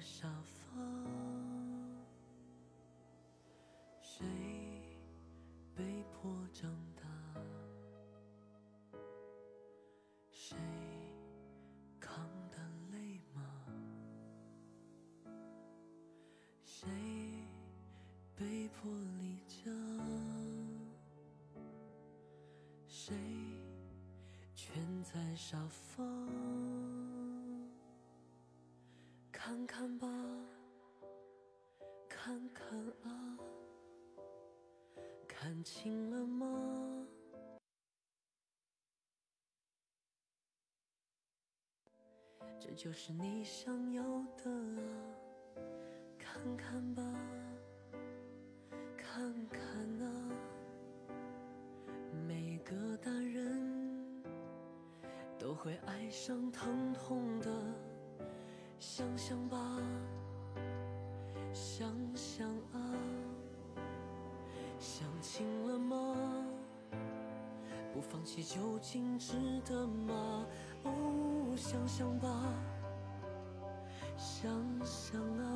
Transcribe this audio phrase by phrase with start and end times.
[0.00, 0.80] 沙发，
[4.00, 4.26] 谁
[5.76, 7.02] 被迫长大？
[10.30, 10.56] 谁
[12.00, 12.58] 扛的
[12.92, 13.42] 累吗？
[16.64, 16.88] 谁
[18.34, 19.70] 被迫离家？
[22.86, 23.14] 谁
[24.54, 26.17] 蜷在沙发？
[35.70, 37.06] 清了吗？
[42.58, 44.02] 这就是你想要
[44.42, 44.80] 的啊，
[46.18, 47.02] 看看吧，
[48.96, 49.60] 看看
[50.00, 50.32] 啊，
[52.26, 54.24] 每个大人
[55.38, 57.50] 都会爱上疼痛的。
[58.78, 59.58] 想想吧，
[61.52, 62.94] 想想啊，
[64.78, 65.57] 想清？
[67.98, 69.34] 不放弃究竟值
[69.66, 70.46] 得吗？
[70.84, 72.28] 哦，想想吧，
[74.16, 74.48] 想
[74.84, 75.47] 想啊，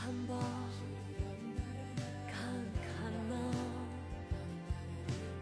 [0.00, 0.34] 看吧，
[2.26, 2.32] 看
[2.80, 3.34] 看啊。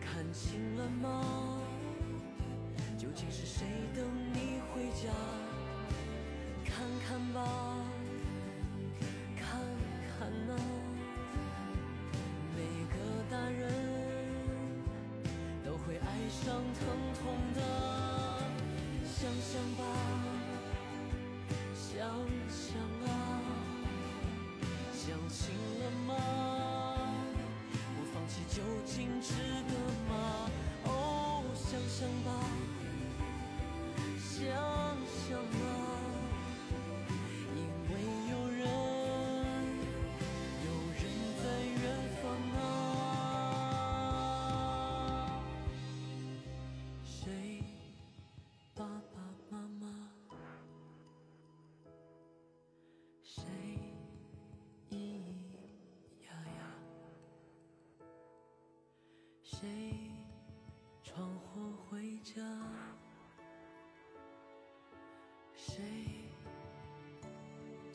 [0.00, 1.60] 看清了吗？
[2.98, 3.64] 究竟是谁
[3.94, 4.04] 等
[4.34, 5.12] 你回家？
[6.64, 7.38] 看看吧，
[9.36, 9.60] 看
[10.18, 10.58] 看啊，
[12.56, 12.58] 每
[12.90, 12.94] 个
[13.30, 13.62] 大人
[15.64, 17.22] 都会爱上疼痛
[17.54, 17.60] 的。
[19.04, 19.84] 想想吧，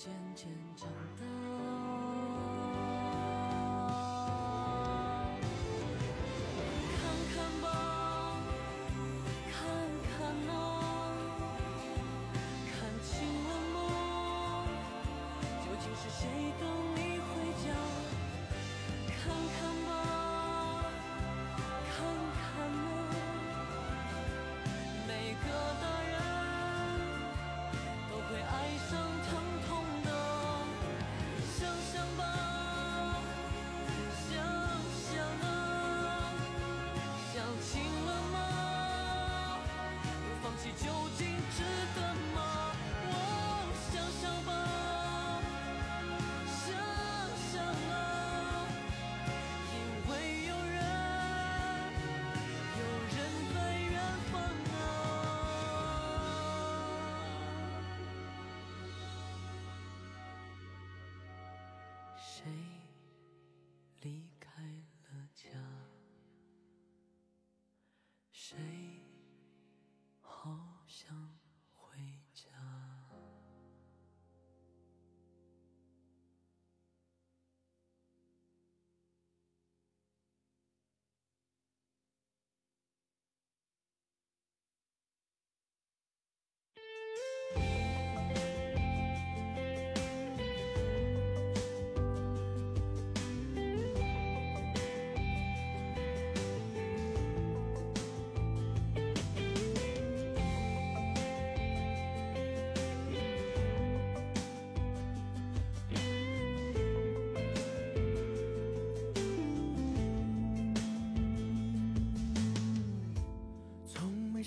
[0.04, 1.43] 渐渐长大？
[62.44, 62.52] 谁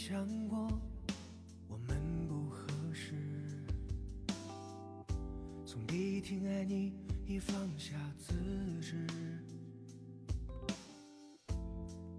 [0.08, 0.68] 想过
[1.66, 2.64] 我们不合
[2.94, 3.12] 适？
[5.66, 6.92] 从第一天爱你，
[7.26, 8.32] 已放下自
[8.80, 9.04] 知。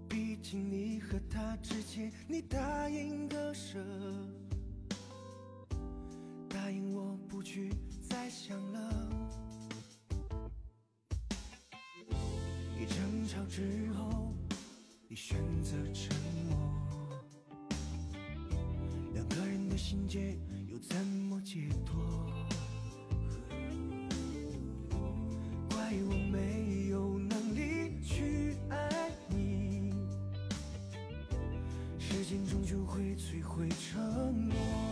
[0.06, 3.82] 毕竟你和他之间，你答应割舍，
[6.46, 7.72] 答应我不去
[8.06, 9.08] 再想了。
[12.78, 14.34] 一争吵之后，
[15.08, 16.14] 你选择沉
[16.50, 16.57] 默。
[19.78, 20.36] 心结
[20.66, 22.02] 又怎么解脱？
[25.70, 29.92] 怪我没有能力去爱你，
[31.96, 34.87] 时间终究会摧毁承诺。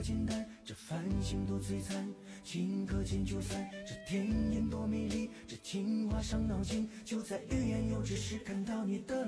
[0.00, 2.08] 简单，这繁星多璀璨，
[2.44, 3.70] 顷刻间就散。
[3.86, 9.19] 这甜言多美丽，这情话伤脑筋，就在欲言又止时看到你的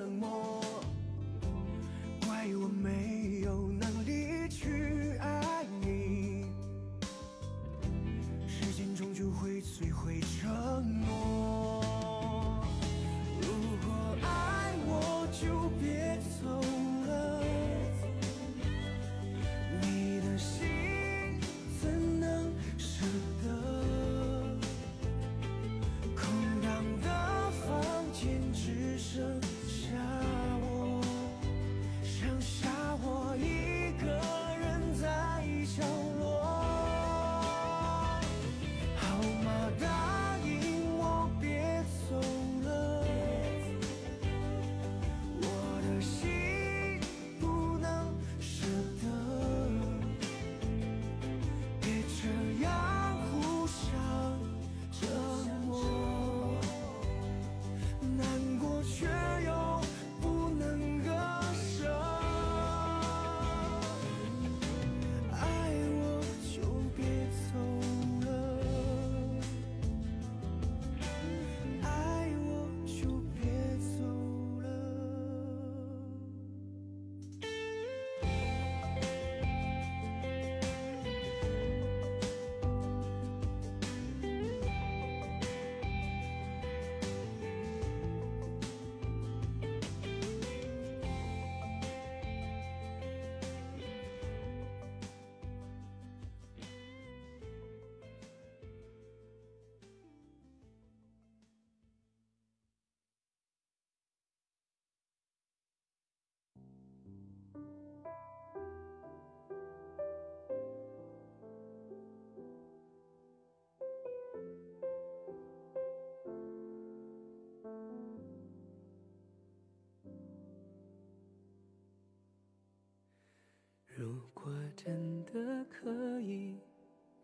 [124.23, 126.55] 如果真的可以，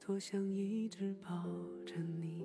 [0.05, 1.45] 多想一直抱
[1.87, 2.38] 着你，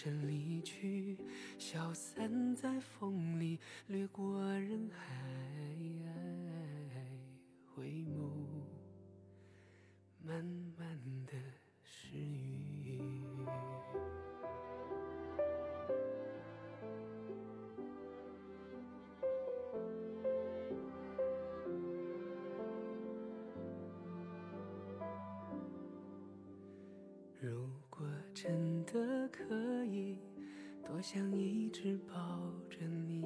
[0.00, 1.18] 身离去，
[1.58, 5.04] 消散在风里，掠过人海，
[7.74, 8.30] 回眸，
[10.22, 10.44] 慢
[10.78, 10.86] 慢
[11.26, 11.32] 的
[11.82, 13.10] 失语。
[27.40, 29.67] 如果真的可以，
[30.88, 32.14] 多想一直抱
[32.70, 33.22] 着你，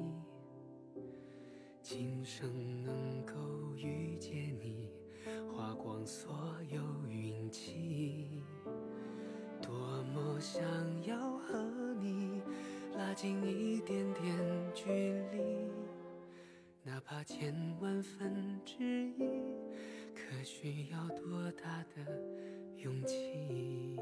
[1.81, 4.89] 今生能够遇见你，
[5.49, 6.35] 花光所
[6.69, 8.43] 有运气。
[9.61, 10.61] 多么想
[11.05, 11.63] 要和
[12.01, 12.41] 你
[12.97, 14.35] 拉近一点点
[14.73, 14.91] 距
[15.31, 15.71] 离，
[16.83, 19.23] 哪怕千万分之一，
[20.13, 22.21] 可需要多大的
[22.75, 23.95] 勇气？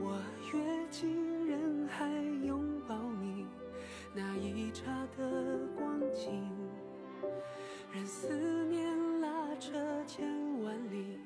[0.00, 0.20] 我
[0.54, 2.08] 跃进人海
[2.44, 3.46] 拥抱你，
[4.14, 4.84] 那一刹
[5.16, 6.48] 的光景，
[7.92, 9.72] 任思念拉扯
[10.06, 11.18] 千万里，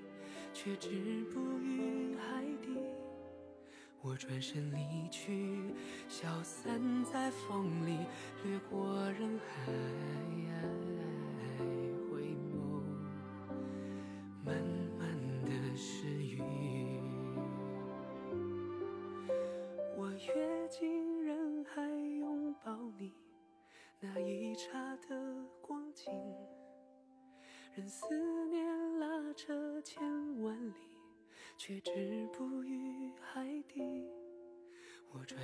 [0.52, 2.78] 却止步于海底。
[4.00, 5.74] 我转身离去，
[6.08, 7.98] 消散在风里，
[8.44, 9.72] 掠过人海，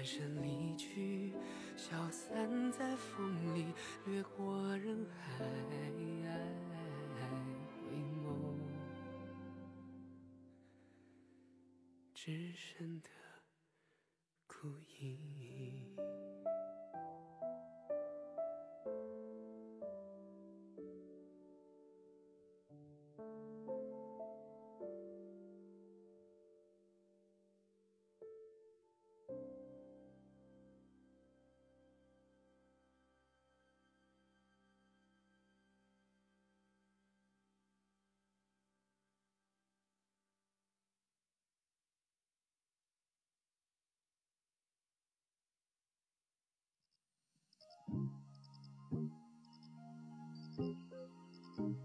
[0.05, 1.33] 转身离去，
[1.79, 3.73] 消散在风里，
[4.05, 5.47] 掠过人海，
[7.89, 8.59] 回眸，
[12.13, 13.09] 只剩的。
[51.57, 51.77] 风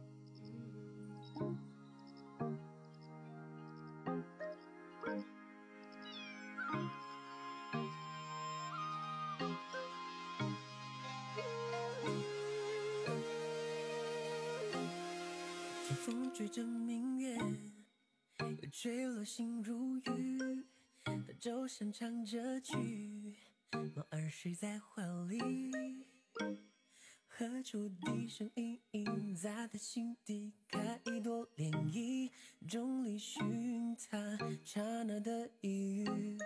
[16.34, 17.38] 追着明月，
[18.40, 20.66] 又吹落星如雨。
[21.04, 23.36] 大舟上唱着曲，
[23.72, 25.38] 梦儿睡在怀里。
[27.40, 32.30] 何处笛声隐隐，在他心底开一朵涟漪。
[32.68, 36.38] 众里寻他刹那的一遇，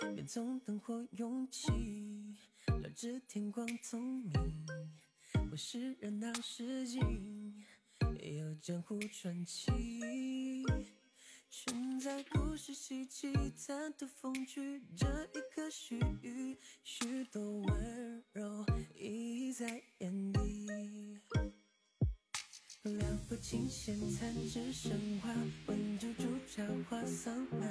[0.00, 1.70] 便从灯火涌起，
[2.66, 4.66] 绕至天光聪明，
[5.48, 7.64] 或是热闹市井。
[8.18, 9.70] 也有江湖传奇，
[11.48, 13.32] 身在故事稀奇，
[13.64, 20.23] 贪图风趣，这一刻须臾，许多温柔溢在眼。
[23.34, 25.28] 不清闲残纸生花，
[25.66, 27.66] 温酒煮茶话桑麻。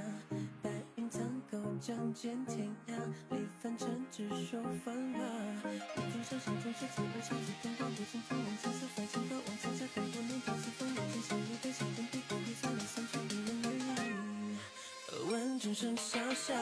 [0.61, 2.91] 白云苍狗仗剑天涯，
[3.29, 5.23] 离凡尘只说繁华。
[5.63, 15.31] 一君上山中是自而上自东方不尽风浪，青丝怀情歌，望苍家但不能到此风流天下路，悲伤等地孤笔苍凉，三春一人而已。
[15.31, 16.53] 问众生笑笑，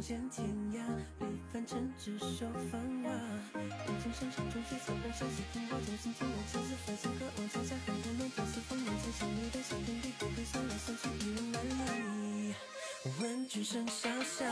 [0.00, 0.80] 望天涯，
[1.18, 3.10] 离凡尘执手繁华。
[3.60, 11.60] 眼睛闪闪中血色，让消息听我重新听我千丝繁星，渴望天下很多暖天似风浪，曾相遇的小天地，不会算来相去一人难
[12.48, 12.54] 离。
[13.20, 14.46] 闻君声萧萧，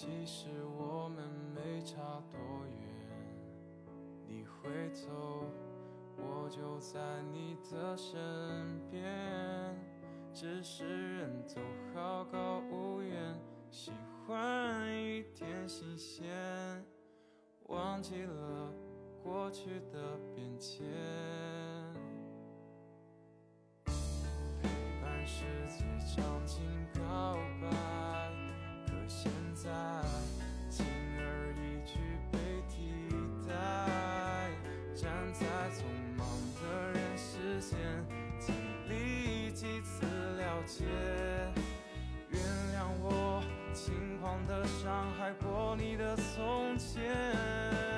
[0.00, 2.88] 其实我们没差多远，
[4.26, 5.44] 你回头，
[6.16, 6.98] 我就在
[7.30, 9.04] 你的身边。
[10.32, 11.60] 只是人都
[11.92, 13.92] 好高骛远，喜
[14.26, 16.24] 欢一点新鲜，
[17.64, 18.72] 忘记了
[19.22, 20.82] 过去的变迁。
[24.62, 24.66] 陪
[25.02, 25.86] 伴是最
[26.16, 27.68] 长情告白，
[29.12, 29.68] 现在
[30.70, 30.86] 轻
[31.18, 31.98] 而易举
[32.30, 32.92] 被替
[33.48, 33.50] 代。
[34.94, 35.44] 站在
[35.74, 35.82] 匆
[36.16, 36.24] 忙
[36.62, 37.76] 的人世间，
[38.38, 38.54] 经
[38.88, 40.84] 历几次了解，
[42.28, 43.42] 原谅我
[43.74, 47.89] 轻狂的伤害过你的从前。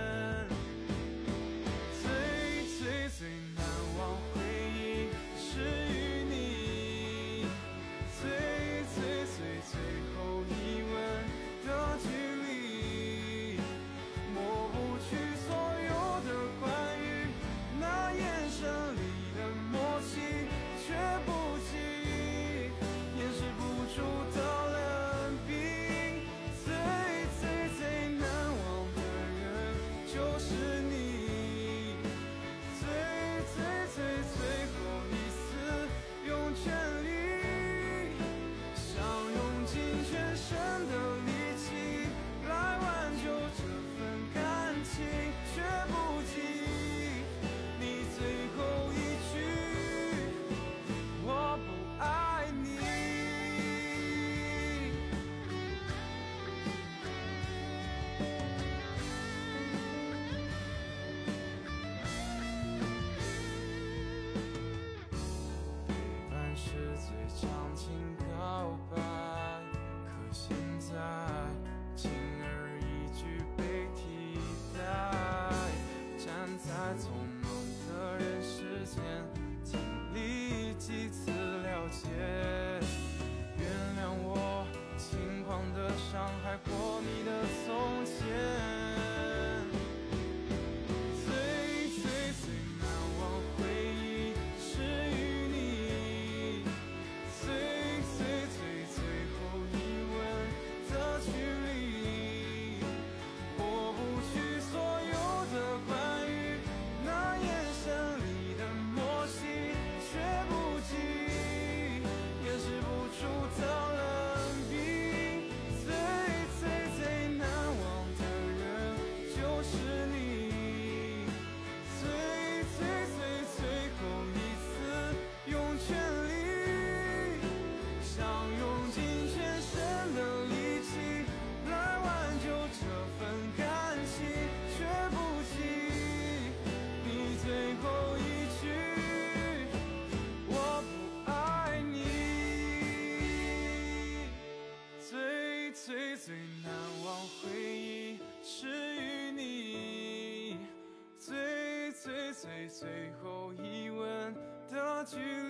[152.72, 152.88] 最
[153.22, 154.34] 后一吻
[154.70, 155.41] 的距离。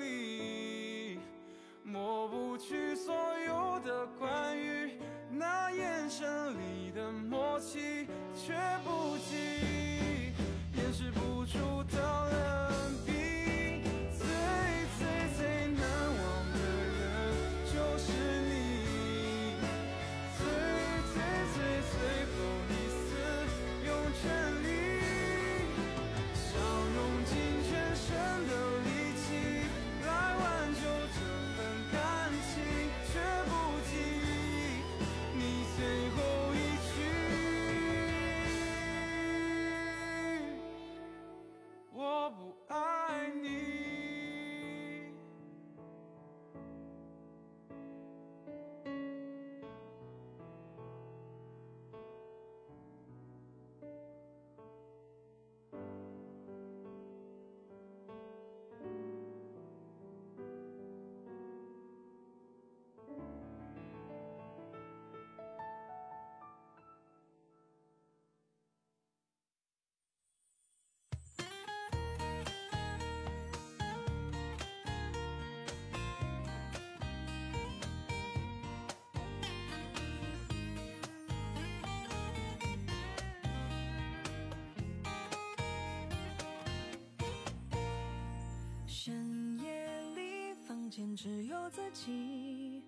[90.92, 92.82] 间只有自己，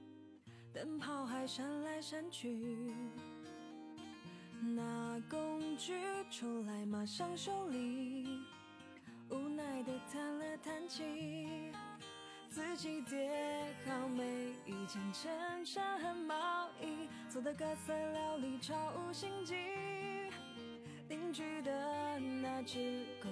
[0.75, 2.93] 灯泡还闪来闪去，
[4.61, 5.95] 拿工具
[6.31, 8.43] 出来马上修理，
[9.31, 11.73] 无奈的叹了叹气，
[12.51, 19.55] 自己叠好每一件衬衫和毛衣，做的各色料理超无心机，
[21.09, 23.31] 邻居的那只狗。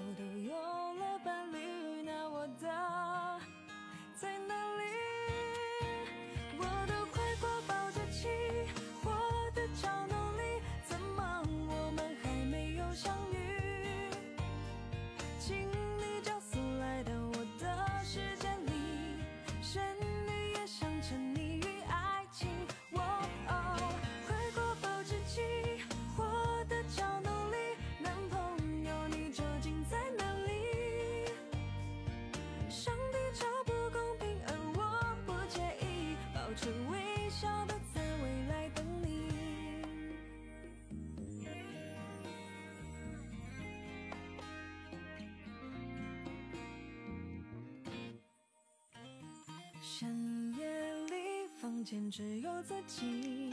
[51.85, 53.53] 前只有自己，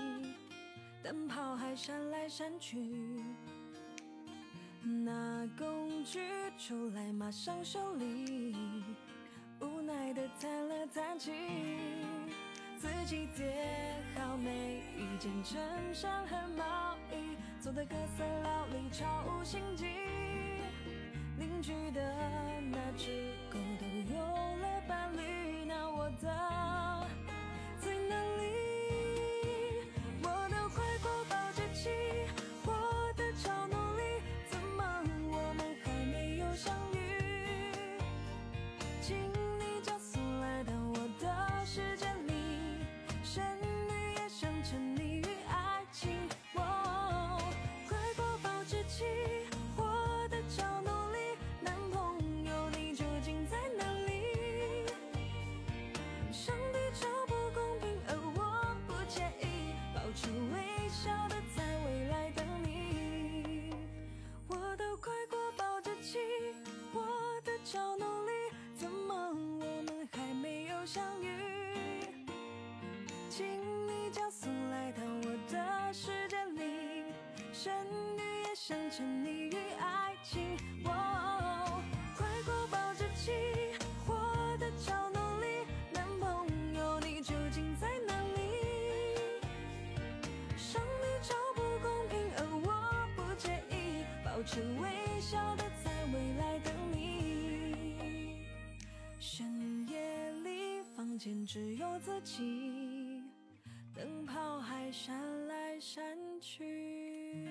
[1.02, 2.78] 灯泡还闪来闪去。
[4.84, 6.20] 拿工具
[6.58, 8.56] 出来，马上修理，
[9.62, 11.32] 无奈的叹了叹气。
[12.78, 15.60] 自己叠好每一件衬
[15.94, 19.86] 衫和毛衣，做的各色料理超无心机。
[21.38, 22.02] 邻居的
[22.72, 23.34] 那只。
[49.00, 49.29] cheese.
[101.20, 103.22] 间只有自己，
[103.94, 106.02] 灯泡还闪来闪
[106.40, 107.46] 去，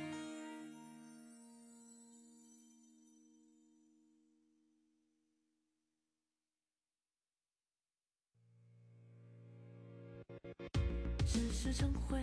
[11.26, 12.17] 只是尘灰。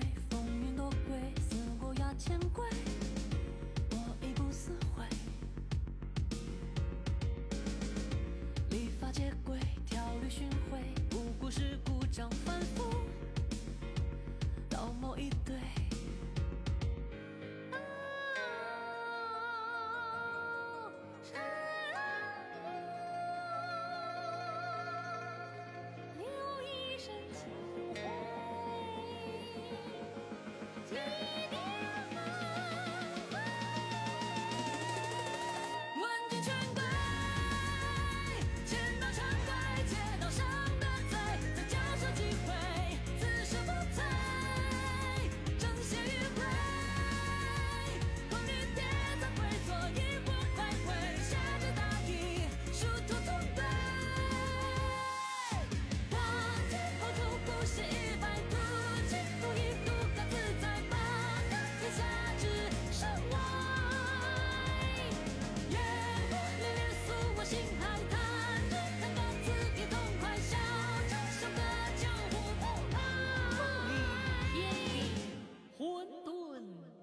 [30.95, 31.74] You.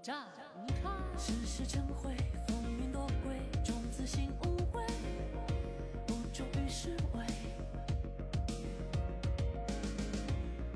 [0.02, 0.90] 展开。
[1.16, 2.16] 世事成灰，
[2.48, 4.84] 风云多诡，种子心无悔，
[6.04, 7.24] 不忠于是为。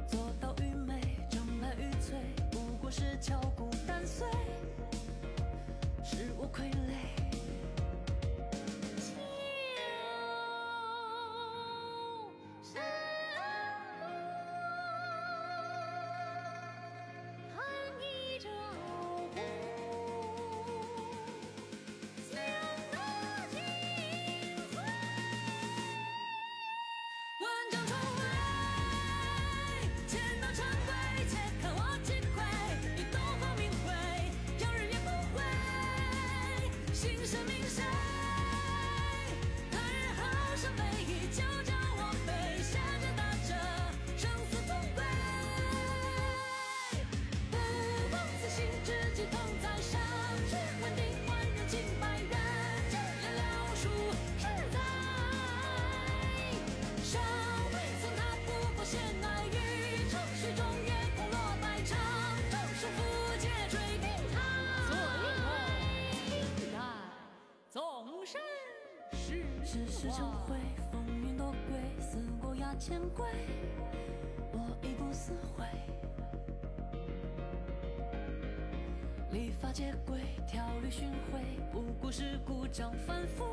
[0.06, 2.16] 做到愚昧，正派愚脆，
[2.52, 3.40] 不过是巧
[69.66, 70.56] 世事成灰，
[70.92, 73.26] 风云多诡，思过压千鬼，
[74.52, 75.64] 我亦不思悔。
[79.32, 81.40] 礼法皆规，条律循规，
[81.72, 83.44] 不过是故掌反复，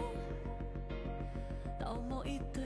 [1.80, 2.64] 道貌一堆。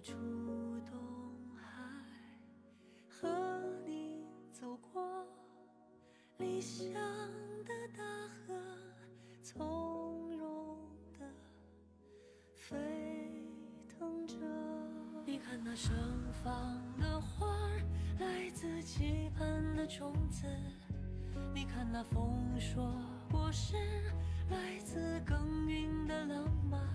[0.00, 0.14] 出
[0.86, 0.98] 东
[1.54, 1.62] 海，
[3.06, 3.28] 和
[3.86, 5.26] 你走过
[6.38, 6.94] 理想
[7.64, 8.54] 的大河，
[9.42, 10.78] 从容
[11.18, 11.30] 的
[12.54, 12.78] 飞
[13.88, 14.36] 腾着。
[15.26, 15.92] 你看那盛
[16.42, 16.50] 放
[16.98, 17.46] 的花，
[18.20, 20.46] 来自期盼的种子；
[21.54, 22.90] 你看那丰硕
[23.30, 23.76] 果实，
[24.48, 26.89] 来自耕耘的浪漫。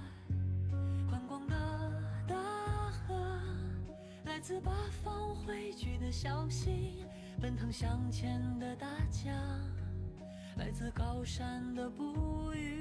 [4.46, 4.72] 自八
[5.04, 7.04] 方汇聚的小溪；
[7.42, 9.34] 奔腾向前的大江，
[10.58, 12.75] 来自高山的哺育。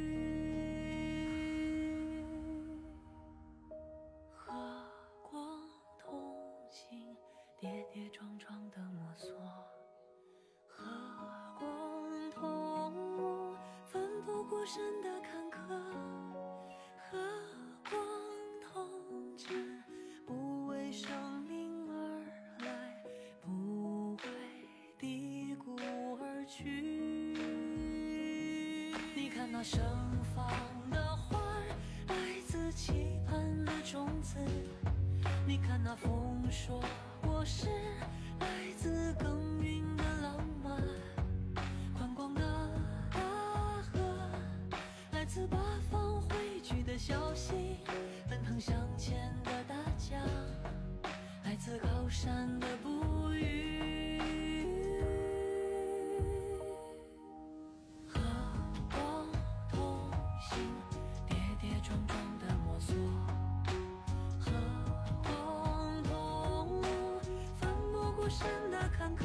[68.34, 69.22] 不顾身的坎坷；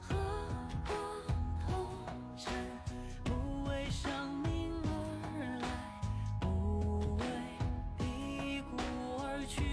[0.00, 0.14] 和
[0.86, 0.94] 光
[1.66, 1.68] 同
[2.38, 2.52] 尘，
[3.24, 4.06] 不为生
[4.44, 4.88] 命而
[5.60, 5.66] 来，
[6.38, 7.24] 不为
[7.98, 8.76] 低谷
[9.24, 9.64] 而去。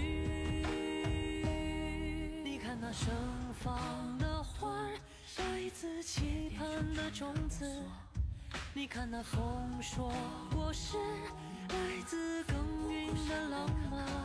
[2.42, 3.14] 你看那盛
[3.62, 4.98] 放的花儿，
[5.38, 7.64] 来自期盼的种子；
[8.72, 10.12] 你看那丰硕
[10.52, 10.96] 果实，
[11.68, 12.56] 来自耕
[12.90, 14.23] 耘的浪漫。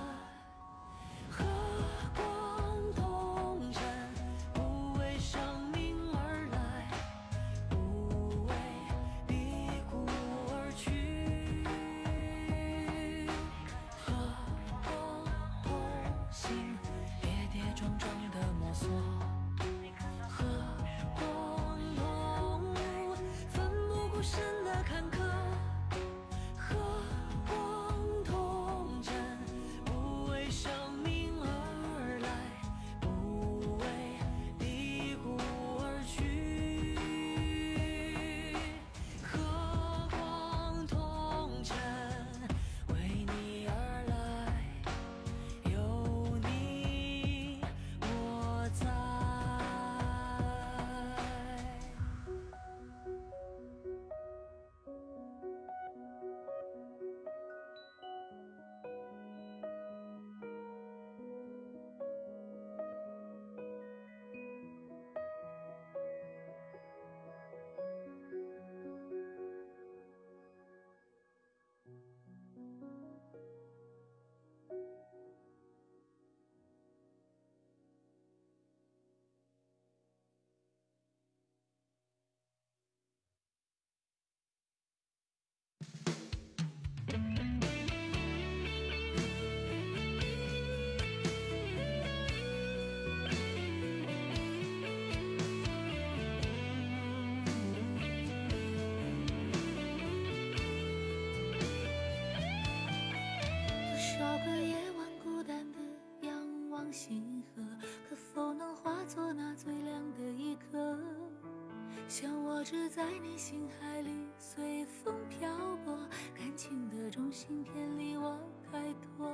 [112.10, 115.48] 像我只在你心海里随风漂
[115.86, 115.96] 泊，
[116.36, 118.80] 感情的中心偏离我太
[119.16, 119.32] 多。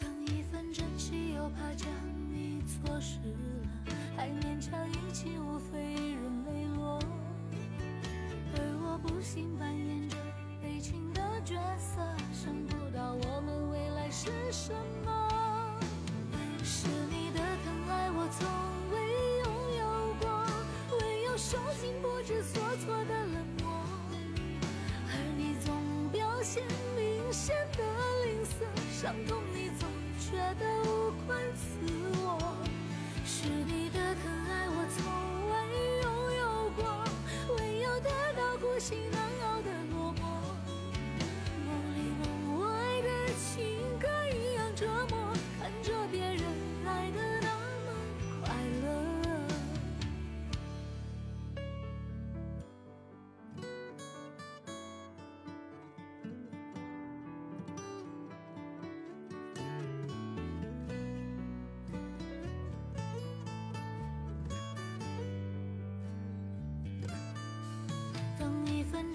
[0.00, 1.88] 当一份真心又怕将
[2.30, 5.30] 你错失了，还勉强一起，
[21.50, 23.82] 受尽不知所措的冷漠。
[25.08, 25.72] 而你总
[26.12, 26.62] 表现
[26.94, 27.82] 明显的
[28.26, 29.42] 吝啬，伤痛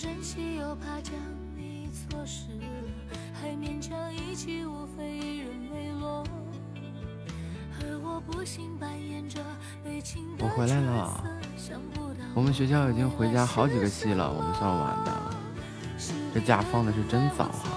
[0.04, 1.14] 珍惜又怕将
[1.56, 2.68] 你错失了，
[3.34, 6.26] 还勉强一起，无非一人泪落。
[7.80, 9.39] 而我不幸扮演着
[9.82, 15.12] 悲情的我回来了角色，想不到我们学校已经回家好几个系了，我们算完的。
[16.34, 17.72] 这假放的是真早啊！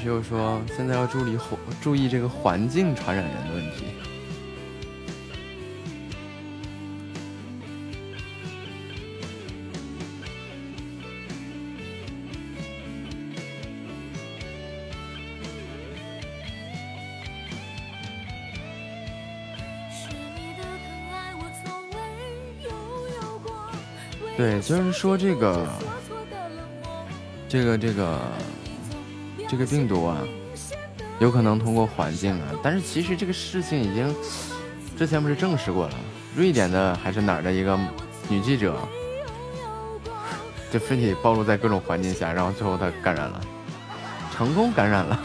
[0.00, 3.84] 南山院士又说，现在要注意环注意这个环境传染人的问题。
[24.36, 25.68] 对，就是说这个
[27.46, 28.18] 这个这个
[29.50, 30.16] 这个病毒啊，
[31.18, 34.14] 有可能通过环境啊，但是其实这个事情已经
[34.96, 35.94] 之前不是证实过了，
[36.36, 37.76] 瑞典的还是哪儿的一个
[38.28, 38.78] 女记者，
[40.70, 43.40] 就身体暴露在各种环境下，然后最后她感染了，
[44.32, 45.20] 成功感染了。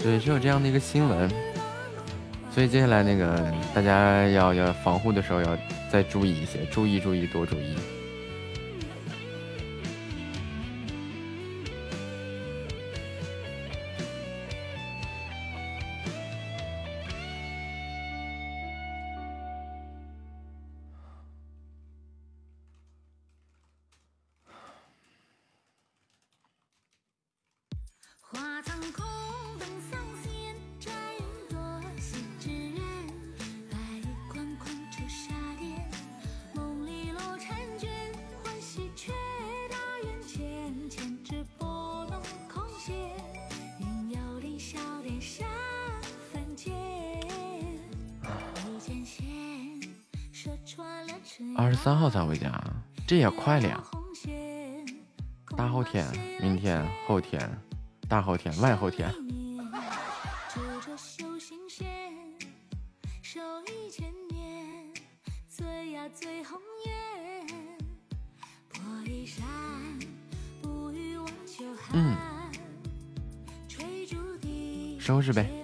[0.00, 1.28] 对，是有这样的一个新闻，
[2.54, 5.58] 所以接下来那个大家要要防护的时候要
[5.90, 7.74] 再注意一些，注意注意多注意。
[53.38, 53.82] 快了呀！
[55.56, 56.04] 大后天、
[56.42, 57.40] 明天、后天、
[58.08, 59.14] 大后天、外后天。
[71.94, 72.16] 嗯，
[74.98, 75.57] 收拾呗。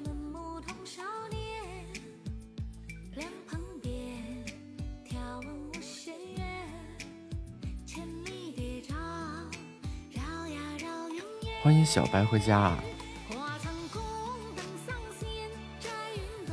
[11.65, 12.79] 欢迎小白回家，啊，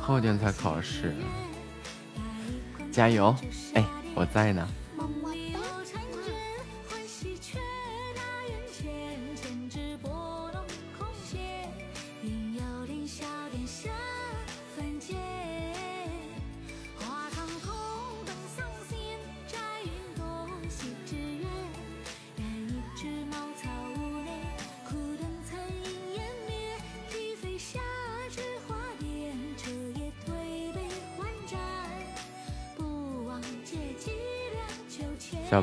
[0.00, 1.14] 后天才考试，
[2.90, 3.36] 加油！
[3.74, 3.84] 哎，
[4.14, 4.66] 我在呢。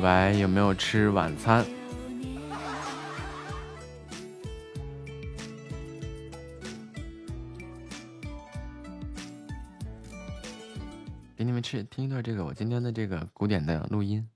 [0.00, 1.64] 白有没有吃晚餐？
[11.36, 14.28] 给你们吃听一段这个我今天的这个古典的录音。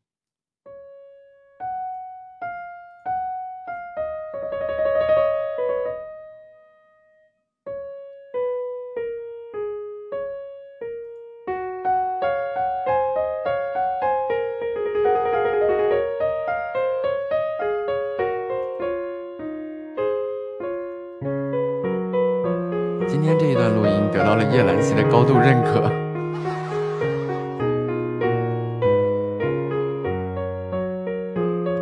[24.85, 25.89] 得到了叶兰溪的高度认可。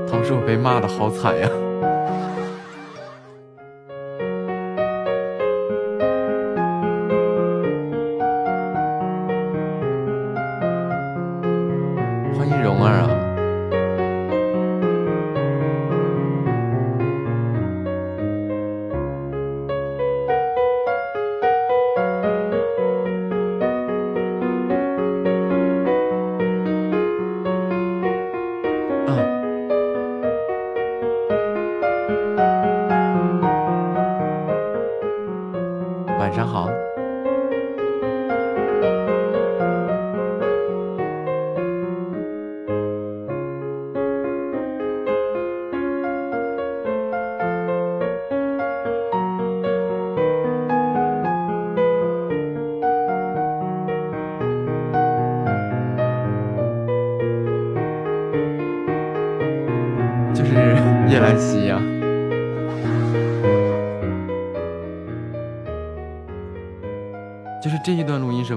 [0.09, 1.49] 同时我被骂的好惨呀！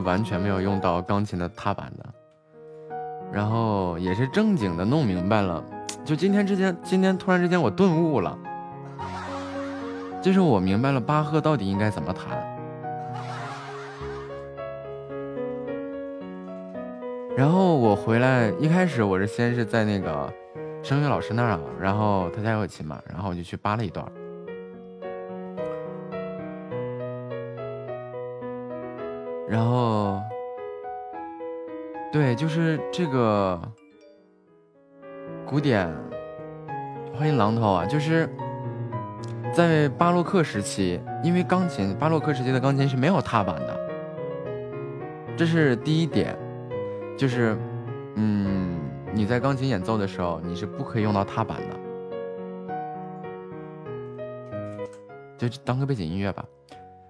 [0.06, 2.06] 完全没有用到钢琴的踏板的，
[3.34, 5.62] 然后也是正经的弄明白了。
[6.06, 8.38] 就今天之间，今天突然之间我顿悟了，
[10.22, 12.38] 就是我明白了巴赫到底应该怎么弹。
[17.36, 20.32] 然后我回来一开始我是先是在那个
[20.84, 24.06] 声乐老师那儿啊，然后他家有琴嘛，然后我就去扒了一段
[32.16, 33.62] 对，就是这个
[35.46, 35.94] 古典，
[37.14, 37.86] 欢迎榔头啊！
[37.86, 38.30] 就是
[39.54, 43.78] 在巴洛克时期，因为钢琴，巴洛克时期的钢琴是没有踏板的，
[45.36, 46.34] 这是第一点，
[47.18, 47.58] 就是，
[48.16, 48.80] 嗯，
[49.14, 51.60] 你在钢琴演奏的时候，你是不可以用到踏板
[55.38, 56.46] 的，就当个背景音乐吧。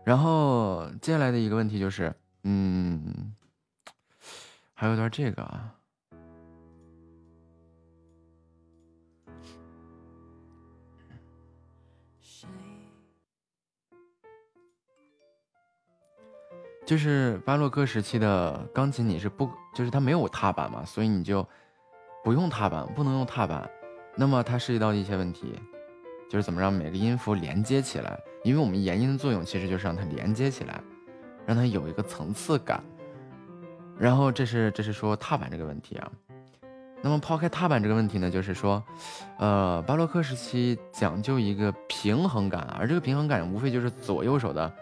[0.03, 2.11] 然后接下来的一个问题就是，
[2.43, 2.99] 嗯，
[4.85, 5.73] 还有段这个啊，
[16.85, 21.43] 就是巴洛克时期的钢琴，你是不，就是它没有踏板嘛，所以你就
[22.23, 23.67] 不用踏板，不能用踏板。
[24.15, 25.59] 那么它涉及到一些问题，
[26.29, 30.79] 就是怎么让每个音符连接起来，因为我们延音的作用其实就是让它连接起来，
[31.43, 32.83] 让它有一个层次感。
[33.97, 36.11] 然后这是这是说踏板这个问题啊。
[37.01, 38.83] 那么抛开踏板这个问题呢，就是说，
[39.37, 44.73] 呃，巴洛克时期讲究一个平衡感，而这个平衡感无非就是左右手的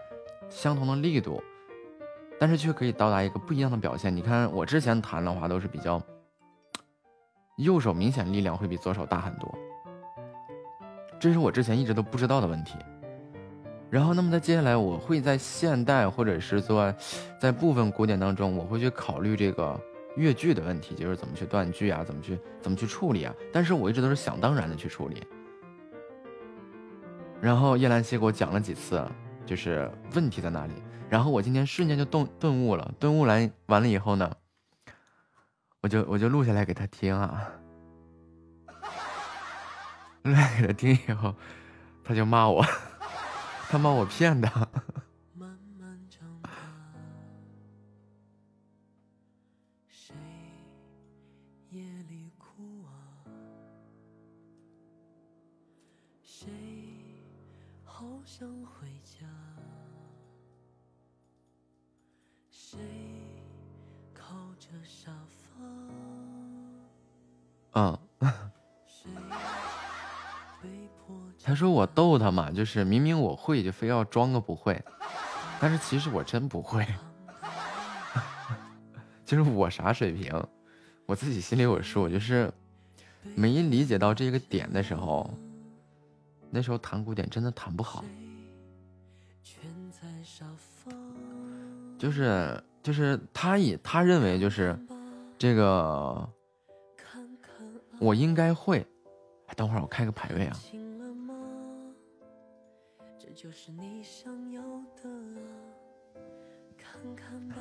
[0.48, 1.42] 相同的力度，
[2.40, 4.14] 但是却可以到达一个不一样的表现。
[4.14, 6.00] 你看我之前弹的话都是比较，
[7.58, 9.54] 右手明显力量会比左手大很多，
[11.20, 12.78] 这是我之前一直都不知道的问题。
[13.90, 16.92] 然后，那么在接下来，我会在现代或者是说
[17.40, 19.80] 在部分古典当中，我会去考虑这个
[20.16, 23.32] 乐句的问题，就是怎么去断句啊，怎么去怎么去处理啊。
[23.52, 25.22] 但是我一直都是想当然的去处理。
[27.40, 29.06] 然后叶兰溪给我讲了几次，
[29.46, 30.72] 就是问题在哪里。
[31.08, 34.28] 然后我今天瞬间就顿顿悟了，顿悟来完了以后呢，
[35.82, 37.46] 我就我就录下来给他听啊，
[40.24, 41.32] 录下来给他听以后，
[42.02, 42.64] 他就骂我，
[43.74, 44.48] 他把我骗的。
[44.48, 44.70] 啊？
[56.22, 56.48] 谁
[57.82, 59.26] 好想回家？
[62.50, 62.78] 谁
[64.14, 65.64] 靠着沙发？
[67.72, 68.53] 嗯，谁被迫
[71.46, 74.82] 他说我逗他嘛，就是明明我会，就非要装个不会，
[75.60, 76.86] 但是其实我真不会，
[79.26, 80.32] 就是我啥水平，
[81.04, 82.50] 我自己心里有数，就是
[83.34, 85.28] 没理解到这个点的时候，
[86.48, 88.02] 那时候弹古典真的弹不好。
[91.98, 94.78] 就是就是他以他认为就是
[95.36, 96.26] 这个，
[98.00, 98.86] 我应该会。
[99.56, 100.56] 等会儿我开个排位啊。
[103.44, 105.10] 就是你想要的
[106.78, 107.56] 看看吧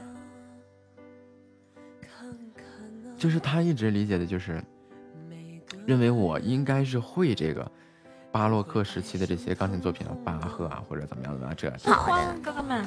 [2.02, 2.26] 看
[2.56, 2.66] 看
[3.04, 4.64] 那就是他一直理解的就是，
[5.86, 7.70] 认为我应该是会这个
[8.32, 11.70] 巴洛克时期的这些钢琴作品的巴赫啊，或者怎么样的啊这。
[11.80, 12.80] 好的，哥哥们。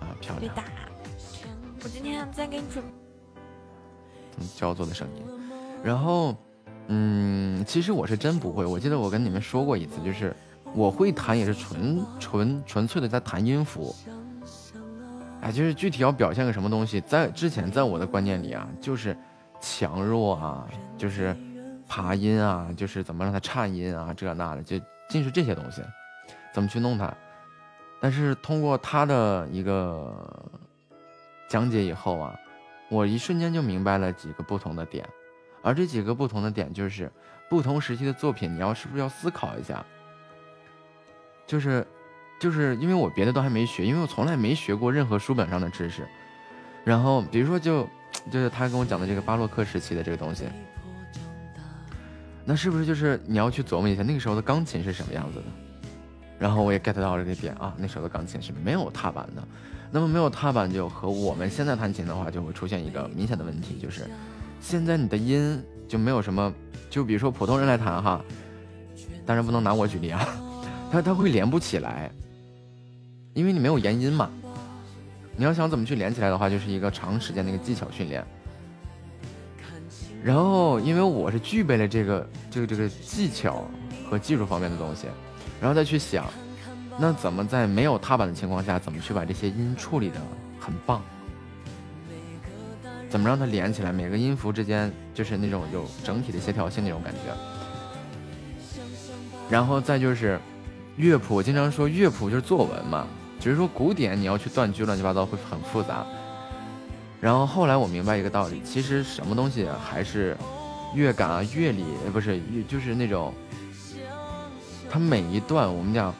[0.00, 0.52] 啊，漂亮。
[1.84, 2.84] 我今天再给你准。
[4.38, 5.22] 嗯，焦作的声音。
[5.84, 6.34] 然后，
[6.88, 8.66] 嗯，其实我是真不会。
[8.66, 10.34] 我记得我跟你们说过一次，就是
[10.74, 13.94] 我会弹也是纯纯纯粹的在弹音符。
[15.42, 19.16] 哎，就是具体要表现个什么东西，在之前在我的观念里啊，就是
[19.60, 20.68] 强弱啊，
[20.98, 21.34] 就是
[21.88, 25.82] 爬音啊，就是怎么让它颤音啊，这那的，就尽是这些东西，
[26.52, 27.12] 怎么去弄它。
[28.02, 30.14] 但是通过他的一个
[31.48, 32.34] 讲解以后啊，
[32.90, 35.08] 我一瞬间就明白了几个不同的点，
[35.62, 37.10] 而这几个不同的点就是
[37.48, 39.84] 不同时期的作品，你要是不是要思考一下，
[41.50, 41.84] 就是。
[42.40, 46.08] 就是因为我别的都还没学，因为我从来没学过任何书本上的知识。
[46.82, 47.86] 然后比如说，就
[48.30, 50.44] 就是他跟我讲的这个巴洛克时期的这个东西，
[52.46, 55.44] 那是不是就是你要去琢磨一下那个时候的钢琴是什么样子的？
[56.38, 59.46] 然后我也 get 到了这个点啊，那时候的钢琴是没有踏板的。
[59.90, 64.08] 那么没有踏板就和我们现在弹琴的话就会出现一个明显的问题，就是
[64.62, 66.50] 现在你的音就没有什么，
[66.88, 68.24] 就比如说普通人来弹哈，
[69.26, 70.26] 当然不能拿我举例啊，
[70.90, 72.10] 它它会连不起来。
[73.32, 74.28] 因为你没有延音嘛，
[75.36, 78.24] 你要想怎么去连起来的话，就是一个长时间的一个技巧训练。
[80.22, 83.64] 然后，因为我是具备了这个这个这个技巧
[84.10, 85.06] 和技术方面的东西，
[85.60, 86.26] 然后再去想，
[86.98, 90.20] 那怎么在没有踏板的情况下，怎么去把这些音处理的
[90.58, 91.00] 很棒？
[93.08, 93.92] 怎么让它连起来？
[93.92, 97.20] 每个音符之间就是那种有整体的协调性那种感觉。
[99.48, 100.38] 然后再就是
[100.96, 103.06] 乐谱，我经常说乐谱就是作文嘛。
[103.38, 106.04] 只是说古典你要去断句乱七八糟会很复杂，
[107.22, 110.36] 然后后来我明白一个道理，其实什么东西还是
[110.94, 111.82] 乐感啊、乐理
[112.12, 112.38] 不是，
[112.68, 113.32] 就是那种，
[114.90, 116.14] 它每一段我们讲，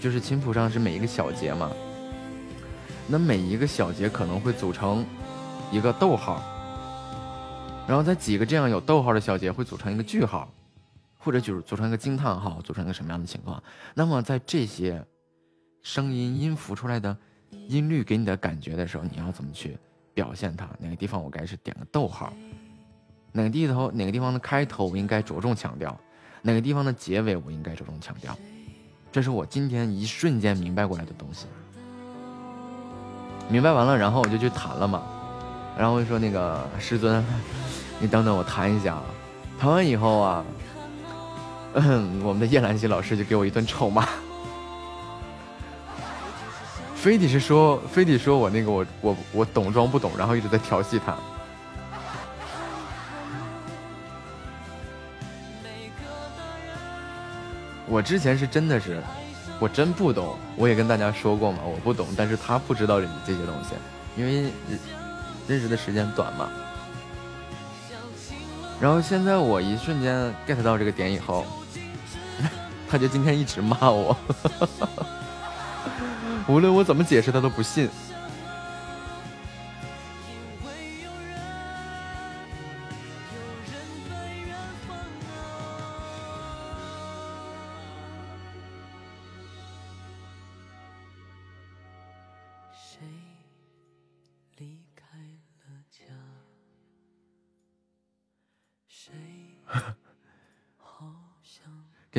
[0.00, 1.70] 就是琴谱上是每一个小节嘛，
[3.06, 5.04] 那每一个小节可能会组成
[5.70, 6.42] 一个逗号，
[7.86, 10.48] 然后在几个这样有逗号的小节会组成一个句号，
[11.18, 13.62] 或者就是组成一个惊叹号，组成一个什么样的情况？
[13.94, 15.04] 那么在这些。
[15.80, 17.16] 声音音符出来的
[17.68, 19.78] 音律给你的感觉的时候，你要怎么去
[20.12, 20.68] 表现它？
[20.80, 22.32] 哪个地方我该是点个逗号？
[23.32, 25.98] 哪个地头哪个地方的开头我应该着重强调？
[26.42, 28.36] 哪个地方的结尾我应该着重强调？
[29.12, 31.46] 这是我今天一瞬间明白过来的东西。
[33.48, 35.04] 明白完了，然后我就去弹了嘛。
[35.78, 37.24] 然后我就说那个师尊，
[38.00, 39.00] 你等等我弹一下。
[39.58, 40.44] 弹完以后啊，
[41.74, 44.06] 嗯我们的叶兰溪老师就给我一顿臭骂。
[46.94, 51.16] 非得是说，非得说我那个我我我懂装不懂，然后一直在调戏他。
[57.86, 59.00] 我之前是真的是，
[59.60, 63.74] 我真不懂，我也跟大家说过嘛，我不懂，但是他不知道这些东西，
[64.16, 64.50] 因为
[65.46, 66.50] 认识的时间短嘛。
[68.80, 71.46] 然后现在我一瞬间 get 到这个点以后，
[72.88, 74.16] 他就今天一直骂我。
[76.46, 77.88] 无论我怎么解释，他都不信。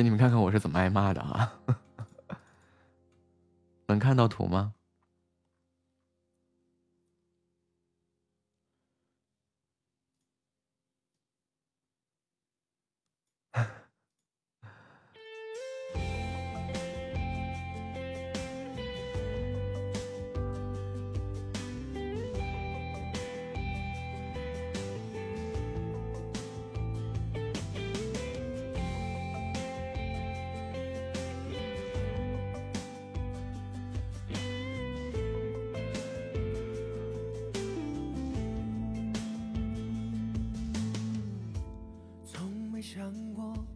[0.00, 1.52] 给你们看看我是怎么挨骂的啊！
[3.88, 4.72] 能看到图吗？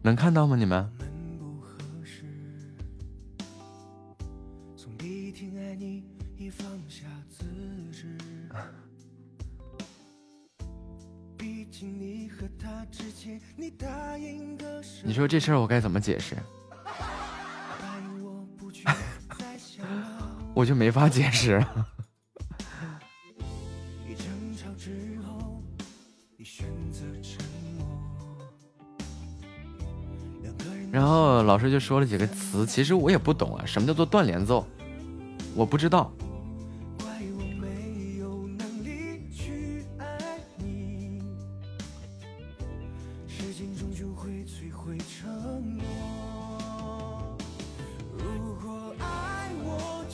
[0.05, 0.55] 能看到吗？
[0.55, 0.87] 你们？
[15.03, 16.35] 你，说这事儿我该怎么解释？
[20.53, 21.59] 我就没法解释。
[30.95, 34.65] 然后老师就说了几个词，其实我也不懂啊，什么叫做断连奏？
[35.53, 36.09] 我不知道。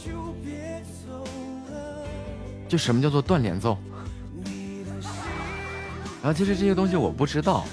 [0.04, 1.24] 就别走
[1.70, 2.04] 了，
[2.68, 3.78] 就什么叫做断连奏？
[6.24, 7.66] 然后其实这些东西我不知道。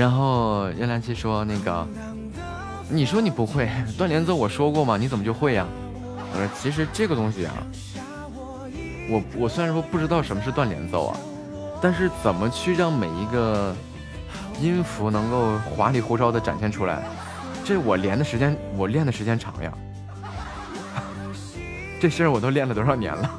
[0.00, 1.86] 然后叶兰琪说那个，
[2.88, 4.96] 你说你不会断连奏， 我说过吗？
[4.96, 5.66] 你怎么就会呀？
[6.32, 7.52] 我说其实这个东西啊，
[9.10, 11.16] 我我虽然说不知道什么是断连奏啊，
[11.82, 13.76] 但是怎么去让每一个
[14.58, 17.02] 音符能够花里胡哨的展现出来，
[17.62, 19.70] 这我连的时间我练的时间长呀。
[22.00, 23.30] 这事儿我都练了多少年了？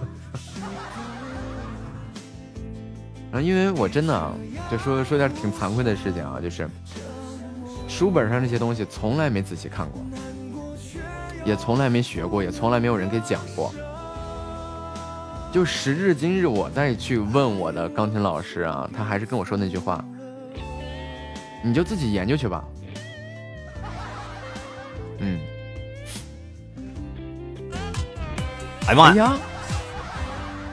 [3.32, 4.34] 啊，因为我真的啊
[4.69, 6.69] 就说说点挺惭愧的事情啊，就是
[7.88, 10.01] 书本上这些东西从来没仔细看过，
[11.45, 13.73] 也从来没学过，也从来没有人给讲过。
[15.51, 20.03] 就时至今日，我再去问我的钢琴老师啊，他还是跟我说那句话
[21.61, 22.63] ：“你就自己研究去吧。”
[25.19, 25.39] 嗯，
[28.88, 29.38] 哎呀妈呀，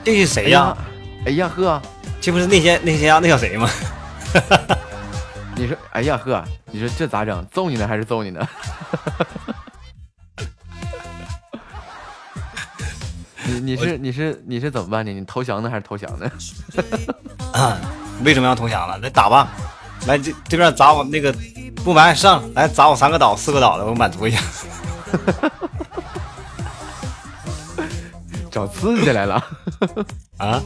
[0.03, 0.77] 这是谁呀？
[1.25, 1.81] 哎呀呵，
[2.21, 3.69] 这不是那些那些呀那叫谁吗？
[5.55, 7.45] 你说，哎呀呵，你说这咋整？
[7.51, 8.47] 揍你呢还是揍你呢？
[13.45, 15.11] 你你是你是你是怎么办呢？
[15.11, 16.29] 你投降呢还是投降呢？
[18.23, 18.97] 为什么要投降了？
[18.99, 19.49] 来打吧，
[20.05, 21.33] 来这这边砸我那个
[21.83, 24.41] 不满上来砸我三个岛四个岛的，我满足一下。
[28.51, 29.43] 找刺激来了
[30.37, 30.61] 啊！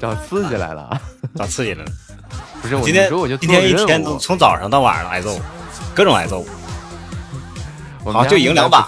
[0.00, 1.00] 找刺激来了，
[1.34, 1.90] 找刺激来了。
[2.62, 5.38] 不是我今天我就今天一天都从早上到晚上挨揍，
[5.94, 6.44] 各种挨揍。
[8.04, 8.86] 我就赢两把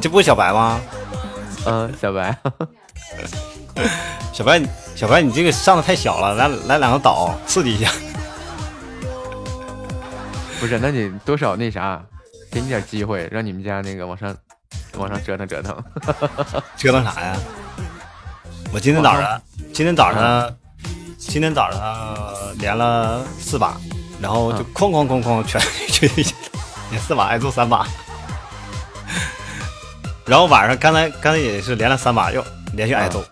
[0.00, 0.80] 这不是小白吗？
[1.64, 2.36] 嗯， 小白，
[4.32, 4.60] 小白，
[4.94, 7.90] 小白，你这个上的太小了，来来两个岛刺激一下。
[10.58, 12.02] 不是，那你多少那啥，
[12.50, 14.36] 给你点机会，让你们家那个往上
[14.96, 15.76] 往上折腾折腾。
[16.76, 17.36] 折腾啥呀？
[18.72, 19.42] 我今天早上，
[19.74, 20.56] 今天早上，
[21.18, 23.76] 今天早上连了四把，
[24.18, 26.10] 然后就哐哐哐哐全全
[26.90, 27.86] 连四把挨揍三把，
[30.24, 32.42] 然后晚上刚才刚才也是连了三把，又
[32.72, 33.22] 连续挨揍，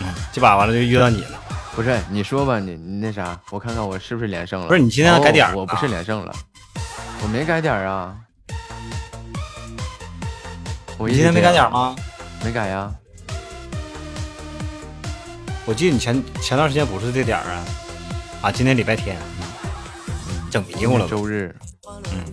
[0.00, 1.38] 嗯，这把完了就遇到你了。
[1.76, 4.66] 不是，你说吧，你你那啥，我看看我是不是连胜了。
[4.66, 6.34] 不是你今天还改点儿哦我不是连胜了，
[7.22, 8.16] 我没改点儿啊。
[10.98, 11.90] 我今天没改点儿吗？
[11.90, 11.96] 吗？
[12.44, 12.92] 没改呀。
[15.66, 17.64] 我记得你前前段时间不是这点儿啊，
[18.42, 19.16] 啊，今天礼拜天，
[20.50, 21.06] 整迷糊了。
[21.06, 21.54] 周日，
[22.12, 22.24] 嗯，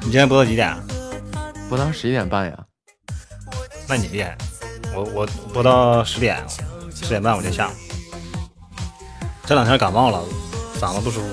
[0.00, 0.82] 你今天播到几点啊？
[1.68, 2.58] 播到十一点半呀。
[3.88, 4.38] 那你厉害，
[4.94, 6.42] 我我播到十点，
[6.94, 7.70] 十点半我就下。
[9.44, 10.22] 这两天感冒了，
[10.80, 11.28] 嗓子不舒服。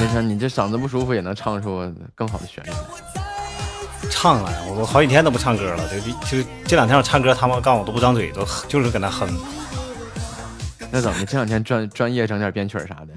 [0.00, 3.19] 没事，你这嗓子不舒服也能唱出更好的旋律来。
[4.20, 5.98] 唱了，我我好几天都不唱歌了，就
[6.42, 9.26] 就这两天我唱歌，他们告诉我都不张嘴，都就是搁那哼，
[10.90, 11.24] 那怎么？
[11.24, 13.14] 这两天专专业整点编曲儿啥的？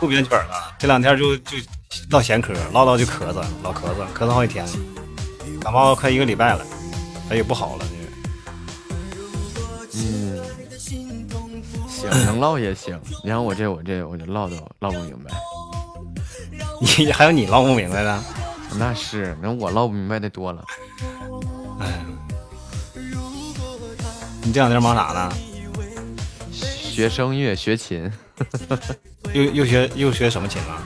[0.00, 0.74] 不编曲儿了。
[0.76, 1.56] 这两天就就
[2.10, 4.72] 唠闲嗑，唠唠就咳嗽，老咳嗽，咳嗽好几天了，
[5.60, 6.66] 感冒快一个礼拜了，
[7.30, 7.84] 哎也不好了，
[9.94, 10.40] 嗯，
[11.88, 13.00] 行，能唠也行。
[13.22, 15.30] 你看我这我这我就唠都唠不明白。
[16.98, 18.20] 你还有你唠不明白的？
[18.78, 20.64] 那是，那我唠不明白的多了。
[21.80, 22.04] 哎，
[24.42, 25.32] 你这两天忙啥呢？
[26.52, 28.10] 学声乐，学琴。
[29.32, 30.82] 又又学又学什么琴了？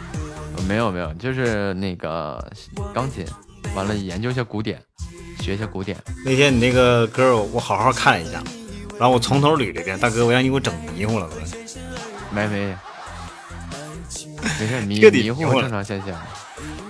[0.69, 2.45] 没有没有，就是那个
[2.95, 3.25] 钢琴，
[3.75, 4.81] 完了研究一下古典，
[5.41, 5.97] 学一下古典。
[6.25, 8.43] 那天你那个歌我好好看了一下，
[8.99, 11.37] 然后我从头捋了一遍，大哥，我让你给我整迷糊了都。
[12.31, 12.77] 没没，
[14.59, 16.09] 没事，迷 迷糊正常现象。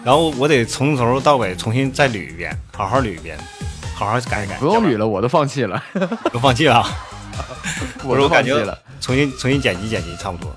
[0.07, 3.37] 然后我得从头到尾重新再捋一遍，好好捋一遍，
[3.93, 4.57] 好好改一改。
[4.59, 5.83] 不用捋了，我都放弃了。
[6.33, 6.81] 都放弃了。
[8.05, 8.79] 我我都感觉放弃了。
[9.01, 10.57] 重新重新剪辑剪辑差不多。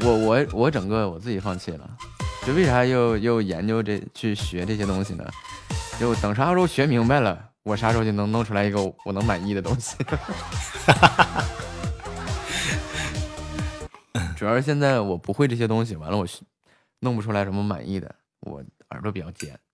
[0.00, 1.88] 我我我整个我自己放弃了，
[2.44, 5.24] 就为啥又又研究这去学这些东西呢？
[6.00, 9.94] 就等啥时候学明白了，我啥时候就能弄出来一个我能满意的东西。
[14.36, 16.40] 主要是现在我不会这些东西，完了我学
[17.00, 19.58] 弄不出来什么满意的，我耳朵比较尖。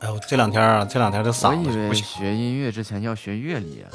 [0.00, 2.04] 哎呦，这两天啊，这两天这我以为嗓子不行。
[2.04, 3.90] 学音乐之前要学乐理啊。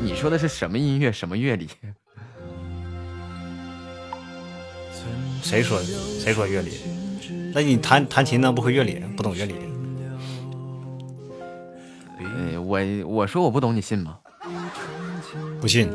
[0.00, 1.68] 你说的是什么音乐，什么乐理？
[5.42, 6.78] 谁说谁说乐理？
[7.54, 8.52] 那你弹弹琴呢？
[8.52, 9.54] 不会乐理，不懂乐理。
[12.18, 14.18] 哎，我我说我不懂，你信吗？
[15.60, 15.90] 不信，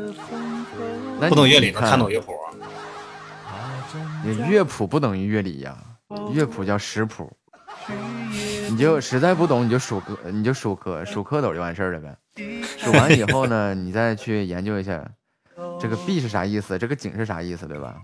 [1.28, 2.32] 不懂乐理能看懂乐谱？
[4.24, 5.76] 你乐谱不等于乐理呀，
[6.32, 7.30] 乐谱叫识谱。
[8.70, 12.16] 你就实在不懂，你就数歌，你就数歌数蝌蚪就完事儿了呗。
[12.78, 15.06] 数完以后呢，你再去研究一下，
[15.78, 17.96] 这个 B 是啥意思，这个井是啥意思，对吧？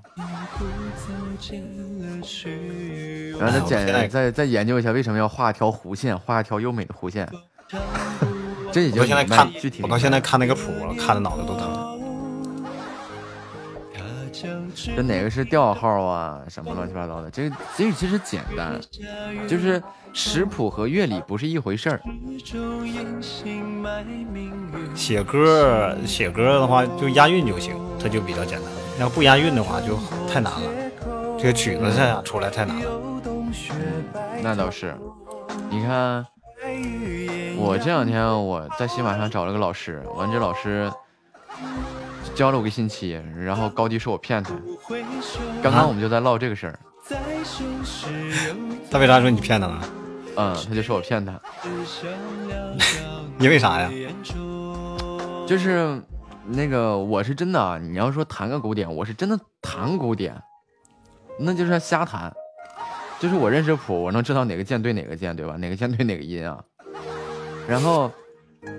[3.39, 7.27] 然后再再再研究一下为什么要画一条弧线，画一条优美的弧线。
[8.71, 11.80] 这已经我到现在看具体，我到现在看那个谱，看的脑袋都疼。
[14.75, 16.41] 这哪个是调号啊？
[16.49, 17.31] 什么乱七八糟的？
[17.31, 18.81] 这个这个其实简单，
[19.49, 22.01] 就是食谱和乐理不是一回事儿。
[24.95, 28.71] 写歌写歌的话，就押韵就行，它就比较简单。
[28.99, 29.99] 要不押韵的话，就
[30.31, 30.61] 太难了。
[31.39, 32.91] 这个曲子想出来太难了。
[34.43, 34.95] 那倒是，
[35.71, 36.27] 你看，
[37.57, 40.91] 我这两天我在喜马上找了个老师，完这老师
[42.41, 44.55] 教了我个星期，然后高低说我骗他。
[45.63, 46.79] 刚刚我们就在唠这个事儿，
[48.91, 49.85] 他为啥说你骗他了？
[50.37, 51.39] 嗯，他就说我骗他，
[53.37, 53.91] 你为啥呀？
[55.47, 56.01] 就是
[56.47, 60.35] 那个我是真的啊，你要说弹个古典，我是真的弹古典，
[61.39, 62.33] 那就是瞎弹，
[63.19, 65.59] 就是我认识谱，我能知道哪个键对哪个键，对吧？
[65.59, 66.59] 哪个键对哪个音啊？
[67.69, 68.11] 然后，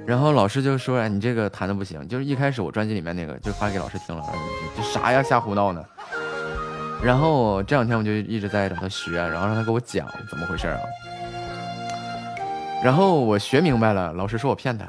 [0.06, 4.24] 然后老师就说：“哎，你这个弹的不行。”就是一开始我专辑里面那个就发给老师听了，
[4.78, 5.84] 这啥呀，瞎胡闹呢。
[7.04, 10.80] 然后这两天我就一直在找他学，然后让他给我讲怎么回事啊。
[12.84, 14.86] 然后我学明白了，老师说我骗他。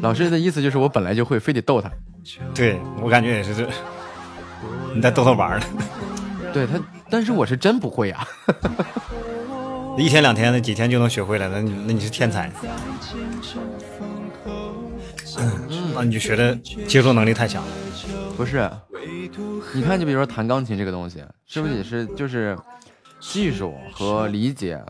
[0.00, 1.90] 老师的意思就是我本来就会，非得逗他。
[2.54, 3.68] 对我感觉也是这，
[4.94, 5.66] 你在逗他玩呢。
[6.52, 6.80] 对他，
[7.10, 8.26] 但是我是真不会啊。
[9.96, 12.50] 一天两天的几天就能学会了，那你那你是天才。
[15.38, 15.52] 嗯，
[15.94, 16.54] 那你就学的
[16.86, 17.68] 接受能力太强了。
[18.36, 18.70] 不是，
[19.74, 22.56] 你看，就比如说弹钢琴这个东西，是不是也是就是
[23.20, 24.82] 技术和理解，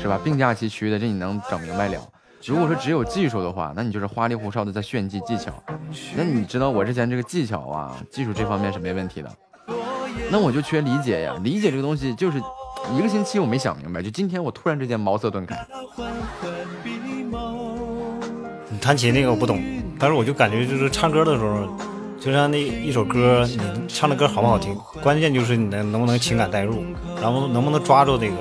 [0.00, 0.20] 是吧？
[0.22, 2.00] 并驾齐驱的，这你能整明白了。
[2.44, 5.52] 如果说只有技术的话，那你就是花里胡哨的在炫技技巧。
[6.16, 9.30] 那你知道我之前这个技巧啊，技术这方面是没问题的。
[10.30, 12.40] 那我就缺理解呀，理解这个东西就是
[12.96, 15.56] 一个星期我没想明白，就今天我突然之间茅塞顿开。
[18.70, 19.62] 你弹琴那个我不懂，
[19.98, 21.68] 但是我就感觉就是唱歌的时候，
[22.20, 26.82] 就像那一首歌，你唱的歌好不好听，关键就是你能能不能情感代入，
[27.20, 28.36] 然后能不能抓住这个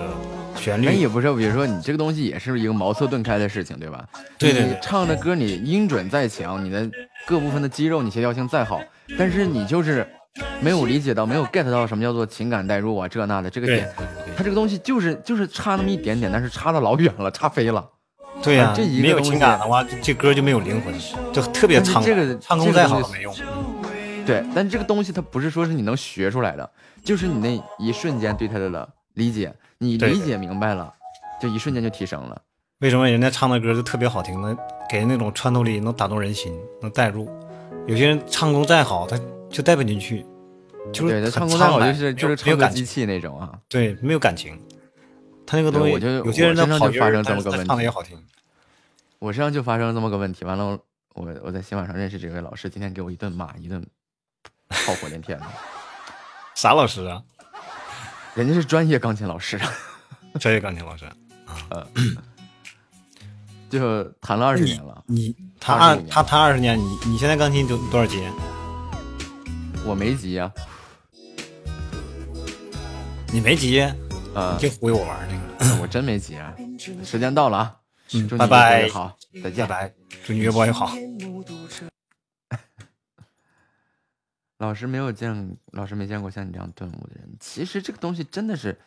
[0.56, 0.86] 旋律。
[0.86, 4.06] 那也不是，比如说你这个东西也是一个茅塞顿开的事情，对吧？
[4.38, 6.90] 对对对你唱的歌你音准再强，你的
[7.26, 8.82] 各部分的肌肉你协调性再好，
[9.18, 10.08] 但是你就是
[10.62, 13.90] 没有理解到，没有 get 到什么叫做情感代入啊，这那的这个点，
[14.36, 17.88] 他这个东西就是就是差那么一点点，但是差的老远了，差飞了。
[18.44, 20.94] 对呀、啊这一个没有情感的话，这这歌就没有灵魂，
[21.34, 22.04] 就特别但是苍。
[22.04, 23.34] 这个唱功再好都没用。
[24.26, 26.70] 对，但这个东西它不是说是你能学出来的，
[27.04, 30.94] 就是你那一瞬间对它的理解，你理解明白了，
[31.42, 32.40] 就一瞬间就提升了。
[32.80, 34.56] 为什么人家唱的歌就特别好听呢？
[34.88, 37.28] 给人那种穿透力，能打动人心，能代入。
[37.88, 39.18] 有些人唱功再好，他
[39.50, 40.26] 就带不进去，
[40.94, 43.58] 就是对，他很唱功再好就是就是没有唱歌机感情，器那种啊。
[43.68, 44.60] 对，没有感情。
[45.46, 48.22] 他那个东西，我就有些人我身上就发生这么个问题唱的也好听。
[49.20, 50.80] 我身上就发生了这么个问题，完了
[51.16, 53.84] 我我在喜马上认识这位老师，今天给我一顿骂，一顿
[54.70, 55.46] 炮火连天的。
[56.54, 57.24] 啥老师啊？
[58.36, 59.60] 人家是专业钢琴老师，
[60.40, 61.06] 专业钢琴老师。
[63.70, 65.04] 就弹了二十年了。
[65.08, 68.22] 你他25年二他弹二十年，你你现在钢琴多多少级？
[69.88, 70.52] 我没急啊，
[73.32, 73.80] 你没急？
[74.36, 75.82] 呃你，就忽悠我玩那个。
[75.82, 76.54] 我真没急啊。
[77.06, 77.80] 时间到了啊，
[78.14, 79.66] 嗯拜拜好，再拜见。
[79.66, 79.94] 拜，
[80.26, 80.92] 祝你越播越好。
[84.58, 87.38] 老师没有见，老师没见过像你这样顿悟的人。
[87.40, 88.78] 其实这个东西真的是，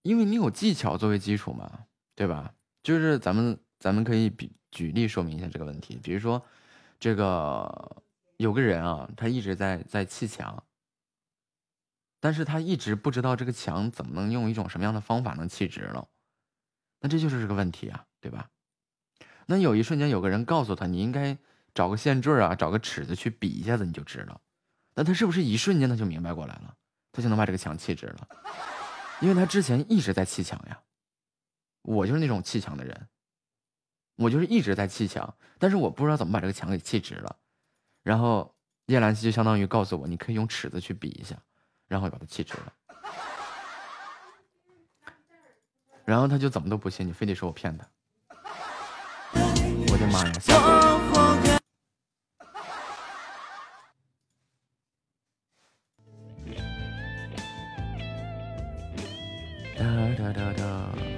[0.00, 1.80] 因为你有技巧作为基础嘛，
[2.14, 2.54] 对吧？
[2.82, 6.42] 就是咱们咱们可以比举例说明一下这个问题，比如说
[6.98, 8.02] 这个
[8.40, 10.64] 有个人啊，他一直在在砌墙，
[12.20, 16.08] 但是他一直不知道这个墙怎么能用一种什么样的方法能砌直了，
[17.00, 18.48] 那这就是这个问题啊，对吧？
[19.44, 21.36] 那有一瞬间有个人告诉他，你应该
[21.74, 24.40] 找个线坠啊，找个尺子去比一下子，你就知道。
[24.94, 26.74] 那他是不是一瞬间他就明白过来了，
[27.12, 28.26] 他就能把这个墙砌直了？
[29.20, 30.80] 因为他之前一直在砌墙呀。
[31.82, 33.08] 我就是那种砌墙的人，
[34.16, 37.36] 我就是一直在砌墙，但是我不知道怎么把这个墙给砌直了。
[38.02, 38.54] 然后
[38.86, 41.36] 叶兰希就相当于告诉我，你可以用尺子去比一下，
[41.86, 42.72] 然后把它气直了。
[46.04, 47.86] 然后他就怎么都不信，你非得说我骗他。
[49.32, 50.32] 我的妈呀！
[50.40, 50.70] 下回。
[59.76, 59.84] 哒
[60.18, 61.09] 哒哒哒。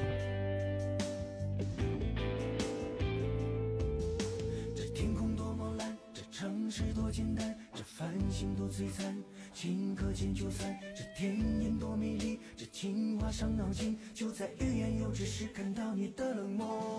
[7.12, 9.14] 简单，这繁星多璀璨，
[9.54, 10.74] 顷刻间就散。
[10.96, 16.98] 这甜言多美丽，这情话伤脑筋，就在欲言又止时看到你的冷漠。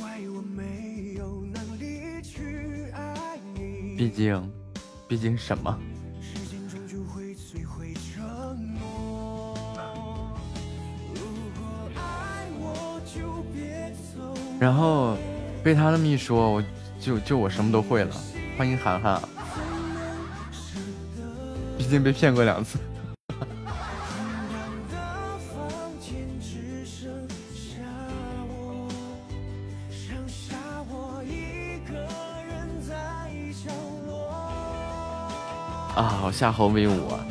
[0.00, 3.96] 怪我没有能力去爱你。
[3.98, 4.50] 毕竟，
[5.06, 5.78] 毕竟什么？
[6.18, 9.54] 时间终究会摧毁承诺。
[11.14, 11.20] 如
[11.60, 14.34] 果爱我就别走。
[14.58, 15.18] 然后
[15.62, 16.64] 被他那么一说，我
[16.98, 18.16] 就就我什么都会了。
[18.58, 19.22] 欢迎涵涵，
[21.78, 22.76] 毕竟被骗过两次。
[35.94, 37.24] 啊，我夏侯明武啊！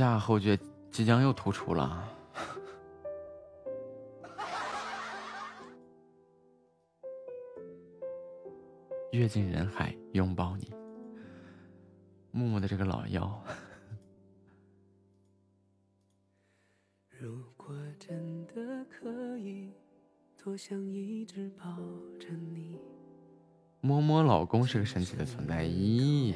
[0.00, 0.58] 喜夏侯爵
[0.90, 2.08] 即将又突出了。
[9.12, 10.72] 跃进人海，拥抱你。
[12.30, 13.44] 木木的这个老妖，
[17.10, 19.70] 如果真的可以，
[20.42, 21.76] 多想一直抱
[22.18, 22.78] 着你，
[23.82, 25.66] 摸摸老公是个神奇的存在。
[25.66, 26.34] 咦，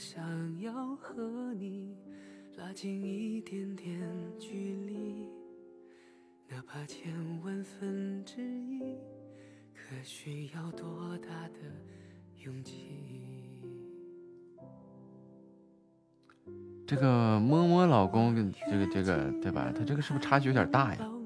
[0.00, 1.94] 想要和你
[2.56, 4.00] 拉近一点点
[4.38, 5.28] 距离，
[6.48, 7.12] 哪怕千
[7.44, 8.96] 万分之一，
[9.74, 11.58] 可需要多大的
[12.42, 13.60] 勇气？
[16.86, 19.70] 这个摸摸老公跟这个这个对吧？
[19.76, 21.00] 他这个是不是差距有点大呀？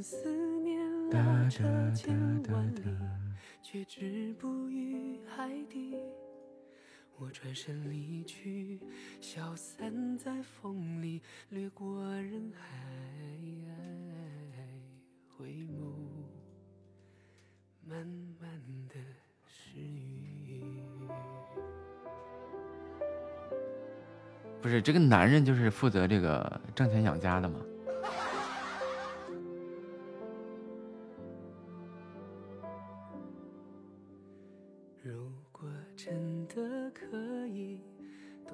[0.00, 0.24] 思
[0.60, 0.78] 念
[1.10, 2.16] 拉扯千
[2.50, 2.82] 万里，
[3.62, 5.96] 却止步于海底。
[7.16, 8.80] 我转身离去，
[9.20, 12.66] 消散在风里，掠过人海，
[15.36, 15.94] 回眸，
[17.86, 18.04] 慢
[18.40, 18.50] 慢
[18.88, 18.96] 的
[19.46, 20.72] 失语。
[24.60, 27.60] 不是这个男人就是负责这个挣钱养家的嘛？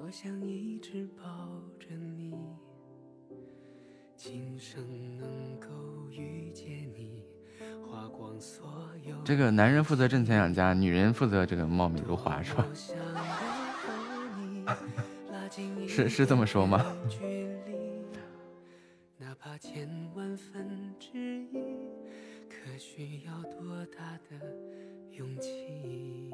[0.09, 1.23] 我想一直抱
[1.79, 2.33] 着你
[4.15, 4.83] 今生
[5.19, 5.67] 能够
[6.09, 7.23] 遇见你
[7.85, 12.65] 花光所有这个男人负责挣钱养家女人负责这个貌美如花是吧？
[15.87, 16.83] 是是这么说吗？
[19.19, 21.87] 哪怕千万分之一
[22.49, 24.39] 可需要多大的
[25.11, 26.33] 勇气？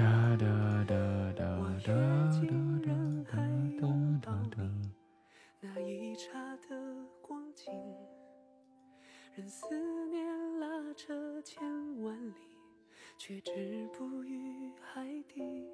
[0.00, 0.06] 哒
[0.38, 0.46] 哒
[0.88, 0.94] 哒
[1.36, 1.44] 哒
[1.84, 1.92] 哒
[2.40, 2.88] 哒哒
[3.78, 3.84] 哒
[4.22, 4.26] 哒
[4.56, 4.56] 哒。
[5.60, 7.70] 那一刹的光景，
[9.34, 9.66] 任思
[10.06, 11.62] 念拉扯千
[12.00, 12.34] 万里，
[13.18, 15.66] 却止步于海底。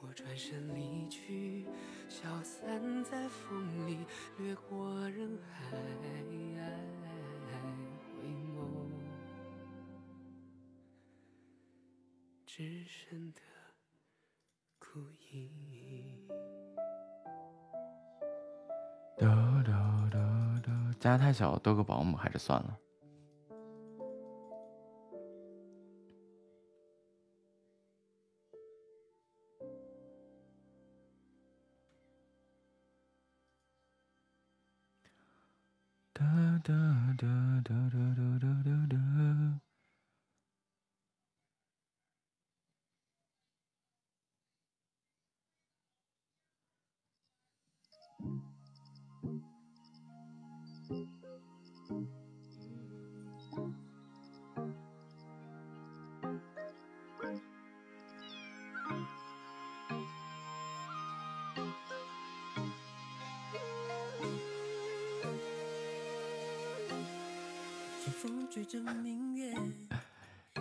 [0.00, 1.66] 我转身离去，
[2.08, 3.98] 消散在风里，
[4.38, 5.76] 掠过人海，
[12.58, 13.40] 只剩的
[14.80, 14.98] 孤
[15.30, 16.28] 影。
[19.16, 22.76] 哒哒哒哒，家太小，多个保姆还是算了。
[36.12, 36.24] 哒
[36.64, 36.74] 哒
[37.16, 39.60] 哒哒哒哒哒哒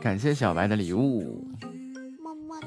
[0.02, 1.46] 感谢小白的礼物。
[2.22, 2.62] 么么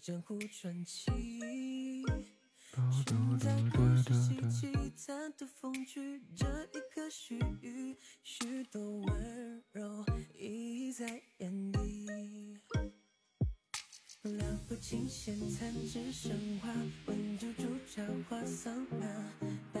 [0.00, 1.10] 江湖传奇。
[2.92, 12.58] 身在故事稀奇，残土风趣，这一刻须臾，许多温柔溢在眼底。
[14.22, 16.74] 了不尽闲残只剩花，
[17.06, 19.06] 温酒煮茶话桑麻。
[19.72, 19.80] 白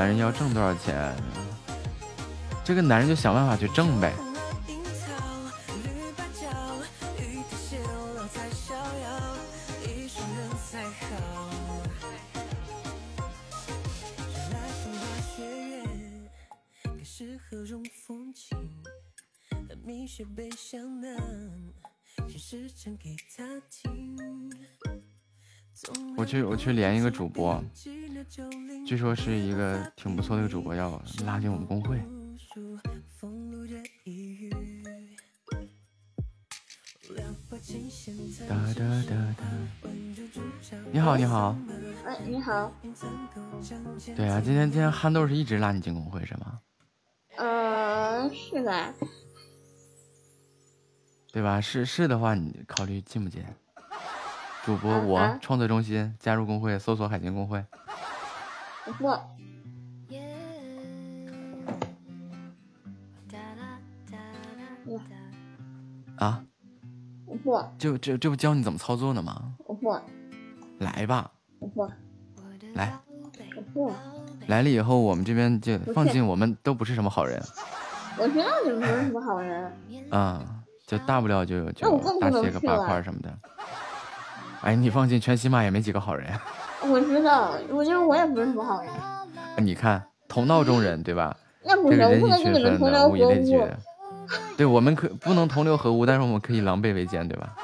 [0.00, 1.14] 男人要挣多少钱？
[2.64, 4.14] 这个男人就想办法去挣呗。
[26.16, 27.62] 我去我去连一个主播。
[28.90, 31.96] 据说是一个挺不错的一个主播，要拉进我们公会。
[38.48, 39.44] 哒哒哒哒。
[40.90, 41.56] 你好，你好。
[42.04, 42.72] 哎，你好，
[44.16, 46.58] 对啊，今天今天憨豆是一直拉你进公会是吗？
[47.36, 48.94] 呃，是的，
[51.30, 51.60] 对吧？
[51.60, 53.40] 是是的话，你考虑进不进？
[54.64, 57.64] 主播我、创作中心加入公会，搜索海金公会。
[58.98, 59.06] 不，
[66.16, 66.44] 啊，
[67.42, 69.54] 不，这这这不教你怎么操作呢吗？
[69.66, 69.98] 我不，
[70.78, 71.88] 来吧，我不，
[72.74, 72.92] 来。
[73.56, 73.92] 我不，
[74.46, 77.42] 来了以后，我们这边就放心，我们都不是什么好人。
[78.18, 79.72] 我知道你们不是什么好人，
[80.10, 83.38] 啊、就大不了就就大卸个八块什么的。
[84.62, 86.32] 哎，你放心，全西马也没几个好人。
[86.82, 88.90] 我知道，我觉得我也不是什么好人，
[89.58, 91.36] 你看，同道中人，对吧？
[91.62, 93.68] 那不是，不能跟你们同流合污
[94.56, 97.54] 对，我们可不能同流合污，但是我们可以狼狈为奸，对吧？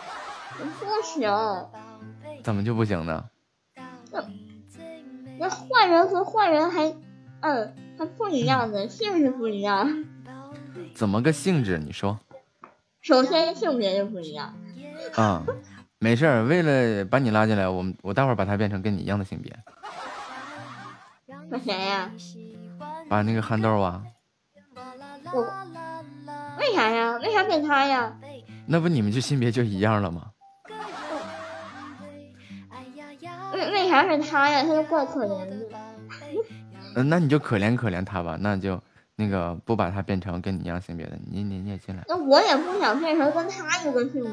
[0.59, 1.31] 不行，
[2.43, 3.25] 怎么就不行呢？
[5.39, 6.95] 那坏人和坏人还，
[7.41, 10.05] 嗯，还不一样的性质不一样。
[10.95, 11.79] 怎么个性质？
[11.79, 12.19] 你说
[13.03, 14.55] 首先性别就不一样。
[15.15, 15.45] 啊、
[15.99, 19.57] 没事儿，为了把你拉进来，我们我待会儿把他变成跟你一样的性别，
[21.49, 22.11] 那谁呀？
[23.09, 24.03] 把那个憨豆啊，
[25.33, 25.41] 我
[26.59, 27.17] 为啥呀？
[27.17, 28.15] 为啥变他呀？
[28.67, 30.31] 那不你们就性别就一样了吗？
[33.55, 34.63] 为为啥是他呀？
[34.63, 35.57] 他就怪可怜的。
[36.95, 38.79] 嗯、那你就可怜可怜他吧，那就
[39.15, 44.31] 那个不把他变成跟你一样性别的，你你你也进来那我也不想变成跟他一个性别。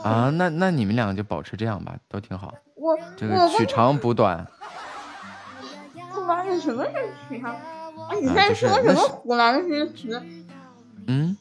[0.04, 0.30] 啊？
[0.30, 4.46] 那那你们两个就保持这样吧，都挺好，我这个取长补短。
[6.12, 6.92] 他妈的什么是
[7.28, 7.52] 取长？
[7.54, 7.60] 啊，
[8.20, 10.22] 你啊在说什么胡乱的诗词？
[11.06, 11.36] 嗯，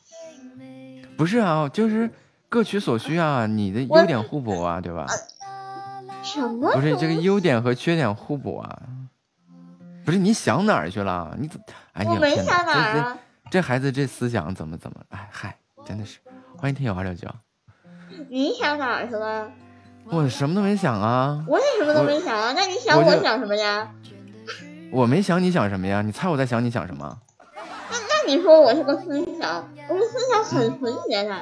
[1.17, 2.09] 不是啊，就是
[2.47, 5.05] 各取所需啊，你的优点互补啊，对吧？
[6.23, 6.71] 什么？
[6.73, 8.79] 不是这个优点和缺点互补啊。
[10.05, 11.35] 不是你想哪儿去了？
[11.39, 11.61] 你怎？
[11.93, 14.99] 哎呀，我没天想哪儿这啊这这孩子这思想怎么怎么？
[15.09, 15.55] 哎嗨，
[15.85, 16.19] 真的是。
[16.57, 17.27] 欢迎听友二六九，
[18.29, 19.51] 你想哪儿去了？
[20.05, 22.53] 我什么都没想啊，我也什么都没想啊。
[22.55, 23.91] 那你想我我想什么呀？
[24.91, 26.01] 我没想你想什么呀？
[26.01, 27.19] 你猜我在想你想什么？
[27.91, 31.35] 那那你说我是个思想，我的思想很纯洁的，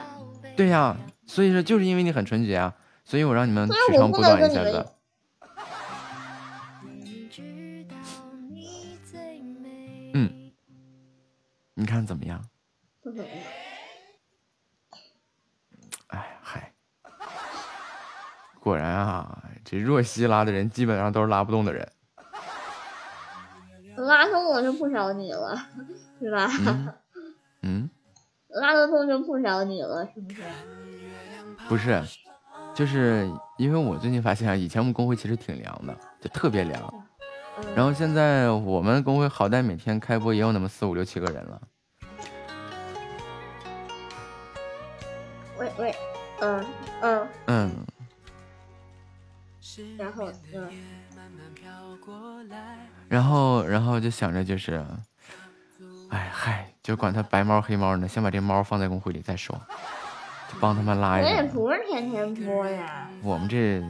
[0.55, 0.95] 对呀，
[1.26, 2.73] 所以说就是因为你很纯洁啊，
[3.03, 4.85] 所以我让你们取长补短一下子。
[10.14, 10.51] 嗯，
[11.73, 12.41] 你看怎么样？
[13.03, 13.39] 不怎么样。
[16.07, 16.72] 哎嗨，
[18.68, 21.89] 果然啊，这若曦拉的人基本上都是拉不动的人。
[23.95, 25.56] 拉动我就不找你了，
[26.19, 26.49] 是吧？
[26.68, 26.94] 嗯
[27.61, 27.89] 嗯，
[28.49, 30.41] 拉得动就不找你了，是不是？
[31.69, 32.03] 不是，
[32.76, 36.94] 就是因为我最近发现啊，以前我们工会其实挺凉的，就特别凉。
[36.94, 37.03] 嗯
[37.73, 41.61] 然后现在我们工会好歹每天开播也有那么四五六七个人了。
[45.57, 45.95] 喂喂，
[46.41, 46.65] 嗯
[47.02, 47.72] 嗯，嗯，
[49.98, 50.70] 然后嗯，
[53.08, 54.84] 然后然后就想着就是，
[56.10, 59.56] 哎嗨，就管他白猫黑猫呢，先把这猫放在工会里再说，
[60.52, 61.44] 就帮他们拉我也。
[61.44, 63.10] 不是天天播呀。
[63.22, 63.84] 我们这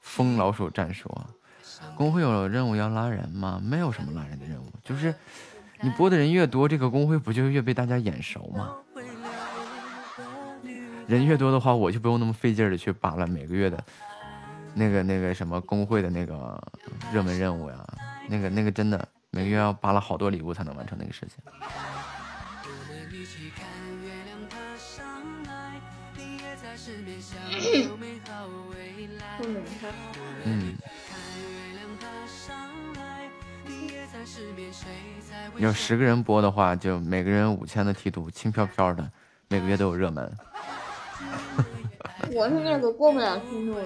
[0.00, 1.30] 疯老鼠战术啊，
[1.96, 3.60] 工会有任务要拉人吗？
[3.62, 5.14] 没有什么拉人的任务，就是
[5.80, 8.76] 你播的人越多，这个工会不就越被大家眼熟吗？
[11.06, 13.84] 人越多的话，我就不用那么费劲的去扒拉每个月的
[14.74, 16.60] 那个那个什么工会的那个
[17.12, 17.86] 热门任务呀，
[18.28, 21.36] 那个那个真的每个月要扒拉好多礼物才能完成那个事情。
[30.44, 30.74] 嗯，
[35.58, 39.08] 有十个人播的话，就每个人五千的梯度，轻飘飘的，
[39.48, 40.36] 每个月都有热门。
[42.32, 43.84] 我是那个过不了梯度的，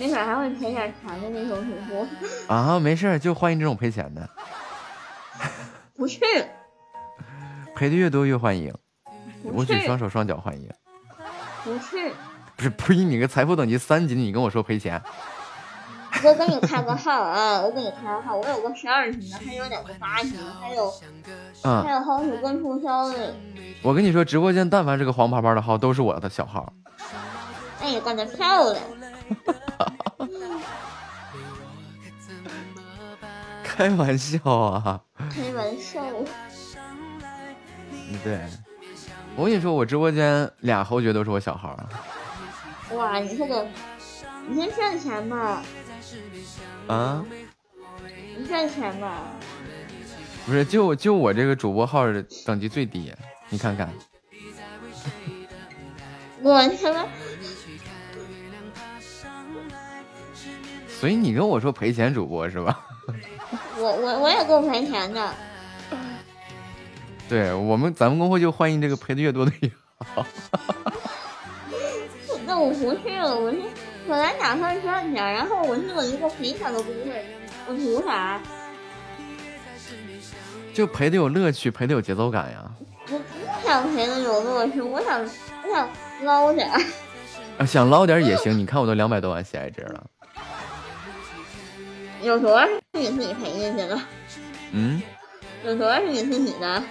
[0.00, 2.06] 没准还会赔点钱的那种主播。
[2.48, 4.26] 啊，没事儿，就欢迎这种赔钱的，
[5.94, 6.20] 不去，
[7.76, 8.74] 赔的越多越欢迎，
[9.44, 10.70] 我举双手双脚欢迎。
[11.62, 12.14] 不去，
[12.56, 12.94] 不是呸！
[13.04, 15.02] 你个财富等级三级的，你跟我说赔钱，
[16.24, 17.60] 我给你开个号啊！
[17.60, 20.90] 我给你开个号，我有个十二级的，还有两个八级的，还有
[21.64, 23.34] 嗯还有好几个促销的。
[23.82, 26.72] 我跟你说，直播间但凡是个黄牌牌的号，都是我的小号。
[27.82, 28.82] 哎呀，干得漂亮！
[33.64, 35.00] 开玩笑啊！
[35.30, 36.02] 开玩笑，
[38.22, 38.40] 对，
[39.36, 41.88] 我跟你说，我直播间俩侯爵都是我小号啊。
[42.94, 43.66] 哇，你这个，
[44.48, 45.62] 你先赚钱吧，
[46.88, 47.24] 啊，
[48.36, 49.22] 你赚钱吧。
[50.44, 53.14] 不是，就就我这个主播号的等级最低，
[53.48, 53.88] 你看看。
[56.42, 57.06] 我他妈，
[61.00, 62.78] 所以你跟我说赔钱主播是吧？
[63.78, 65.32] 我我我也够赔钱的。
[67.26, 70.26] 对我们咱们公会就欢迎这个赔的越多的越好。
[72.44, 73.56] 那我不是了，我是
[74.06, 77.24] 本来打算赚钱，然后我是了一个赔钱的公会，
[77.66, 78.38] 我图啥？
[80.74, 82.70] 就赔的有乐趣，赔的有节奏感呀。
[83.08, 83.24] 我不
[83.66, 85.88] 想赔的有乐趣，我想我想
[86.24, 86.78] 捞点儿。
[87.56, 90.04] 啊，想捞点也行，你看我都两百多万喜爱值了。
[92.22, 93.98] 有多少是你自己赔进去的？
[94.72, 95.02] 嗯，
[95.64, 96.82] 有多少是你自己的？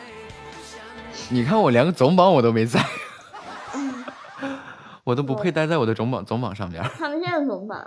[1.30, 2.84] 你看我连个总榜我都没在，
[5.04, 7.80] 我都不配待在我的总榜总榜上边儿他们现在总榜，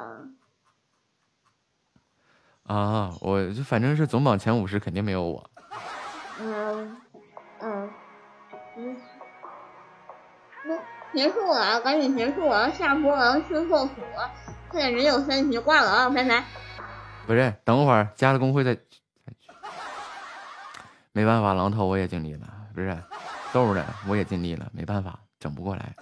[2.65, 3.13] 啊！
[3.21, 5.51] 我就反正是总榜前五十肯定没有我。
[6.41, 6.97] 嗯
[7.61, 7.91] 嗯
[8.77, 8.97] 嗯，
[10.65, 10.79] 那
[11.13, 13.89] 结束了啊，赶紧结束了，下播了，去厕所，
[14.69, 16.45] 快点人有三急，挂了啊，拜拜。
[17.27, 19.51] 不是，等会儿加了工会再再去。
[21.13, 22.97] 没办法，狼头我也尽力了，不是
[23.53, 25.95] 豆儿的我也尽力了，没办法，整不过来。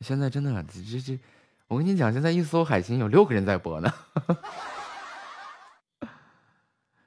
[0.00, 1.20] 现在真的，这这这，
[1.66, 3.92] 我跟你讲，现在一搜海星有六个人在播呢，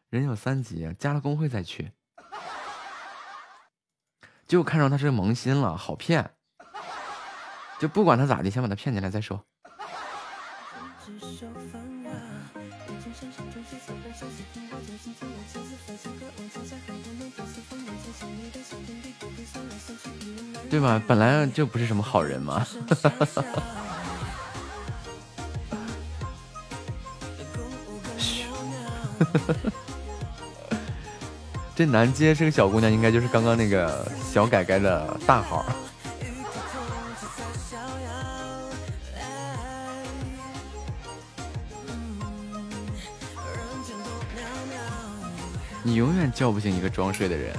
[0.10, 1.92] 人有三级，加了工会再去，
[4.46, 6.36] 就看上他是萌新了，好骗，
[7.80, 9.44] 就不管他咋的，先把他骗进来再说。
[20.74, 21.00] 对吧？
[21.08, 22.66] 本来就不是什么好人嘛。
[31.76, 35.64] 这南街是个小姑娘，应该就是刚刚那个小改改的大号。
[45.84, 47.56] 你永远叫不醒一个装睡的人。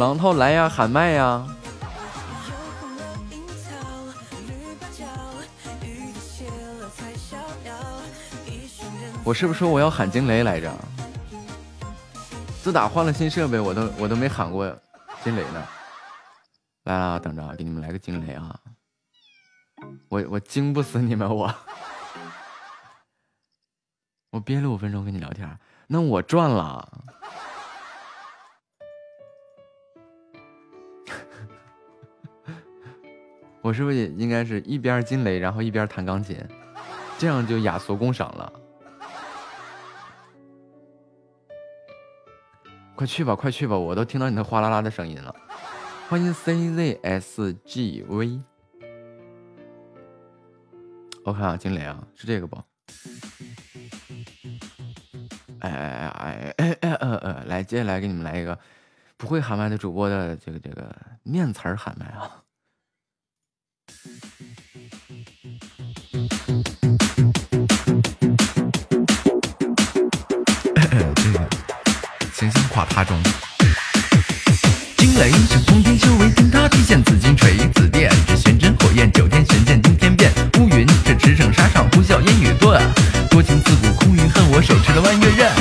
[0.00, 1.46] 榔头来呀，喊麦呀！
[9.22, 10.74] 我是不是说我要喊惊雷来着？
[12.62, 14.66] 自打换了新设备，我都我都没喊过
[15.22, 15.62] 惊雷呢。
[16.84, 18.58] 来了，等着，给你们来个惊雷啊！
[20.08, 21.54] 我我惊不死你们，我
[24.30, 27.04] 我憋了五分钟跟你聊天，那我赚了。
[33.62, 36.36] 我是不是也应该是一边惊雷，然后一边弹钢琴，
[37.18, 38.52] 这样就雅俗共赏了。
[42.94, 45.34] 快去吧，快去吧，我都听到你那哗啦啦的声音了。
[46.08, 47.20] 欢迎 czsgv。
[51.24, 52.56] 我看啊，惊雷啊，是这个不？
[55.60, 58.58] 哎哎哎哎哎呃呃，来，接下来给你们来一个
[59.18, 62.42] 不会喊麦的主播的这个这个念词儿喊麦啊。
[72.34, 73.16] 行星垮塌中。
[74.96, 80.32] 惊雷是通天修为，天塌地陷紫金锤，紫电是玄真火焰，九天玄剑惊天变。
[80.58, 82.80] 乌云是驰骋沙场，呼啸烟雨顿。
[83.30, 85.52] 多情自古空余恨，我手持了弯月刃。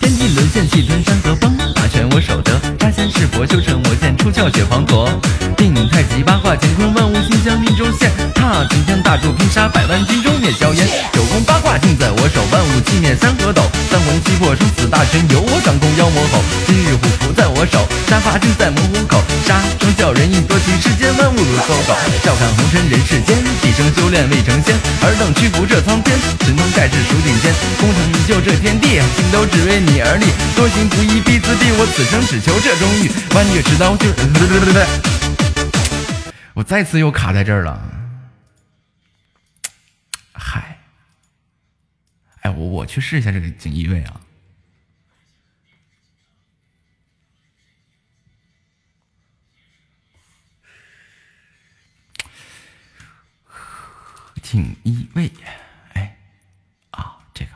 [0.00, 2.83] 天地沦陷，气吞山河崩，大权我手得。
[3.14, 5.08] 是佛，修成魔剑，出鞘血滂沱。
[5.56, 8.10] 定太极八卦乾坤，万物心向命中现。
[8.34, 10.86] 踏擎天大柱，拼杀百万军中灭硝烟。
[11.12, 13.62] 九宫八卦尽在我手，万物寂灭三河斗。
[13.90, 16.42] 三魂七魄生死大权由我掌控，妖魔吼。
[16.66, 19.22] 今日虎符在我手，杀伐尽在猛虎口。
[19.46, 21.94] 杀生笑人印多情，世万物如搜狗。
[22.22, 24.74] 笑看红尘人世间，毕生修炼未成仙。
[25.02, 27.54] 尔等屈服这苍天，神通盖世数顶尖。
[27.78, 30.26] 功成一就这天地，心都只为你而立。
[30.56, 33.10] 多行不义必自毙，我此生只求这荣誉。
[33.34, 34.06] 弯月持刀就。
[36.54, 37.82] 我再次又卡在这儿了，
[40.32, 40.78] 嗨，
[42.42, 44.20] 哎，我我去试一下这个锦衣卫啊，
[54.44, 55.32] 锦衣卫，
[55.94, 56.16] 哎，
[56.90, 57.50] 啊，这个，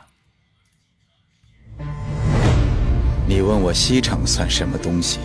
[3.27, 5.19] 你问我西厂算什么东西？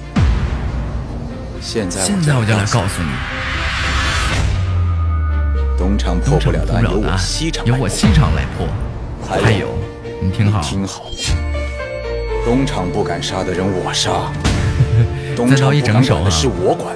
[1.63, 3.09] 现在现在我就来告诉你，
[5.79, 8.69] 东厂破不了的案由我西厂由我西厂来破。
[9.27, 9.75] 还有，
[10.23, 11.11] 你听好，听好，
[12.45, 14.31] 东厂不敢杀的人我杀，
[15.35, 16.25] 东再厂一整首啊。
[16.25, 16.95] 敢管的事我管。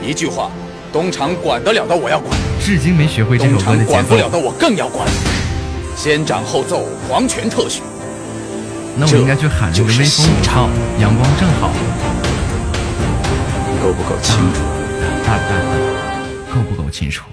[0.00, 0.52] 一句话，
[0.94, 2.30] 东厂管得了的我要管，
[2.60, 4.38] 至今没学会这首歌的节东厂管不了的。
[4.38, 5.08] 我更要管。
[5.96, 7.82] 先斩后奏，皇权特许。
[8.96, 11.72] 那我应该去喊那个微风五号，阳光正好。
[13.82, 14.60] 够不够清楚？
[15.26, 17.24] 大大够不够清楚？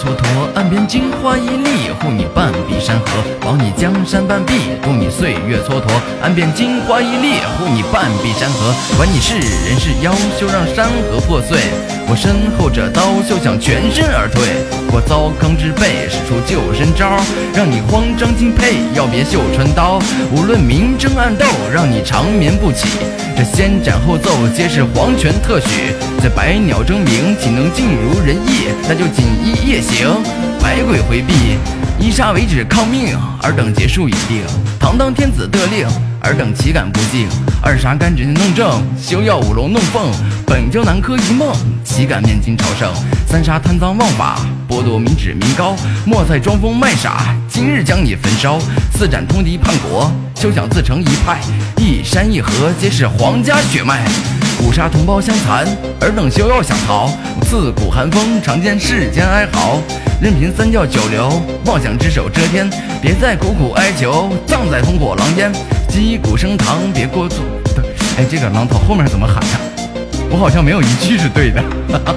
[0.00, 0.24] 蹉跎。
[0.54, 3.06] 岸边金花一粒，护你半壁山河，
[3.40, 5.86] 保你江山半壁，渡你岁月蹉跎。
[6.22, 11.58] 岸边金花一粒，护你半壁山河，管你是人是妖，休让山河破碎。
[12.08, 14.42] 我身后这刀，休想全身而退。
[14.92, 17.20] 我糟糠之辈，使出救身招，
[17.54, 20.00] 让你慌张敬佩，要别绣穿刀。
[20.34, 22.88] 无论明争暗斗，让你长眠不起。
[23.36, 25.94] 这先斩后奏，皆是皇权特许。
[26.20, 28.74] 在百鸟争鸣，岂能尽如人意？
[28.88, 30.22] 那就锦衣夜行，行
[30.60, 31.58] 百鬼回避。
[31.98, 33.14] 一杀为止，抗命！
[33.42, 34.42] 尔等结束已定。
[34.78, 35.86] 堂当天子得令，
[36.22, 37.28] 尔等岂敢不敬？
[37.62, 40.10] 二杀干指弄正，休要舞龙弄凤。
[40.46, 41.54] 本就南柯一梦，
[41.84, 42.90] 岂敢面金朝圣？
[43.28, 45.76] 三杀贪赃枉法，剥夺民脂民膏。
[46.06, 48.58] 莫再装疯卖傻，今日将你焚烧。
[48.94, 51.40] 四斩通敌叛国，休想自成一派。
[51.76, 52.50] 一山一河，
[52.80, 54.08] 皆是皇家血脉。
[54.60, 55.66] 五杀同胞相残，
[56.00, 57.10] 尔等休要想逃。
[57.42, 59.80] 自古寒风，常见世间哀嚎。
[60.20, 62.68] 任凭三教九流，妄想只手遮天。
[63.00, 65.52] 别再苦苦哀求，葬在烽火狼烟。
[65.88, 67.36] 击鼓升堂，别过度。
[68.18, 69.60] 哎，这个狼头后面怎么喊呀？
[70.30, 71.60] 我好像没有一句是对的。
[71.90, 72.14] 哈哈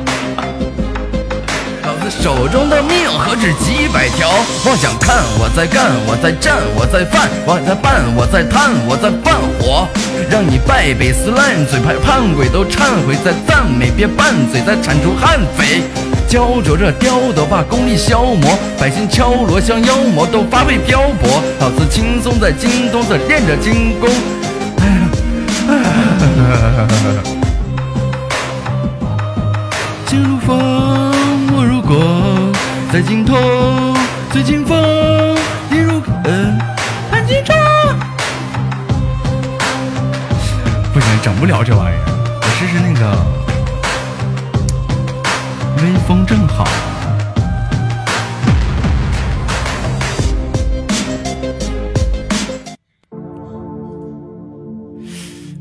[2.03, 4.29] 子手中的命何止几百条？
[4.65, 9.87] 妄想看我在干，我在战，我在犯，我在办，我在贪，我在放火，
[10.29, 15.81] 让你败北撕烂，嘴派叛鬼都忏悔，在赞美别拌嘴，在铲除悍匪。
[16.27, 21.41] 焦灼着雕的把功力消磨，百姓敲锣像妖魔都发配漂泊。
[21.59, 24.09] 老子轻松在京东在练着精功。
[24.79, 25.09] 哎呀，
[25.69, 25.83] 哎呀
[30.07, 30.59] 心如风，
[31.95, 32.51] 我
[32.91, 33.35] 在尽头，
[34.31, 34.75] 醉清风，
[35.69, 36.57] 一如呃
[37.11, 37.55] 潘金城。
[40.91, 42.01] 不行，整不了这玩意儿，
[42.41, 43.15] 我试试那个。
[45.83, 46.63] 微风正好。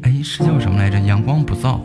[0.03, 0.99] 哎，是叫什么来着？
[1.01, 1.79] 阳光不燥。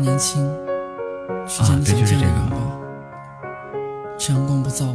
[0.00, 0.42] 年轻，
[1.46, 2.56] 去啊见你想对就是这个见的人吧。
[4.18, 4.94] 这阳光不燥，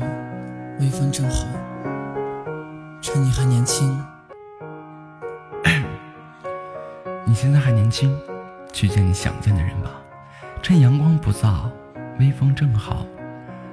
[0.79, 1.45] 微风正好，
[3.01, 4.03] 趁你还年轻。
[7.25, 8.17] 你现在还年轻，
[8.71, 9.91] 去见你想见的人吧。
[10.61, 11.69] 趁阳光不燥，
[12.19, 13.05] 微风正好，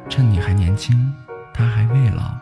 [0.09, 1.15] 趁你还年轻，
[1.55, 2.42] 他还未老。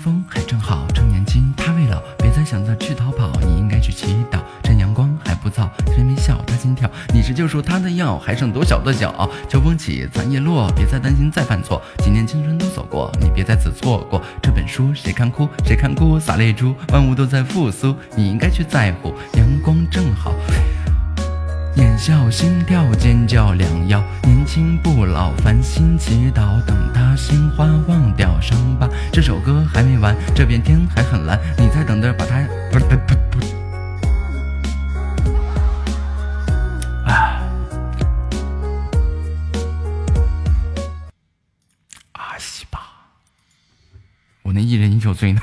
[0.00, 4.38] 风还正好，趁年轻他未老，别再想着去逃跑，你应该去祈祷。
[4.64, 6.90] 趁阳光还不燥，谁没笑他心跳？
[7.12, 9.28] 你是救赎他的药，还剩多少的脚？
[9.46, 11.82] 秋风起，残叶落，别再担心再犯错。
[11.98, 14.22] 几年青春都走过，你别再次错过。
[14.40, 15.46] 这本书谁看哭？
[15.66, 16.18] 谁看哭？
[16.18, 19.12] 洒泪珠，万物都在复苏，你应该去在乎。
[19.34, 20.32] 阳光正好。
[21.76, 28.88] 眼笑心跳，尖叫良药，年轻不老，繁星祈祷，等他心花忘掉伤疤。
[29.12, 33.46] 这首歌还没完，这片天还很蓝，你在等着把它不是不不不。
[37.08, 37.40] 啊
[42.12, 42.80] 啊西吧，
[44.42, 45.40] 我那一人饮酒醉呢。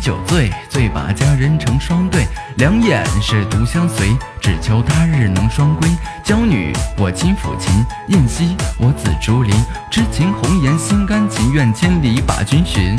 [0.00, 5.88] 酒醉，醉把佳人成双对，两眼是独相随，只求他日能双归。
[6.24, 9.54] 娇女我亲抚琴，燕西我紫竹林，
[9.90, 12.98] 痴情红颜心甘情愿，千里把君寻。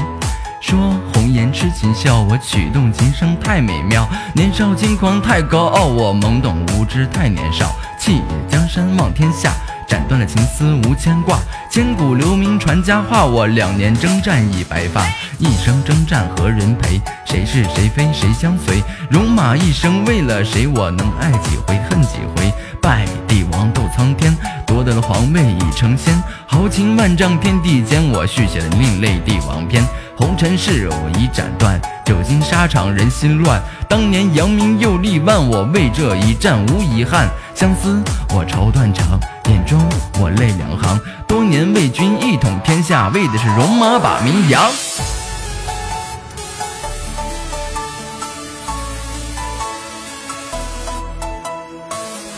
[0.61, 4.07] 说红颜痴情笑，我曲动琴声太美妙。
[4.33, 7.75] 年少轻狂太高傲，我懵懂无知太年少。
[7.97, 9.53] 弃江山望天下，
[9.91, 11.37] 斩断了情丝无牵挂。
[11.69, 15.05] 千古留名传佳话，我两年征战已白发。
[15.37, 17.01] 一生征战何人陪？
[17.25, 18.81] 谁是谁非谁相随？
[19.09, 20.65] 戎马一生为了谁？
[20.65, 22.53] 我能爱几回恨几回？
[22.81, 24.35] 拜帝王斗苍天，
[24.65, 26.21] 夺得了皇位已成仙。
[26.47, 29.85] 豪情万丈天地间，我续写了另类帝王篇。
[30.17, 33.61] 红尘事我已斩断，久经沙场人心乱。
[33.87, 37.29] 当年扬名又立万，我为这一战无遗憾。
[37.53, 38.01] 相思
[38.33, 39.79] 我愁断肠，眼中
[40.19, 40.99] 我泪两行。
[41.27, 44.61] 多年为君一统天下，为的是戎马把名扬。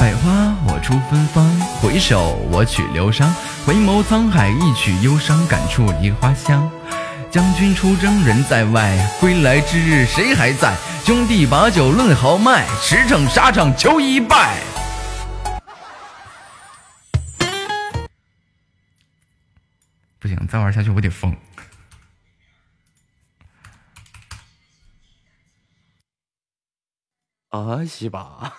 [0.03, 3.25] 百花我出芬芳，回首我取流觞。
[3.65, 6.69] 回眸沧海，一曲忧伤，感触梨花香。
[7.31, 10.75] 将军出征人在外，归来之日谁还在？
[11.05, 14.61] 兄弟把酒论豪迈，驰骋沙场求一败。
[20.19, 21.33] 不行，再玩下去我得疯。
[27.51, 28.53] 啊，西吧。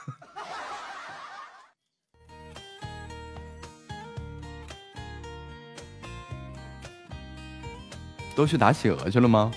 [8.35, 9.53] 都去打企鹅去了吗？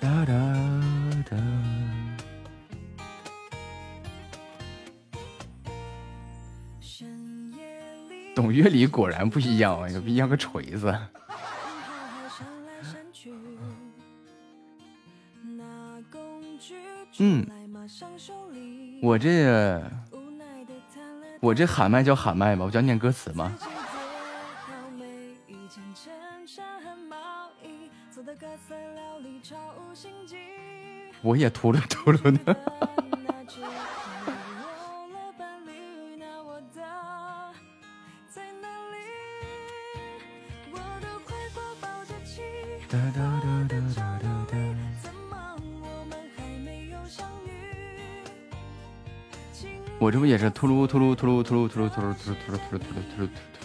[0.00, 0.32] 哒哒
[1.28, 1.36] 哒。
[8.34, 10.96] 懂乐理果然不一样，不一样个锤子。
[17.20, 17.44] 嗯，
[19.02, 19.82] 我这
[21.40, 22.64] 我这喊麦叫喊麦吧？
[22.64, 23.52] 我叫念歌词吗？
[31.28, 32.56] 我也秃噜秃噜的。
[50.00, 53.57] 我这不也是秃噜秃噜秃噜秃噜秃噜秃噜秃噜秃噜秃噜秃噜秃噜秃噜秃噜，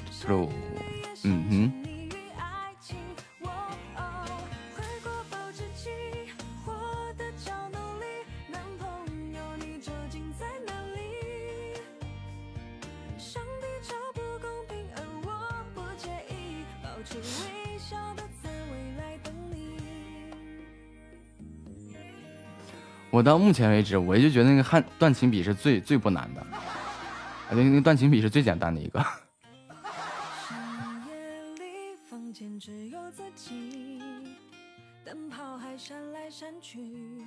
[23.24, 29.04] 到目前为止，我就觉得那个汉断情笔是最最不难的，啊那那断情笔是最简单的一个。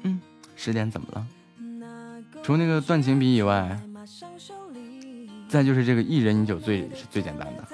[0.03, 0.21] 嗯，
[0.57, 1.27] 十点怎么了？
[2.43, 3.79] 除那个断情笔以外，
[5.49, 7.65] 再就是这个一人饮酒醉是最简单的。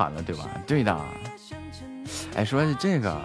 [0.00, 0.48] 有人帮你喊了，对吧？
[0.66, 0.96] 对的。
[2.34, 3.20] 哎，说的这个，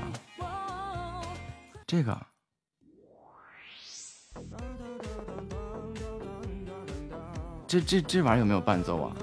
[1.87, 2.17] 这个。
[7.67, 9.15] 这这这玩意儿有没有伴奏啊？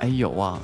[0.00, 0.60] 哎，有啊。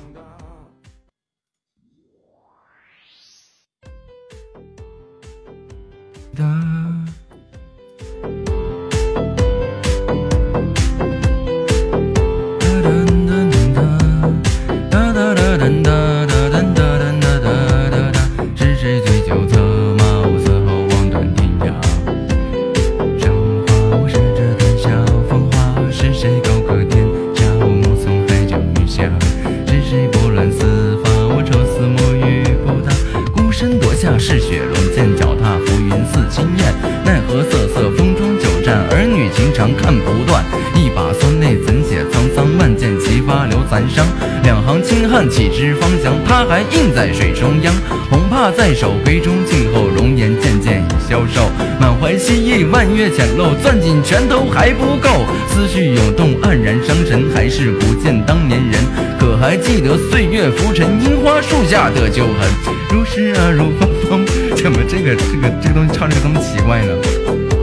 [48.81, 51.51] 手杯中静候，容颜渐渐已消瘦。
[51.79, 55.23] 满怀希意，万月浅露，攥紧拳头还不够。
[55.47, 58.81] 思绪涌动，黯然伤神，还是不见当年人。
[59.19, 62.49] 可还记得岁月浮沉，樱花树下的旧痕？
[62.89, 64.25] 如诗啊，如风风。
[64.57, 67.60] 怎么这个这个这个东西唱的这么奇怪呢？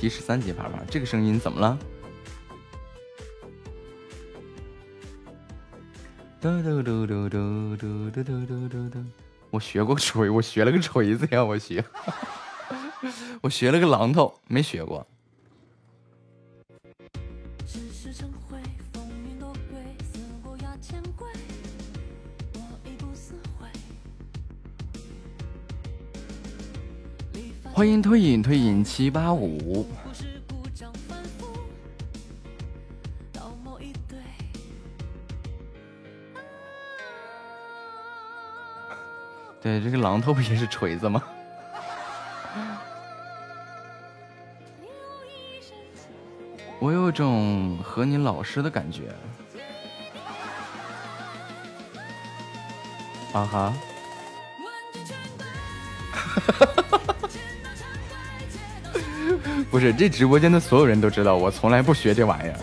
[0.00, 1.78] 提十三级啪啪，这个声音怎么了？
[6.40, 9.04] 嘟嘟嘟嘟嘟嘟嘟嘟嘟嘟！
[9.50, 11.84] 我学过锤，我学了个锤子呀，我学，
[13.42, 14.99] 我学了个榔头，没学过。
[28.84, 29.86] 七八五。
[39.62, 41.22] 对，这个榔头不也是锤子吗？
[46.80, 49.14] 我有种和你老师的感觉。
[53.32, 53.72] 啊哈哈
[56.66, 56.74] 哈！
[59.70, 62.54] 不是，这直播间的所有人都知道，我从来不学这玩意儿。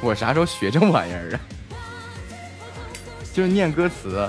[0.00, 1.40] 我啥时候学这玩意儿啊？
[3.34, 4.28] 就是念歌词。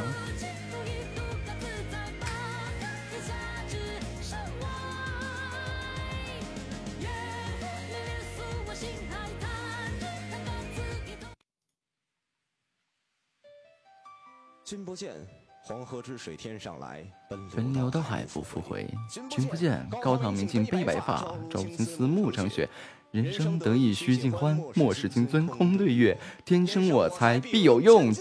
[15.88, 18.86] 河之水天上来，奔奔流到海不复回。
[19.30, 22.68] 君不见，高堂明镜悲白发，照青丝暮成雪。
[23.12, 26.20] 人生得意须尽欢，莫使金樽空对月。
[26.44, 28.14] 天生我材必有用，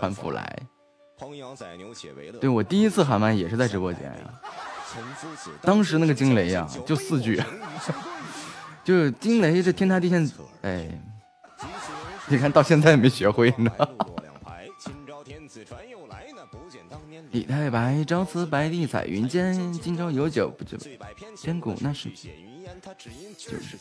[0.00, 0.58] 还复来。
[2.40, 4.40] 对我第一次喊麦也是在直播间呀，
[5.62, 7.40] 当时那个惊雷呀， 就四句，
[8.82, 10.28] 就是惊雷这天塌地陷，
[10.62, 10.90] 哎，
[12.26, 13.70] 你看到现在也没学会呢。
[17.36, 20.78] 李太白，朝辞白帝彩云间，今朝有酒不酒，
[21.36, 22.10] 千古那是。
[23.36, 23.76] 就是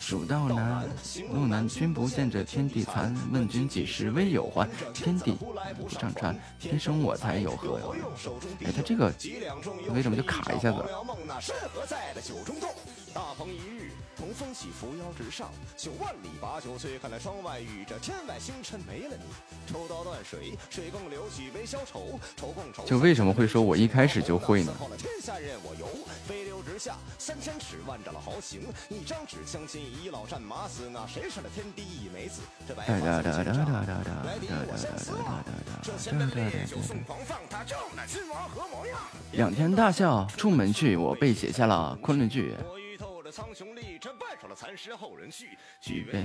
[0.00, 0.84] 蜀道难，
[1.32, 3.14] 路难，君不见这天地残。
[3.30, 4.68] 问君几时为有还？
[4.92, 5.36] 天地
[5.78, 7.94] 不上传，天生我材有何用？
[8.64, 9.12] 哎，他这个
[9.94, 10.84] 为什么就卡一下子？
[13.14, 19.72] 大鹏一日同风起，扶摇直上，九万里把酒醉，看那窗外雨，这天外星辰没了你。
[19.72, 22.84] 抽刀断水，水更流，举杯消愁，愁更愁。
[22.84, 24.74] 就为什么会说我一开始就会呢？
[24.98, 25.86] 天下任我游，
[26.26, 32.40] 飞流直下，三千尺万丈的豪情，一张纸相亲，倚老战马死，那谁是那天地一枚子？
[32.66, 32.98] 这白发
[35.82, 38.98] 这仙杯泪酒送狂放，他正那亲王何模样？
[39.34, 42.56] 仰天大笑，出门去，我被写下了昆仑句。
[43.34, 45.58] 苍穹立，这半首的残诗后人续。
[45.80, 46.24] 举杯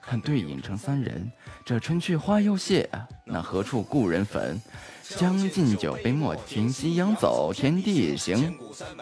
[0.00, 1.30] 看对影成三人，
[1.66, 2.88] 这春去花又谢，
[3.26, 4.58] 那何处故人坟？
[5.02, 8.58] 将进酒，杯莫停，夕阳走，天地行。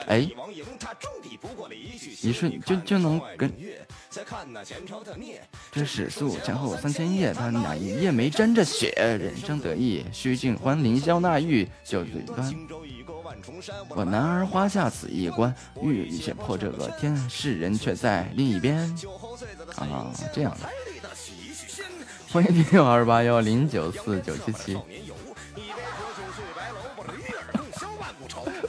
[0.09, 0.29] 哎，
[2.23, 3.53] 一瞬就就能跟。
[5.71, 8.91] 这史书前后三千页，他哪一页没沾着血？
[8.97, 12.53] 人生得意须尽欢，凌霄纳玉酒醉端。
[13.91, 18.79] 我男儿花下死一关，欲险破这个天，世人却在另一边。
[19.77, 20.69] 啊，这样的。
[22.33, 24.77] 欢迎听六二八幺零九四九七七。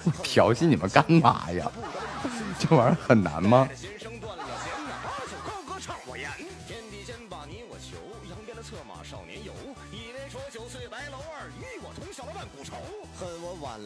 [0.04, 1.70] 我调戏你们干嘛呀？
[2.60, 3.68] 这玩意儿很难吗？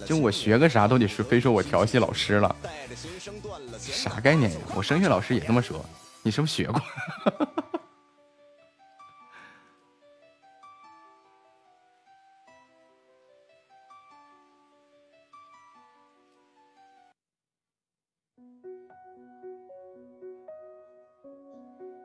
[0.05, 2.55] 就我学个啥都得是非说我调戏老师了，
[3.77, 4.57] 啥概念呀？
[4.75, 5.83] 我声乐老师也这么说，
[6.21, 6.81] 你是不是学过？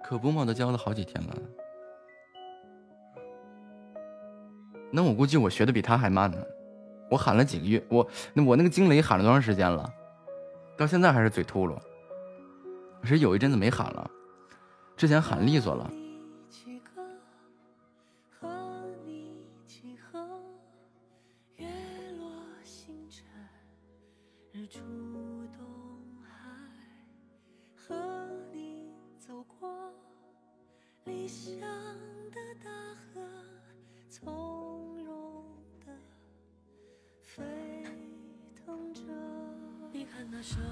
[0.05, 1.35] 可不嘛，都教了好几天了。
[4.93, 6.39] 那我估计我学的比他还慢呢。
[7.11, 9.93] 我喊了几个月，我那我那个惊雷喊了多长时间了？
[10.77, 11.79] 到现在还是嘴秃噜。
[13.03, 14.11] 是有一阵子没喊了，
[14.97, 15.91] 之前喊利索了。
[31.05, 31.86] 理想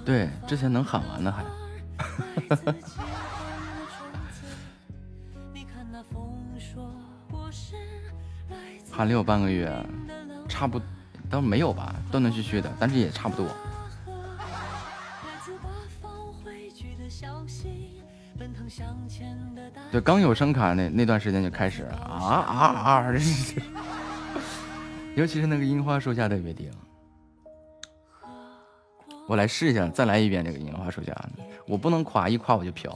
[0.05, 1.43] 对，之前能喊完呢还。
[8.91, 9.69] 喊了有半个月，
[10.47, 10.79] 差不
[11.29, 13.45] 倒没有吧，断断续续的，但是也差不多。
[19.91, 23.05] 对，刚有声卡那那段时间就开始啊啊啊！
[25.15, 26.71] 尤其是那个樱花树下的约定，
[29.27, 31.15] 我来试一下，再来一遍这个樱花树下。
[31.67, 32.95] 我不能夸一夸我就飘。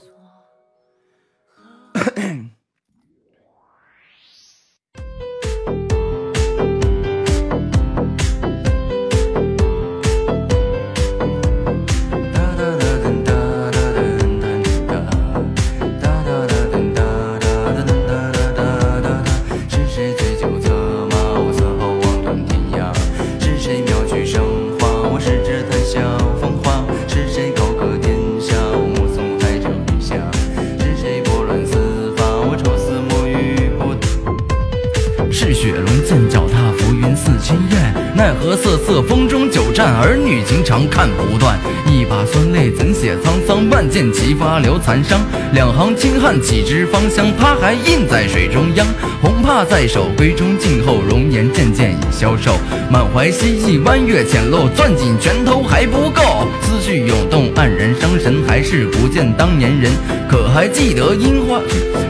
[43.99, 44.13] 剑？
[44.13, 45.19] 齐发留残伤。
[45.51, 47.27] 两行清汗岂知芳香？
[47.37, 48.87] 它还印在水中央。
[49.21, 52.55] 红帕在手，闺中静候，容颜渐渐已消瘦。
[52.89, 56.47] 满怀希冀，弯月浅露，攥紧拳头还不够。
[56.61, 59.91] 思绪涌动，黯然伤神，还是不见当年人。
[60.29, 61.59] 可还记得樱花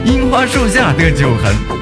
[0.04, 1.79] 樱花树下的酒痕？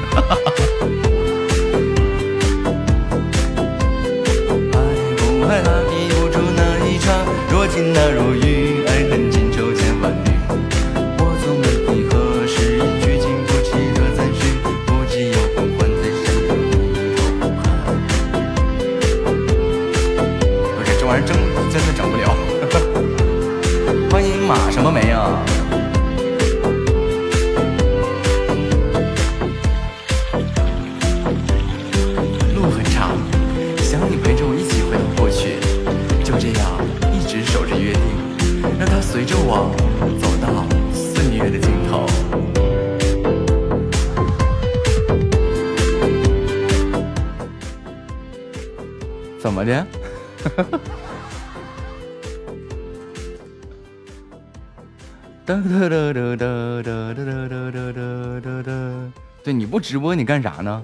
[59.79, 60.83] 直播你干啥呢？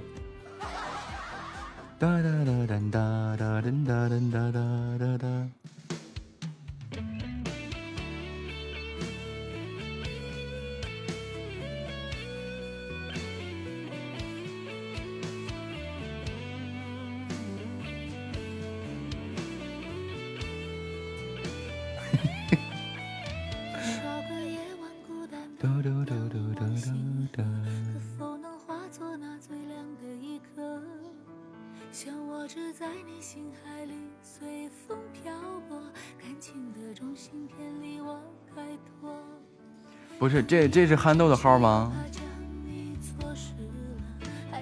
[40.48, 41.92] 这这是憨豆的号吗？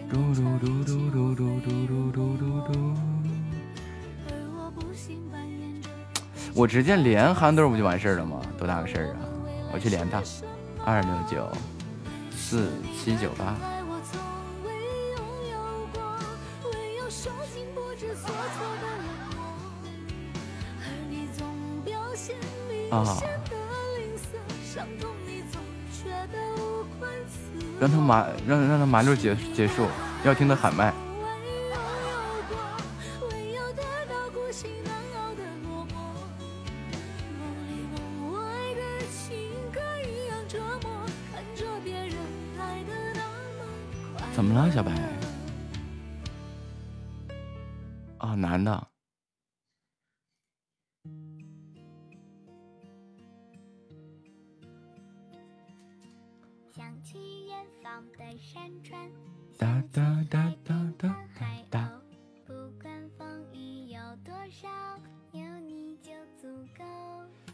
[0.09, 2.93] 嘟嘟嘟嘟嘟嘟嘟嘟嘟嘟嘟。
[6.55, 8.39] 我直接连憨豆不就完事儿了吗？
[8.57, 9.19] 多大个事儿啊！
[9.73, 10.21] 我去连他，
[10.85, 11.51] 二六九
[12.31, 13.55] 四七九八。
[16.63, 19.05] 唯有受尽不知所措的冷
[19.35, 19.41] 漠，
[20.79, 21.43] 而你总
[21.83, 22.37] 表现
[22.69, 23.03] 明啊
[27.83, 29.85] 让他麻让让他麻溜结结束，
[30.23, 30.93] 要听他喊麦。
[44.33, 44.93] 怎么了，小白？
[48.19, 48.92] 啊，男的。
[59.93, 61.91] 哒哒哒哒哒哒。
[62.47, 64.67] 不管风雨有多少，
[65.33, 66.83] 有你就足够。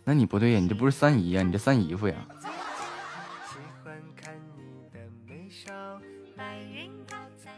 [0.05, 2.15] 那你不对呀，你这不是三姨呀，你这三姨夫呀。
[2.39, 5.99] 喜欢看你的眉梢，
[6.37, 7.51] 白云飘在。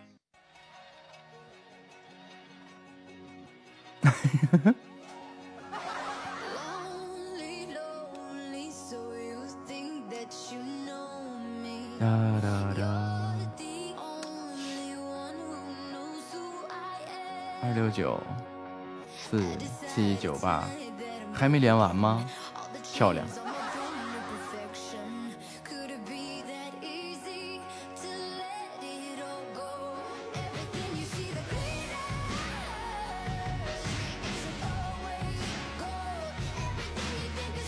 [11.99, 13.01] Uh, 哒哒哒。
[17.64, 18.20] 二六九
[19.30, 19.44] 四
[19.94, 20.64] 七九八。
[21.34, 22.26] 还没连完吗？
[22.94, 23.26] 漂亮。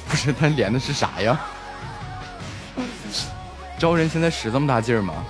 [0.10, 1.40] 不是他连的是啥呀？
[3.80, 5.26] 招人现在使这么大劲儿吗？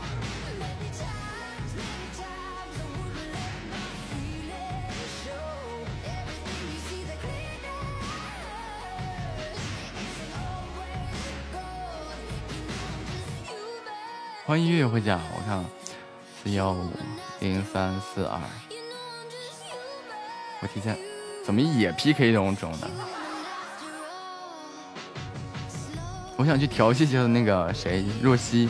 [14.53, 15.65] 欢迎月月回家，我看
[16.43, 16.91] 四幺五
[17.39, 18.39] 零三四二，
[20.61, 20.95] 我提前
[21.43, 22.87] 怎么也 PK 这种种的？
[26.37, 28.69] 我想去调戏一下那个谁若曦。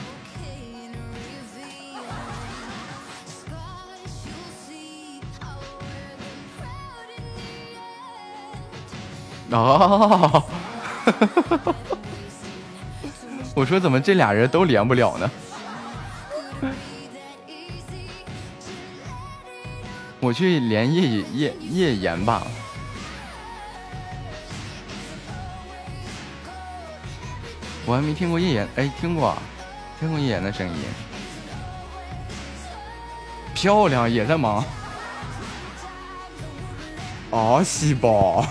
[9.52, 10.44] 哦，
[13.54, 15.30] 我说怎么这俩人都连不了呢？
[20.24, 22.48] 我去连叶叶叶岩吧。
[27.86, 29.38] 我还没听过叶岩，哎，听过，
[30.00, 30.76] 听过叶岩的声音，
[33.54, 34.64] 漂亮，也在忙。
[37.30, 38.48] 啊，西宝。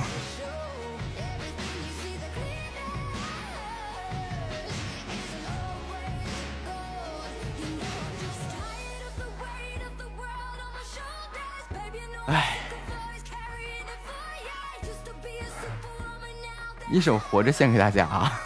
[16.93, 18.39] 一首《活着》献给大家啊！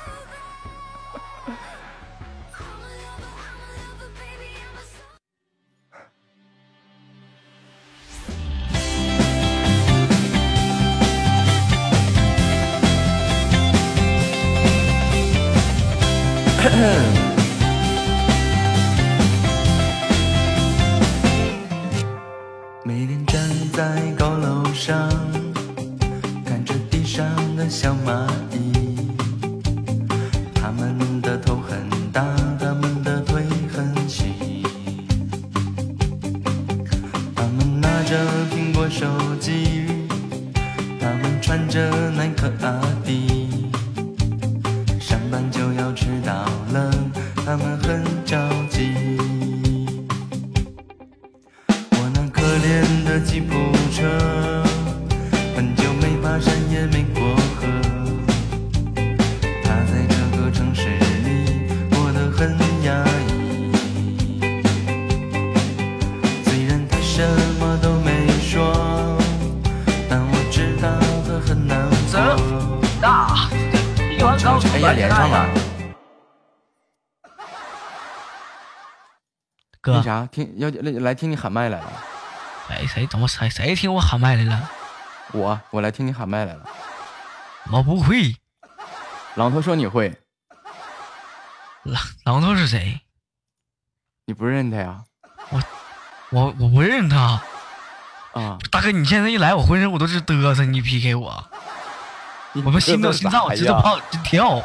[38.07, 38.17] 着
[38.53, 39.05] 苹果手
[39.41, 39.85] 机，
[41.01, 43.26] 他们穿着耐克阿迪，
[80.07, 81.93] 啥，听要来来听你喊麦来了。
[82.69, 84.71] 哎，谁怎么谁谁听我喊麦来了？
[85.33, 86.65] 我我来听你喊麦来了。
[87.73, 88.37] 我不会。
[89.35, 90.17] 榔头说你会，
[91.85, 93.01] 榔榔头是谁？
[94.27, 95.03] 你不认他呀？
[95.51, 95.61] 我
[96.31, 97.43] 我我不认他。
[98.33, 101.45] 啊，大哥，你现在一来，我浑身我都是嘚瑟，你 PK 我，
[102.65, 104.63] 我们心嘚瑟脏心脏啥呀直都跑直跳。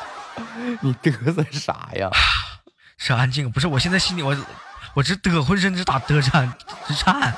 [0.81, 2.11] 你嘚瑟啥呀？
[2.97, 4.37] 是安静，不是我现在心里我
[4.93, 6.53] 我这嘚，浑身直打嘚颤
[6.87, 7.35] 直颤。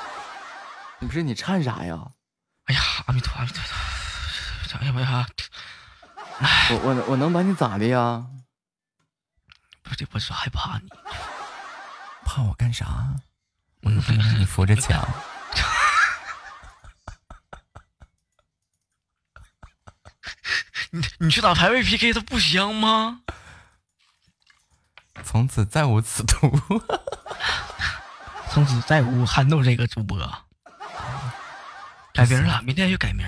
[1.00, 1.98] 不是你颤啥呀？
[2.64, 5.26] 哎呀，阿弥陀阿弥陀佛，哎呀妈呀！
[6.70, 8.26] 我我我能把你咋的呀？
[9.82, 10.88] 不是，我是害怕你。
[12.24, 12.86] 怕我干啥？
[13.82, 15.06] 我能让你扶着墙。
[20.90, 23.20] 你你去打排位 PK，它不香吗？
[25.22, 26.50] 从此再无此途。
[28.50, 30.18] 从此再无憨豆这个主播。
[32.12, 33.26] 改名了，明天就改名。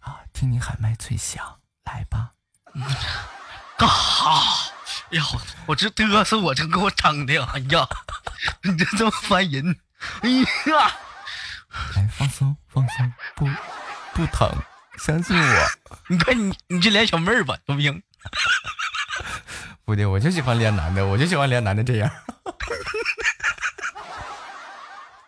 [0.00, 2.30] 啊，听你喊麦最响，来吧。
[3.76, 4.72] 干哈？
[5.10, 5.24] 哎呀，
[5.66, 7.86] 我这嘚瑟，我这给我整的，哎呀，
[8.62, 9.76] 你这这么烦人，
[10.22, 10.92] 哎呀，
[11.96, 13.48] 来放松放松，不
[14.14, 14.48] 不疼，
[14.98, 15.70] 相信我。
[16.08, 18.02] 你看你你去连小妹儿吧，行不行？
[19.90, 22.08] 不对，我就喜欢连男的，我就喜欢连男的这样。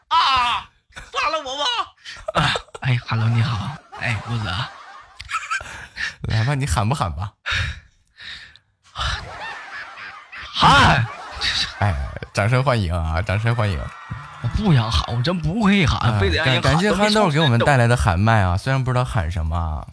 [0.07, 1.65] 啊，杀了我吧！
[2.41, 4.71] 啊，哎，Hello，你好，哎，木子啊，
[6.29, 7.33] 来吧，你喊不喊吧？
[10.55, 11.07] 喊！
[11.81, 11.93] 哎，
[12.33, 13.21] 掌声欢迎啊！
[13.21, 13.81] 掌声欢迎！
[14.43, 19.85] 我不想喊，我真不会喊，非得让感人喊感谢憨豆给我们带来的喊麦啊，虽然不知道喊什么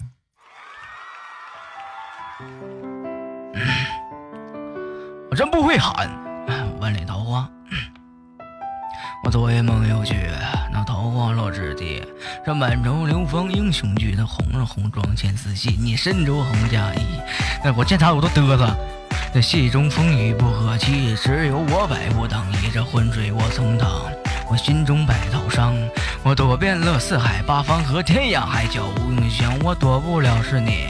[5.30, 6.10] 我真不会喊。
[6.80, 7.47] 万里桃花，
[9.23, 10.15] 我昨夜梦又去，
[10.72, 12.03] 那桃花落知地。
[12.43, 17.01] 这满城流芳英雄剧，那红了红妆牵丝戏，你身着红嫁衣。
[17.64, 18.76] 那，我见他我都嘚瑟。
[19.31, 22.72] 这戏中风雨不和气，只有我百步当一。
[22.72, 23.88] 这浑水我曾趟，
[24.49, 25.76] 我心中百道伤。
[26.23, 30.88] 我躲遍了四海八方和天涯海角无影响，我躲不了是你，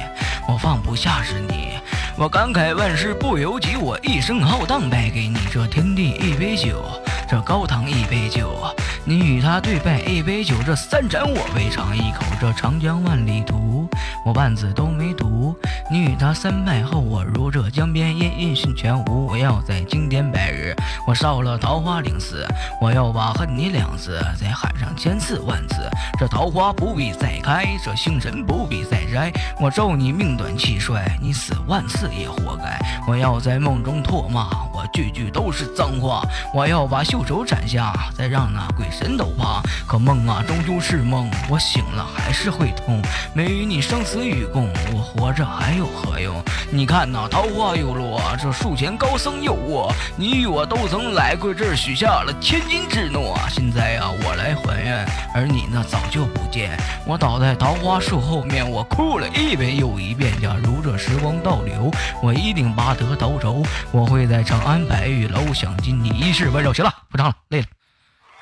[0.48, 1.74] 我放不下是你。
[2.20, 5.38] 我感慨万事不由己，我一生浩荡败给你。
[5.50, 6.84] 这天地一杯酒，
[7.30, 8.62] 这高堂一杯酒，
[9.06, 12.26] 你与他对拜一杯酒，这三盏我未尝一口。
[12.42, 13.88] 这长江万里途，
[14.26, 15.56] 我万字都没读。
[15.90, 19.26] 你与他三拜后，我如这江边烟云讯全无。
[19.28, 20.76] 我要在经典百日，
[21.08, 22.46] 我烧了桃花零丝，
[22.82, 25.90] 我要把恨你两字再喊上千次万次。
[26.20, 29.32] 这桃花不必再开，这星辰不必再摘。
[29.60, 32.80] 我咒你命短气衰，你死万次也活该。
[33.08, 36.22] 我要在梦中唾骂，我句句都是脏话。
[36.54, 39.62] 我要把袖手斩下，再让那鬼神都怕。
[39.88, 43.02] 可梦啊，终究是梦，我醒了还是会痛。
[43.34, 46.36] 没与你生死与共，我活着还有何用？
[46.72, 49.92] 你看那桃花又落，这树前高僧又卧。
[50.16, 53.36] 你与我都曾来过这儿，许下了千金之诺。
[53.50, 56.78] 现在啊，我来还愿，而你呢，早就不见。
[57.06, 60.32] 我倒在桃花树后面，我哭了一遍又一遍。
[60.40, 63.64] 假如这时光倒流，我一定拔得头筹。
[63.92, 66.74] 我会在长安白玉楼享尽你一世温柔。
[66.74, 67.68] 行了，不唱了，累了。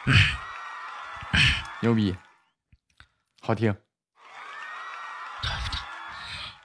[1.82, 2.16] 牛逼，
[3.42, 3.76] 好听。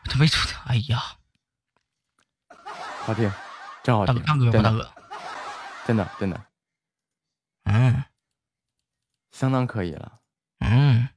[0.05, 1.02] 他没出，哎呀，
[3.06, 3.32] 好听，
[3.82, 4.93] 真好听，大哥，真的大哥，
[5.86, 6.44] 真的真的，
[7.64, 8.05] 嗯，
[9.31, 10.20] 相当可以了。
[10.59, 11.09] 嗯，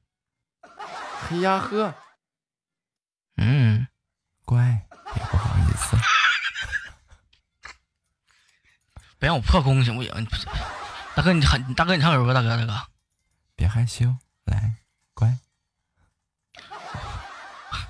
[1.28, 1.94] 嘿呀呵，
[3.36, 3.86] 嗯，
[4.46, 5.96] 乖，也不好意思。
[9.18, 10.26] 别让我破功行不行？
[11.14, 12.88] 大哥，你喊大哥，你唱首歌，大哥，大哥，
[13.54, 14.74] 别害羞，来，
[15.14, 15.38] 乖。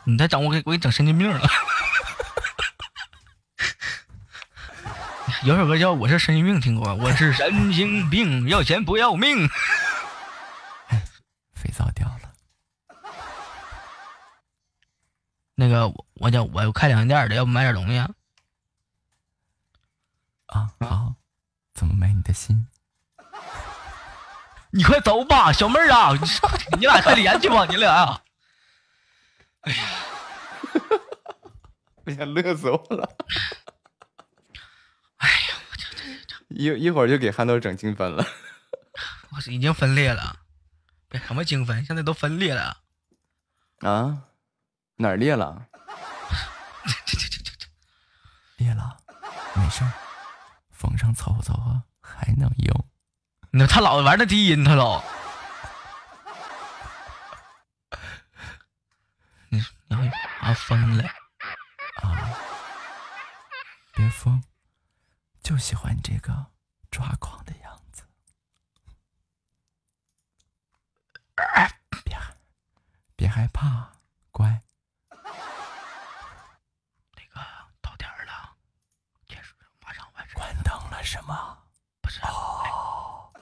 [0.04, 1.40] 你再整我给我给你整神经病了。
[5.42, 6.94] 有首歌叫《我是神经病》，听过吗？
[7.02, 9.48] 我是神经病，要钱不要命。
[11.54, 12.25] 肥皂掉了。
[15.58, 18.10] 那个我我叫我开两店的，要不买点东西啊？
[20.46, 21.14] 啊，好，
[21.74, 22.68] 怎么买你的心？
[24.70, 26.12] 你快走吧，小妹儿啊！
[26.12, 28.22] 你上你俩快连去吧，你俩啊！
[29.62, 29.82] 哎呀，
[32.04, 33.16] 哎呀，乐死我了！
[35.16, 38.26] 哎呀，我这这这一一会儿就给憨豆整精分了。
[39.30, 40.40] 我是已经分裂了，
[41.08, 42.82] 别什么精分，现在都分裂了。
[43.80, 44.24] 啊？
[44.96, 45.66] 哪儿裂了？
[48.56, 48.96] 裂了，
[49.54, 49.92] 没事儿，
[50.70, 52.88] 缝上凑合凑合还能用。
[53.50, 55.02] 那他老玩那低音，他老。
[59.50, 60.06] 你然后
[60.40, 61.04] 啊疯了
[62.02, 62.32] 啊！
[63.92, 64.42] 别疯，
[65.42, 66.46] 就喜欢你这个
[66.90, 68.04] 抓狂的样子。
[72.04, 72.18] 别
[73.14, 73.92] 别害怕，
[74.30, 74.62] 乖。
[77.12, 77.40] 那个
[77.80, 78.54] 到点儿了，
[79.26, 80.34] 结束马上完事。
[80.34, 81.58] 关灯了是吗？
[82.02, 82.20] 不是。
[82.22, 83.32] 哦。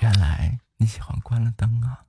[0.00, 2.04] 原来你喜欢关了灯啊！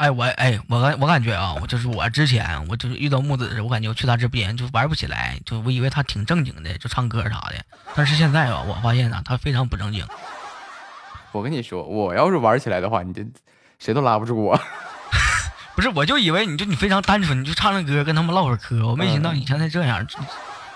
[0.00, 7.56] 哎，我哎，我感我感觉啊，我就是我之前我就是遇到木子时，我感觉我去他直播间就玩不起来，就我以为他挺正经的，就唱歌啥的。
[7.94, 10.02] 但是现在吧，我发现呢，他非常不正经。
[11.32, 13.22] 我跟你说，我要是玩起来的话，你这
[13.78, 14.58] 谁都拉不住我。
[15.76, 20.06] 不是，我就以为你就你非常单纯，你就唱唱歌跟他们唠会儿嗑，我没想到你现在这样，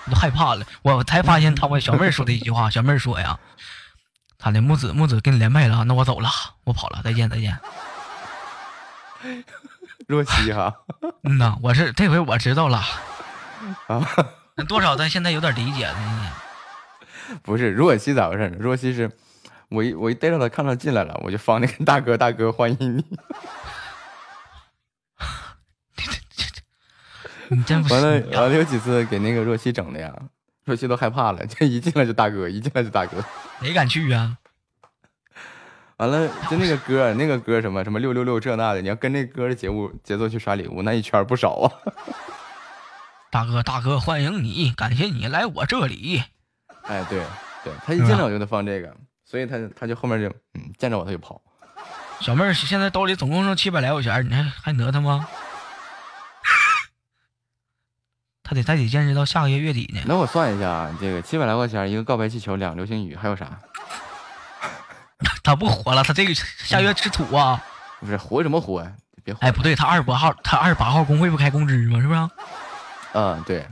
[0.05, 0.63] 我都害怕了。
[0.83, 3.39] 我才发现他我小妹说的一句话，小妹说呀。
[4.37, 4.61] 他的？
[4.61, 6.29] 木子木子跟你连麦了，那我走了，
[6.65, 7.57] 我跑了，再见再见。
[10.07, 10.73] 若曦哈，
[11.23, 12.77] 嗯呐，我是这回我知道了
[13.87, 14.07] 啊，
[14.55, 15.95] 那多少咱现在有点理解了。
[17.41, 18.57] 不是若曦咋回事呢？
[18.59, 19.11] 若曦是
[19.69, 23.05] 我一我一逮着他看他进来了，我就放那个大哥大哥欢迎你。
[27.49, 30.13] 你真不完了完了有几次给那个若曦整的呀。
[30.65, 33.23] 若曦都害怕了，这一进来就大哥，一进来就大哥，
[33.61, 34.37] 谁敢去啊？
[35.97, 41.71] 完了，就那个歌，那个歌什么什么六六六这那的，你要跟那歌的节目节奏去刷礼物，那一圈不少啊。
[43.31, 46.23] 大哥大哥，欢迎你，感谢你来我这里。
[46.83, 47.23] 哎，对
[47.63, 51.41] 对，他一进来我就得放这个，所以他他就后面就嗯见着我他就跑。
[52.19, 55.27] 小妹儿现在兜里总共剩七百来块钱，你还还讹他吗？
[58.43, 60.01] 他得他得坚持到下个月月底呢。
[60.05, 63.59] 那我算一下啊，这个七百来块钱一个告白气球，两流星雨，还有啥？
[65.43, 67.63] 他不活了，他这个下月吃土啊！
[67.99, 68.91] 不是活什么活呀？
[69.39, 71.99] 哎，不对，他二十八号，他二十八号工会不开工资吗？
[72.01, 72.29] 是不是？
[73.13, 73.67] 嗯，对。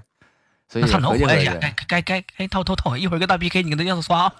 [0.67, 1.45] 所以他能活下去？
[1.59, 2.97] 该该该该掏掏掏！
[2.97, 4.33] 一会儿跟大 PK，你跟他让他刷啊。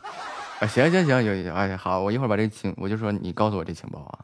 [0.60, 4.20] 啊，行行行，有有，哎，好，我一会儿把这个情，我就说你告诉我这情报啊。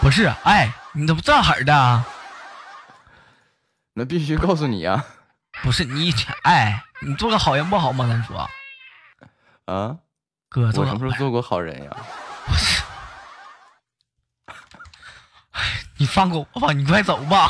[0.00, 2.06] 不是，哎，你怎么这样式儿的啊？
[3.92, 5.04] 那必须告诉你啊。
[5.62, 8.06] 不是你，哎，你做个好人不好吗？
[8.08, 8.48] 咱说，
[9.66, 9.98] 啊，
[10.50, 11.96] 哥，我什么时候做过好人呀？
[15.96, 17.48] 你放过我吧，你快走吧。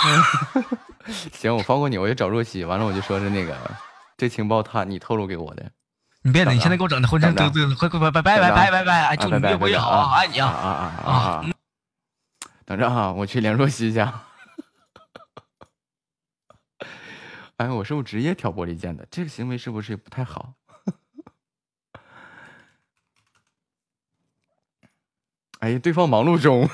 [1.33, 3.57] 行，我放过你，我就找若曦，完了我就说是那个
[4.19, 5.73] 这情报他你透露给我的。
[6.23, 9.07] 你别你现在给我整的浑身嘚嘚的，快快拜拜拜拜拜拜！
[9.07, 10.49] 哎，祝你越活越好拜拜啊爱你啊！
[10.49, 10.69] 啊
[11.03, 11.43] 啊啊！
[12.67, 14.01] 等着啊，我去连若曦去。
[17.57, 19.07] 哎，我是不是职业挑拨离间的？
[19.11, 20.53] 这个行为是不是不太好？
[25.61, 26.67] 哎，对方忙碌中，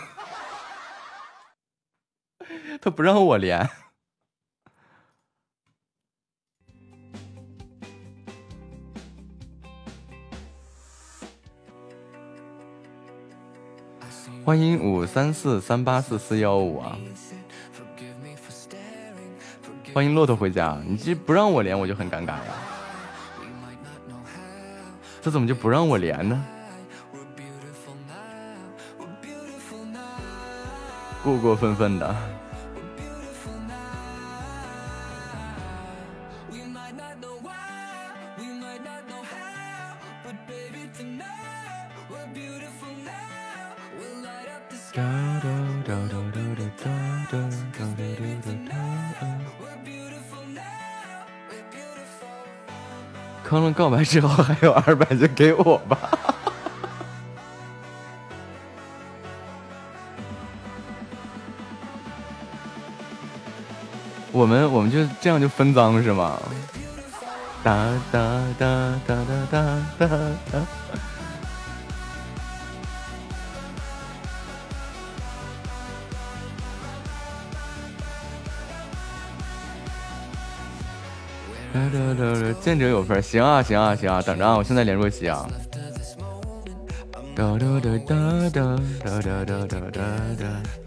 [2.81, 3.69] 他不让我连。
[14.45, 16.97] 欢迎五三四三八四四幺五啊！
[19.93, 22.55] 欢迎骆驼回家，你这不让我连，我就很尴尬呀。
[25.21, 26.47] 这怎么就不让我连呢？
[31.27, 32.15] 过过分分的。
[53.43, 56.36] 坑了告白之后还有二百就给我吧。
[64.37, 66.39] 我们我们就这样就分赃是吗？
[67.65, 70.07] 哒哒哒哒哒哒哒
[70.53, 70.61] 哒。
[81.73, 85.47] 哒哒哒，见者有份，行啊行啊行啊，等着啊，我现在连若曦啊。
[87.35, 90.01] 哒哒哒哒哒哒哒哒哒
[90.39, 90.86] 哒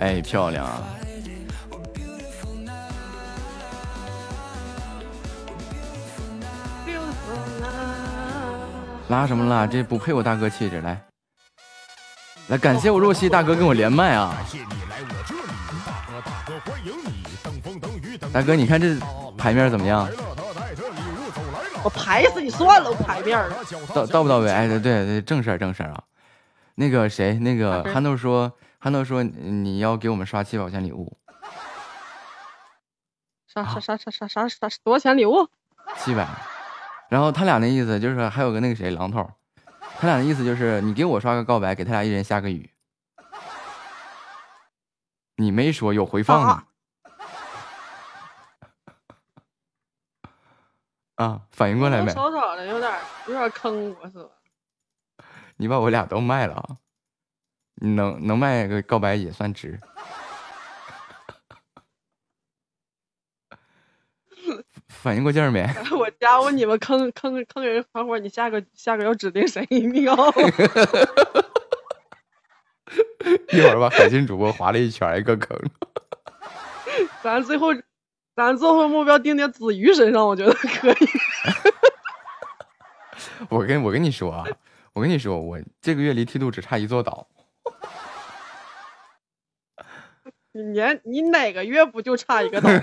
[0.00, 0.82] 哎，漂亮啊！
[9.08, 9.66] 拉什么拉？
[9.66, 11.00] 这不配我大哥气质，来，
[12.48, 14.36] 来感谢我若曦大哥跟我连麦啊！
[18.32, 18.96] 大哥，你看这
[19.36, 20.08] 牌面怎么样？
[21.82, 23.56] 我排死你算了，我排面了。
[23.94, 24.50] 到到不到位？
[24.50, 26.02] 哎，对对对，正事儿正事儿啊！
[26.74, 31.18] 那个谁，那个憨豆说，憨豆说你要给我们刷七百块钱礼物，
[33.46, 35.48] 啥啥啥啥啥啥啥多少钱礼物？
[35.96, 36.28] 七百。
[37.08, 39.28] 然后他俩那意思就是还有个那个谁榔头，
[39.98, 42.70] 他俩的意思就是你给我刷个告白，给他俩一人下个雨。
[45.36, 46.64] 你没说有回放呢。
[51.16, 52.12] 啊，反应过来没？
[52.12, 52.92] 少少的有点
[53.26, 54.30] 有点坑我是吧？
[55.56, 56.76] 你把我俩都卖了啊！
[57.80, 59.78] 你能能卖个告白也算值。
[64.88, 65.62] 反应过劲儿没？
[65.96, 69.64] 我家伙你们坑坑坑人团伙，你下个下个要指定谁？
[69.70, 70.14] 你 要
[73.52, 75.56] 一会儿把海信主播划了一圈儿一个坑。
[77.22, 77.68] 咱最后
[78.34, 80.96] 咱最后目标定在子瑜身上，我觉得可以。
[83.50, 84.44] 我跟我跟你说啊，
[84.94, 87.28] 我跟你说，我这个月离梯度只差一座岛。
[90.47, 92.68] 你年你哪个月不就差一个岛？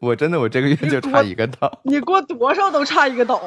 [0.00, 1.80] 我真的，我这个月就差一个岛。
[1.84, 3.42] 你过多少都差一个岛。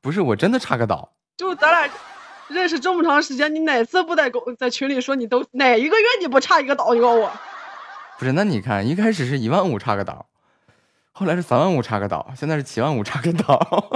[0.00, 1.12] 不是，我真的差个岛。
[1.36, 1.90] 就咱俩
[2.48, 6.92] 认识这么长时间，你哪次不在公在群里说你都哪一个月你不差一个岛？
[6.94, 7.30] 你告诉我。
[8.18, 10.26] 不是，那你看，一开始是一万五差个岛，
[11.12, 13.90] 后来是三万五差个岛，现在是七万五差个岛。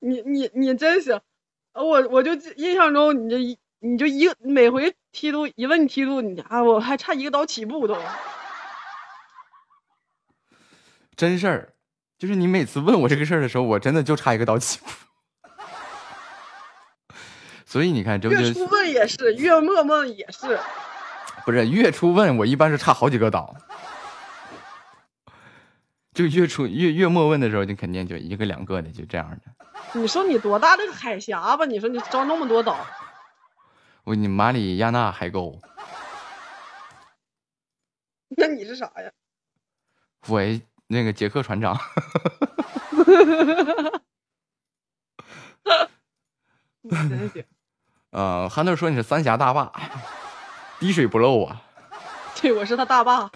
[0.00, 1.20] 你你你真行，
[1.82, 7.96] 我我就印象中你这一你就一每回梯度一问梯度，你啊我还差一个刀起步都。
[11.16, 11.74] 真事儿，
[12.18, 14.86] 就是你每次问我这个事儿的时候，我真的就差一个刀起步。
[17.66, 20.58] 所以你看，这不就越初问也是，月末问也是。
[21.44, 23.54] 不是月初问我一般是差好几个岛，
[26.12, 29.38] 就月初月月末问的时候，就肯定就一个两个的，就这样的。
[29.98, 31.64] 你说你多大的个海峡吧？
[31.64, 32.76] 你说你招那么多岛，
[34.04, 35.60] 我你马里亚纳海沟，
[38.36, 39.10] 那你是啥呀？
[40.26, 40.40] 我
[40.88, 41.74] 那个杰克船长，
[46.90, 47.44] 真行，
[48.10, 49.72] 呃，憨豆说你是三峡大坝，
[50.80, 51.62] 滴水不漏啊。
[52.40, 53.30] 对，我是他大爸。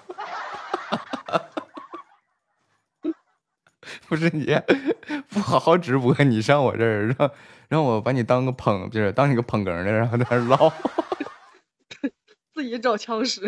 [4.09, 4.47] 不是你
[5.29, 7.31] 不好好直播，你上我这儿让
[7.69, 10.73] 让我把你当个捧，就是当你个捧哏的，然后在那儿唠。
[12.55, 13.41] 自己找枪使。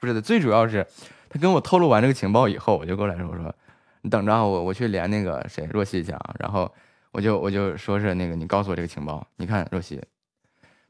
[0.00, 0.86] 不是的，最主要是
[1.30, 3.54] 他跟我透露完这个情报以后，我就过来说，我说
[4.02, 6.70] 你等着啊我，我去连那个谁若曦去啊，然后
[7.12, 10.02] 我就我就说是那个你告诉我这个情报，你看若曦，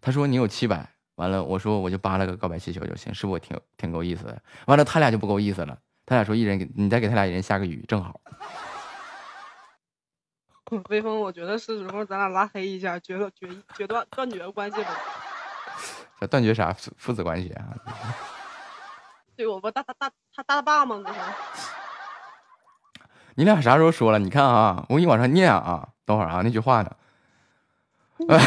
[0.01, 4.43] 他说你有七百，完了我说我就扒了个告白气球就行，是不是我挺挺够意思的？
[4.67, 8.21] 完了他俩就不够意思了，他俩说一人给你再给他俩一人下个雨，正好。
[10.89, 14.91] 微风，我觉得是时候咱俩拉黑一下，决决决断断绝关系吧。
[16.19, 17.75] 这断绝啥父父子关系啊？
[19.37, 21.01] 对我不大大大他大爸吗？
[21.05, 21.19] 那是。
[23.35, 24.19] 你俩啥时候说了？
[24.19, 26.97] 你看啊，我给你往上念啊，等会儿啊，那句话呢？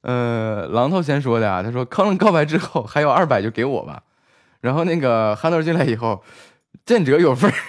[0.00, 4.02] 呃，榔头先说的啊，他说坑了告白之后还有二百就给我吧，
[4.64, 6.24] 然后那个憨豆进来以后，
[6.86, 7.54] 见者有份儿。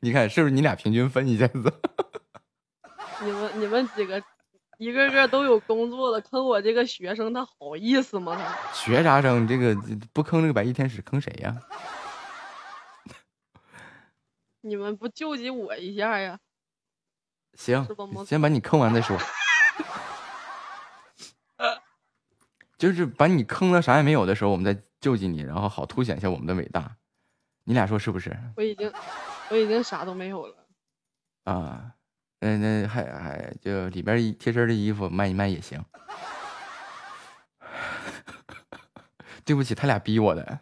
[0.00, 1.70] 你看是不是你俩平均分一下子？
[3.20, 4.22] 你们你们几个
[4.78, 8.34] 一个个都有工作了，坑我这个学生，他好意思吗？
[8.34, 9.46] 他学啥生？
[9.46, 9.76] 这个
[10.14, 11.54] 不坑这个白衣天使，坑谁呀？
[14.62, 16.38] 你们不救济我一下呀？
[17.58, 17.86] 行
[18.26, 19.18] 先把你坑完再说。
[22.82, 26.96] 就是把你坑了啥也没有的时候，我们再救济你，然后好凸显一下我们的伟大。
[27.62, 28.36] 你俩说是不是？
[28.56, 28.92] 我已经
[29.50, 30.56] 我已经啥都没有了。
[31.44, 31.92] 啊，
[32.40, 35.80] 那那还还就里边一贴身的衣服卖一卖也行。
[39.44, 40.58] 对不起，他俩逼我的，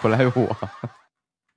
[0.00, 0.56] 不赖我。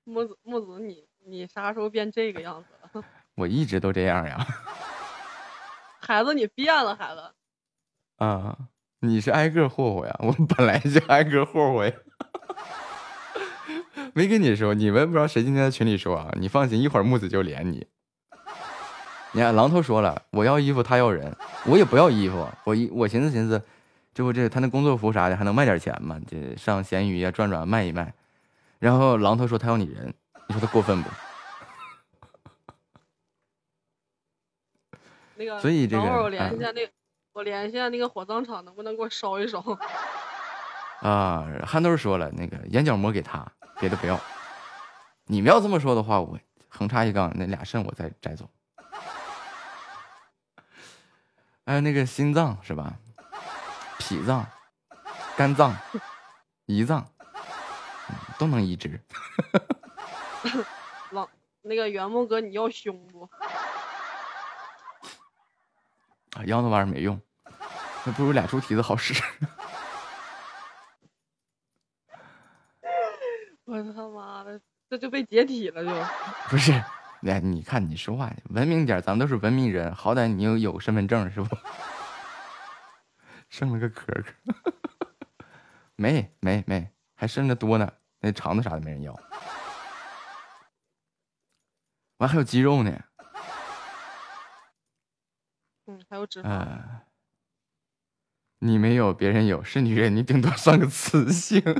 [0.03, 3.05] 木子木子，你你啥时候变这个样子了？
[3.37, 4.43] 我一直都这样呀。
[6.01, 7.35] 孩子，你变了，孩子。
[8.17, 8.57] 啊，
[9.07, 11.91] 你是挨个霍霍呀，我本来就挨个霍霍呀。
[14.13, 16.33] 没跟你说，你们不知道谁今天在群里说啊？
[16.39, 17.85] 你放心，一会儿木子就连你。
[19.33, 22.47] 你看，榔头说了，我要衣服，他要人，我也不要衣服。
[22.63, 23.61] 我一我寻思寻思，
[24.13, 26.17] 这不这他那工作服啥的还能卖点钱吗？
[26.25, 28.13] 这上闲鱼啊转转卖一卖。
[28.79, 30.13] 然后榔头说他要你人，
[30.47, 31.09] 你说他过分不？
[35.35, 36.91] 那个，所以这个等会儿我联系嗯一下那个，
[37.35, 39.59] 我联系一下那个火葬场，能不能给我烧一烧？
[41.03, 43.45] 啊，憨豆说了，那个眼角膜给他，
[43.77, 44.17] 别的不要。
[45.25, 46.39] 你们要这么说的话，我
[46.69, 48.49] 横插一杠，那俩肾我再摘走。
[51.65, 52.93] 还有那个心脏是吧？
[53.99, 54.45] 脾脏、
[55.35, 55.75] 肝脏、
[56.67, 57.05] 胰脏、
[58.09, 58.97] 嗯都能移植。
[61.11, 61.27] 老
[61.63, 63.29] 那个袁木哥，你要胸不？
[66.35, 67.19] 啊，要那玩意儿没用，
[68.05, 69.13] 那不如俩猪蹄子好使。
[73.63, 75.91] 我他妈的，这就被解体了就。
[76.49, 76.71] 不是，
[77.23, 81.57] 哎，你看你说话文明点儿，咱们都是文明人，好歹你又有身份证是不？
[83.49, 84.33] 剩了个壳壳，
[85.95, 87.89] 没没没，还剩着多呢，
[88.19, 89.17] 那肠子啥的没人要，
[92.17, 92.91] 完还有鸡肉呢，
[95.87, 96.49] 嗯，还有脂肪。
[96.49, 97.03] 啊、
[98.59, 101.61] 你没有，别人有，是女人，你顶多算个雌性。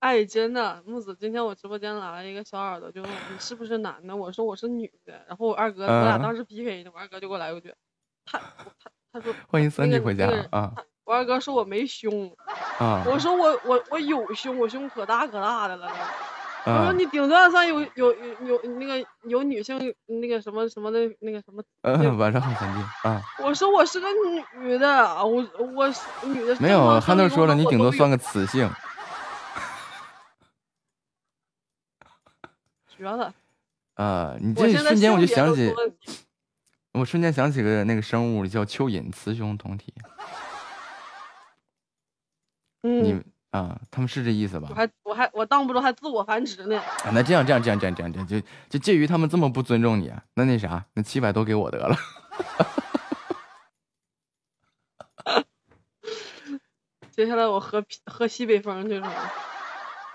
[0.00, 7.74] 哎，真的，木子，今天我直播间来了一个小耳朵，就问我你是不是男的，我说我是女的，然后我二哥，我俩嗯当时 PK 呢，我二哥就给我来一句，
[8.24, 8.70] 他他
[9.12, 10.72] 他说欢迎三那个弟回家那个啊
[11.04, 12.32] 我二哥说我没胸，
[12.78, 15.90] 啊我说我我我有胸，我胸可大可大的了。
[16.68, 24.06] 我说啊你顶多算有有有有那个有女性那个什么什么的那个什么，嗯，晚上好，兄弟啊，我说我是个
[24.60, 26.54] 女的，我我是女的。
[26.60, 28.70] 没有，憨豆说了，你顶多算个雌性。
[32.96, 33.32] 绝了。
[33.94, 35.72] 啊，你这瞬间我就想起
[36.92, 39.94] 我瞬间想起个那个生物叫蚯蚓，雌雄同体。
[42.82, 43.20] 嗯你
[43.50, 44.74] 啊，他们是这意思吧我？
[44.74, 46.78] 还我还我当不住还自我繁殖呢。
[46.78, 51.96] 啊，那这样这样这样这样这样这样，就就介于他们这么不尊重你，啊那那啥，那七百都给我得了。
[57.10, 59.10] 接下来我喝啤喝西北风去了。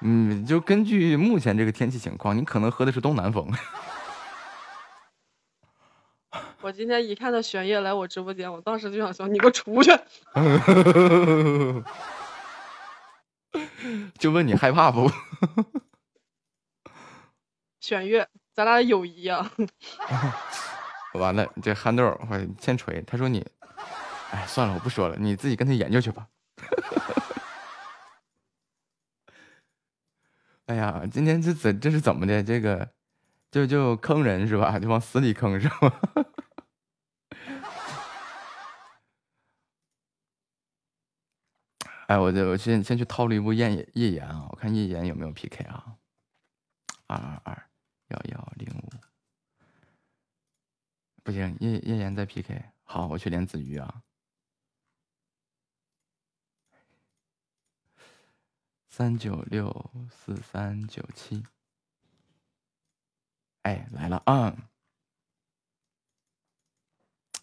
[0.01, 3.51] 嗯，就根据目前这个天气情况，你可能喝的是东南风。
[6.61, 9.91] 我今天一看到玄烨来我直播间，我当时就想说你给我出去。
[14.17, 15.11] 就问你害怕不？
[17.79, 19.51] 玄月，咱俩友谊啊。
[21.13, 23.45] 完了，这憨豆儿我先锤，他说你，
[24.31, 26.27] 哎，算了，我不说了，你自己跟他研究去吧。
[30.65, 32.41] 哎呀，今天这怎这是怎么的？
[32.41, 32.89] 这个
[33.51, 34.79] 就就坑人是吧？
[34.79, 36.01] 就往死里坑是吧？
[42.13, 45.97] 哎，我这我先先去套了一部夜夜言啊，我看夜言有没有 PK 啊？
[47.07, 47.69] 二二二
[48.09, 48.91] 幺幺零五，
[51.23, 52.65] 不行，夜夜言在 PK。
[52.83, 54.03] 好，我去连子瑜啊。
[58.89, 61.43] 三九六四三九七，
[63.63, 64.55] 哎，来了啊！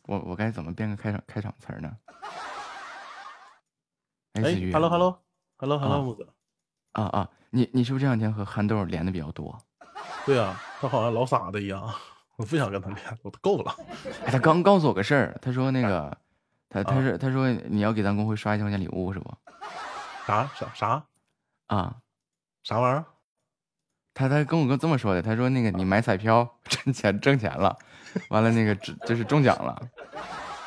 [0.03, 1.99] 我我该怎么编个开场开场词呢？
[4.35, 5.23] 哎，哎子瑜，hello hello
[5.59, 6.29] hello 啊 hello，木子，
[6.93, 9.57] 啊啊，你你是不是这两天和憨豆连的比较多？
[10.25, 11.83] 对啊，他好像老傻子一样，
[12.37, 13.75] 我不想跟他连，我都够了。
[14.25, 16.17] 哎，他刚告诉我个事儿，他说那个，
[16.69, 19.33] 他他啊是他说你要给咱公会刷一千块钱礼物是不？
[20.27, 21.05] 啥啥啥
[21.67, 21.97] 啊？
[22.63, 23.05] 啥玩意儿？
[24.15, 27.77] 他他跟我哥这么说的，他说那个你买彩票 挣钱挣钱了，
[28.29, 29.81] 完了那个只就是中奖了，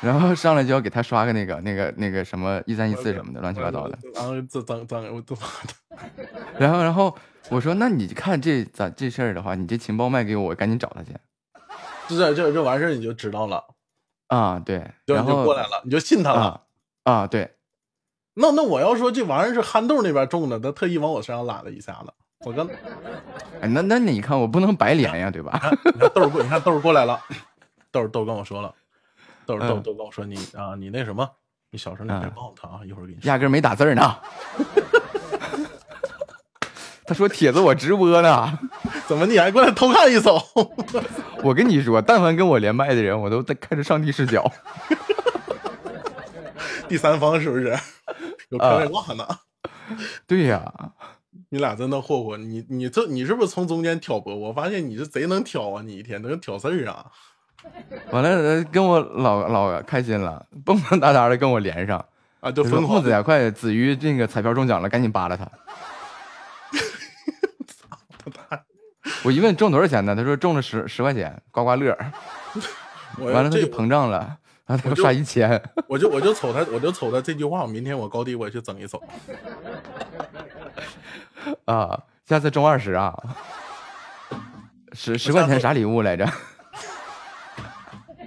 [0.04, 5.34] 然后上来就要给他刷个那个那个那个什么一三一四什么的乱七八糟的，然后这脏脏，我都
[6.58, 7.16] 然后然后
[7.48, 11.10] 我说那你看这咋这事儿的话，你这情报卖给我，我赶紧找他去
[12.08, 13.64] 这这这完事儿你就知道了，
[14.28, 16.40] 啊，对，然后就过来了，你就信他了。
[16.40, 16.60] 啊
[17.04, 17.54] 啊，对，
[18.34, 22.12] 那那我要说这玩意儿是憨豆那边种的，他特意往我身上揽了一下子。
[22.40, 22.66] 我跟
[23.62, 25.58] 哎那那你看我不能白连呀，对吧？
[25.84, 27.18] 你看豆儿过，你看豆儿过来了，
[27.90, 28.74] 豆儿豆儿跟我说了，
[29.46, 31.28] 豆儿豆儿嗯豆儿跟我说你啊，你那什么，
[31.70, 33.28] 你小声点别告诉他啊，一会儿给你说。
[33.28, 34.16] 压根儿没打字儿呢。
[37.06, 38.58] 他说帖子我直播呢，
[39.06, 40.40] 怎么你还过来偷看一手？
[41.44, 44.50] 我跟你说，但凡跟我连麦的人，我都在开着上帝视角。
[46.88, 47.76] 第三方是不是
[48.48, 49.26] 有开外挂呢？
[50.26, 50.72] 对呀、
[51.50, 54.34] 你俩真的霍霍，你你这你是不是从中间挑拨？
[54.34, 57.10] 我发现你是贼能挑啊，你一天能挑事儿啊。
[58.10, 62.04] 完了呃跟我老老开心了，蹦蹦哒哒的跟我连上
[62.40, 65.48] 啊，就疯狂木子呀，快子瑜这个彩票中奖了，赶紧扒拉他。
[69.22, 70.14] 我一问中多少钱呢？
[70.14, 71.96] 他说中了十十块钱，刮刮乐
[73.18, 74.36] 完了他就膨胀了，
[74.66, 75.62] 然后他我就刷一千。
[75.88, 79.02] 我就我就瞅他，我就瞅他这句话，我明天我高低我也去整一手。
[81.66, 83.14] 啊，下次中二十啊，
[84.92, 86.26] 十十块钱啥礼物来着？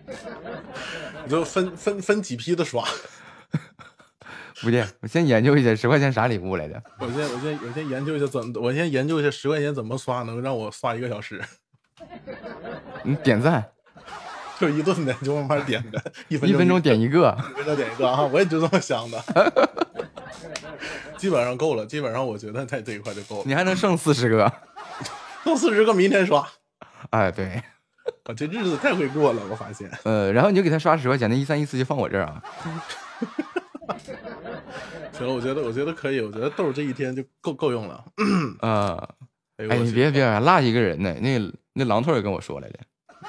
[1.26, 2.84] 你就分分分几批的刷。
[4.62, 6.82] 不对，我先研究一下十块钱啥礼物来着。
[7.00, 11.40] 我先我先我先研究一下怎，我先研究一下十块钱怎么刷能让我刷一个小时，
[13.04, 13.64] 你点赞，
[14.60, 17.38] 就一顿的就慢慢点呗，一分一分钟点一个。
[17.52, 19.24] 一分钟点一个啊，我也就这么想的。
[21.18, 23.44] 基本上够了，基本上我觉得在这一块就够了。
[23.46, 24.52] 你还能剩四十个？
[25.44, 26.48] 剩四十个，明天刷。
[27.12, 27.62] 哎，对，
[28.26, 29.90] 我 这日子太会过了，我发现。
[30.04, 32.44] 呃，然后你就给他刷十块钱，那一三一四就放我这儿啊。
[35.14, 38.04] 行了，我觉得我觉得可以，我觉得豆这一天就够够用了。
[38.62, 39.08] 啊，
[39.58, 41.40] 哎，你别别落一个人呢，那
[41.74, 42.80] 那榔头也跟我说来着。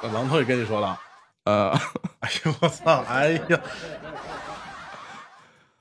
[0.03, 1.01] 呃榔头也跟你说了，
[1.45, 1.71] 呃，
[2.21, 3.61] 哎呦我操，哎呀，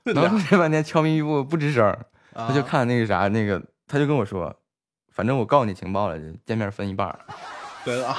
[0.06, 1.96] 榔头这半天悄咪咪不不吱声，
[2.34, 4.52] 他就啊看那个啥，那个他就跟我说，
[5.12, 7.18] 反正我告诉你情报了，就见面分一半儿。
[7.84, 8.16] 对啊，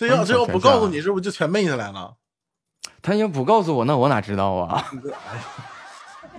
[0.00, 2.16] 这要这要不告诉你，是不是就全昧下来了？
[3.02, 4.90] 他要不告诉我，那我哪知道啊？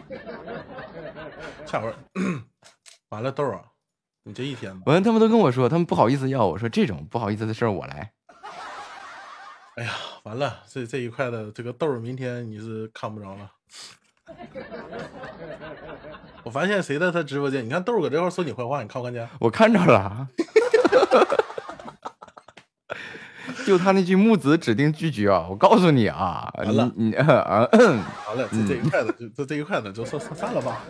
[1.68, 1.94] 下回儿
[3.10, 3.62] 完了豆儿啊，
[4.24, 8.14] 你这一天吧，完了，他们都跟我说，他们不好意思要我说这种不好意思的事儿我来。
[9.78, 9.92] 哎呀，
[10.24, 13.52] 完了，这这一块的这个豆儿，明天你是看不着了。
[16.42, 17.64] 我发现谁在他直播间？
[17.64, 19.30] 你看豆儿搁这块说你坏话，你看不看见？
[19.40, 20.28] 我看着了，
[23.68, 25.48] 就他那句木子指定拒绝啊！
[25.50, 30.82] 我告诉你啊，完了你你啊， 嗯好了，这这一块的就就这一块的就算算散了吧。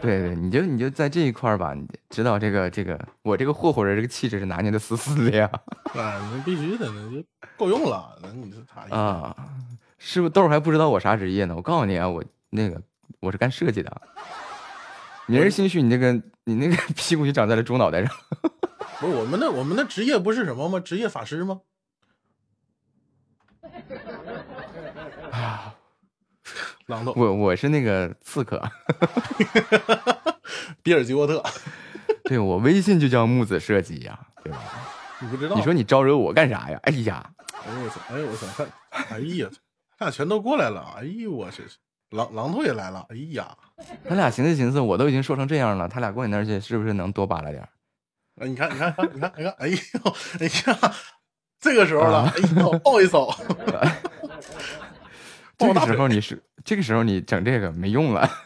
[0.00, 5.50] 对对，你就你就在这一块儿吧，你知道这个这个我这个霍霍人这个气质是拿捏的死死的呀
[5.94, 7.24] 啊， 那必须的，那就
[7.56, 8.16] 够用了。
[8.22, 8.94] 那你是啥意思？
[8.94, 9.34] 啊！
[9.98, 11.54] 是不是豆儿还不知道我啥职业呢？
[11.56, 12.80] 我告诉你啊，我那个
[13.20, 14.00] 我是干设计的。
[15.26, 16.12] 明儿兴许你那个
[16.44, 18.14] 你那个屁股就长在了猪脑袋上。
[19.00, 20.80] 不是我们那我们的职业不是什么吗？
[20.80, 21.60] 职业法师吗？
[25.30, 25.74] 啊，
[26.86, 28.62] 榔头，我我是那个刺客，
[30.82, 31.42] 比尔吉沃特。
[32.24, 34.58] 对我微信就叫木子设计呀，对吧？
[35.20, 35.56] 你不知道？
[35.56, 36.78] 你说你招惹我干啥呀？
[36.84, 37.30] 哎呀，
[37.66, 38.00] 哎呦我操！
[38.10, 38.46] 哎呦我操！
[38.54, 38.68] 看，
[39.10, 39.48] 哎呀，
[39.98, 40.94] 他俩全都过来了。
[40.98, 41.64] 哎呦我去，
[42.10, 43.06] 狼狼头也来了。
[43.08, 43.56] 哎呀，
[44.06, 47.68] 他俩寻思寻思，我都已经说成这样了，他俩过你那儿去，是不是能多扒拉点儿？
[48.40, 49.76] 哎，你看，你看，你看，你看，哎呦，
[50.40, 50.94] 哎呀，
[51.60, 53.32] 这个时候了，哎呦，抱一手。
[55.58, 58.30] 这个时候你是这个时候你整这个没用了。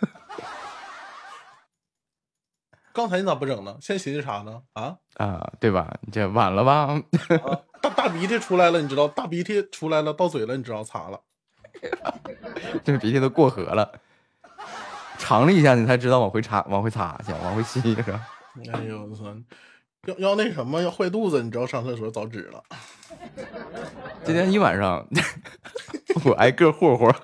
[2.95, 3.77] 刚才你咋不整呢？
[3.81, 4.63] 现在寻思啥呢？
[4.75, 5.95] 啊啊，对吧？
[6.03, 7.03] 你这晚了吧？
[7.81, 9.09] 大大鼻涕出来了，你知道？
[9.09, 10.85] 大鼻涕出来了，到嘴了，你知道？
[10.85, 11.21] 擦了，
[12.85, 13.93] 这个鼻涕都过河了，
[15.19, 18.27] 尝了一下，你才知道往回擦，往回擦去，往回吸是吧？
[18.75, 19.25] 哎呦我操！
[20.09, 21.65] 要要那什么，要坏肚子，你知道？
[21.65, 22.61] 上厕所早纸了。
[24.25, 25.07] 今天一晚上，
[26.27, 27.15] 我挨个霍霍。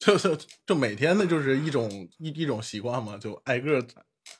[0.00, 0.36] 就是
[0.66, 1.88] 就每天的就是一种
[2.18, 3.80] 一一种习惯嘛，就挨个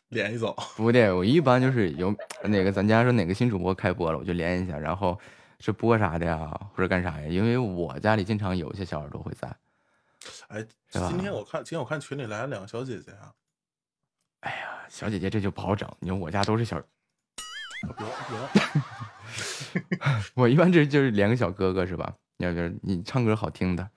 [0.09, 0.55] 连一走。
[0.77, 5.17] 不对，我一般就是有哪个咱家说哪个新主播开播了，我就连一下，然后
[5.61, 7.29] 是播啥的呀，或者干啥呀？
[7.29, 9.49] 因为我家里经常有一些小耳朵会在。
[10.49, 13.31] 哎，今天我看今天我看群里来了两个小姐姐啊。
[14.45, 16.81] 哎呀，小姐姐这就不好整，你说我家都是小。
[20.35, 22.15] 我一般这就是连个小哥哥是吧？
[22.39, 23.91] 要是你唱歌好听的，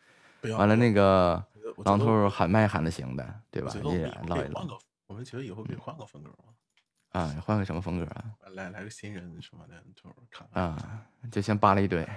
[0.57, 1.44] 完了那个。
[1.84, 3.72] 榔头喊麦喊的行的，对吧？
[3.84, 4.65] 一人唠一唠。
[5.06, 6.45] 我们觉得以后可以换个风格吗？
[7.11, 8.26] 啊，换个什么风格啊？
[8.53, 10.76] 来来个新人什么的，就看啊，
[11.30, 12.02] 就先扒了一堆。
[12.02, 12.07] 没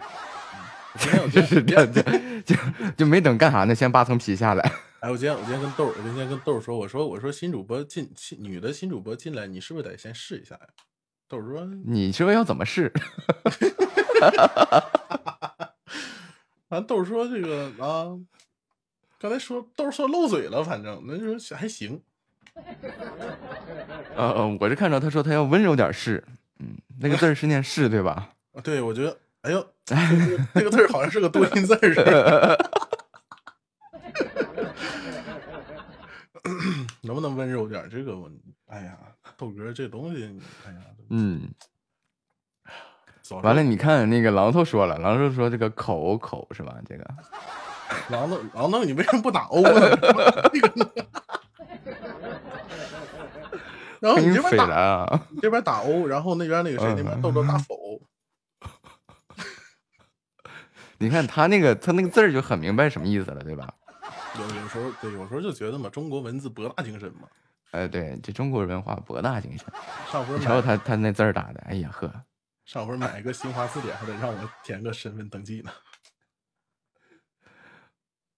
[1.19, 1.93] 有 就是这样，
[2.47, 2.57] 就
[2.97, 4.73] 就没等干啥呢，先扒层皮下来。
[5.01, 10.67] 哎，我今天我今天跟豆儿，我今天跟豆儿说，我说我说新主播进新女的新主播进来，你是不是得先试一下呀？
[11.27, 12.93] 豆儿说你说要怎么试？
[16.69, 18.19] 啊，豆儿说这个啊。
[19.19, 22.01] 刚才说豆说漏嘴了，反正那就说还行。
[24.17, 26.25] 呃呃，我是看着他说他要温柔点试，
[26.59, 28.31] 嗯，那个字是念试对吧？
[28.53, 29.67] 啊， 对，我觉得，哎呦，
[30.55, 32.71] 那个字好像是个多音字似的。
[37.03, 37.89] 能不能温柔点？
[37.91, 38.29] 这个我，
[38.67, 38.99] 哎呀，
[39.37, 40.25] 豆哥这东西，
[40.67, 40.79] 哎呀，
[41.11, 41.49] 嗯。
[43.43, 46.75] 完了，你看那个榔头说了，榔头说这个口口是吧？
[46.85, 47.05] 这个。
[48.09, 49.71] 榔头，榔头，你为什么不打 O 呢？
[54.01, 58.01] 然后你这边打，你这边打 O，然后那边那个谁那边豆豆打否。
[60.99, 63.73] 你看他那个，他那个字儿就很明白什么意思了，对吧？
[64.39, 67.29] 有有时候，对，有时候就觉得嘛，中国文字博大精深嘛。
[67.73, 69.67] 哎，对，这中国文化博大精深。
[70.11, 72.13] 上回瞧瞧他他那字儿打的，哎呀呵。
[72.65, 75.71] 上回买一个新华字典，还得让我填个身份登记呢。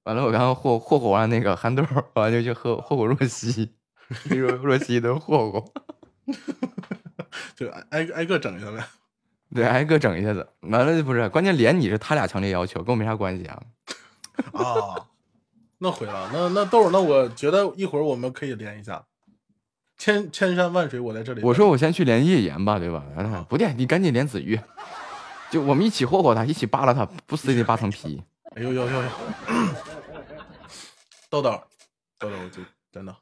[0.04, 3.74] 完了，我刚刚霍霍霍完那个憨豆，完就去喝霍霍若曦，
[4.24, 5.72] 若若曦的霍霍，
[7.54, 8.82] 就挨挨个整一下呗。
[9.54, 10.48] 对，挨个整一下子。
[10.60, 13.62] 完了不是，关键连你是他俩强烈要求，跟我没啥关系啊。
[14.52, 15.08] 啊，
[15.82, 16.30] 那毁了。
[16.32, 19.04] 那那豆，那我觉得一会儿我们可以连一下。
[19.98, 21.42] 千千山万水，我在这里。
[21.42, 23.04] 我说我先去连叶岩吧，对吧？
[23.48, 24.58] 不对，你赶紧连子玉，
[25.50, 28.22] 就我们一起霍霍他，一起扒拉他，不死也得扒层皮。
[28.56, 29.08] 哎呦呦呦呦！
[31.28, 31.60] 豆豆，
[32.18, 33.16] 豆豆，就真的，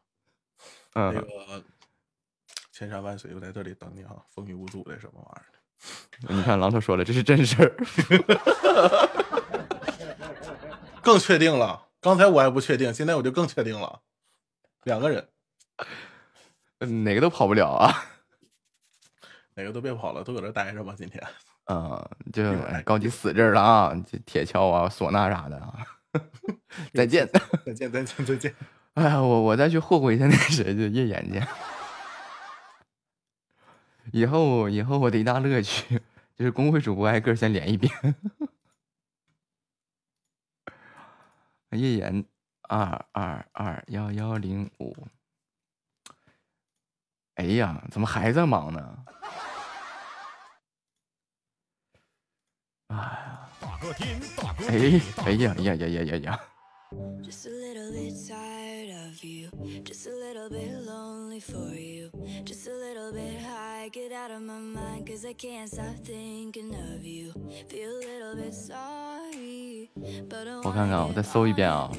[0.94, 1.62] 那个
[2.72, 5.48] 千山万水，我在这里等你啊，风雨无阻的什么玩意儿
[6.28, 6.34] 的？
[6.34, 7.76] 你看，狼头说了，这是真事儿，
[11.02, 11.88] 更确定了。
[12.00, 14.00] 刚才我还不确定，现在我就更确定了。
[14.84, 15.28] 两个人，
[17.04, 17.94] 哪个都跑不了啊？
[19.54, 20.94] 哪个都别跑了，都搁这待着吧。
[20.96, 21.22] 今天，
[21.66, 22.42] 嗯，就
[22.84, 25.86] 高级死这儿了啊，这铁锹啊，唢呐啥的啊。
[26.94, 27.28] 再见，
[27.66, 28.54] 再见，再见，再见。
[28.94, 31.42] 哎呀，我我再去霍霍一下那谁，就叶岩去。
[34.12, 36.00] 以后以后我的一大乐趣
[36.34, 37.92] 就是公会主播挨个先连一遍。
[41.76, 42.24] 叶岩
[42.68, 44.96] 二二二幺幺零五。
[47.36, 49.04] 哎呀，怎么还在忙呢？
[52.88, 52.96] 哎
[54.68, 56.40] 哎呀哎哎呀呀呀呀呀
[57.22, 57.46] ！Just
[59.10, 59.50] of you.
[59.84, 62.10] Just a little bit lonely for you.
[62.44, 63.88] Just a little bit high.
[63.90, 67.32] Get out of my mind, cause I can't stop thinking of you.
[67.68, 69.90] Feel a little bit sorry.
[70.28, 71.90] But I 我看看啊，我再搜一遍啊，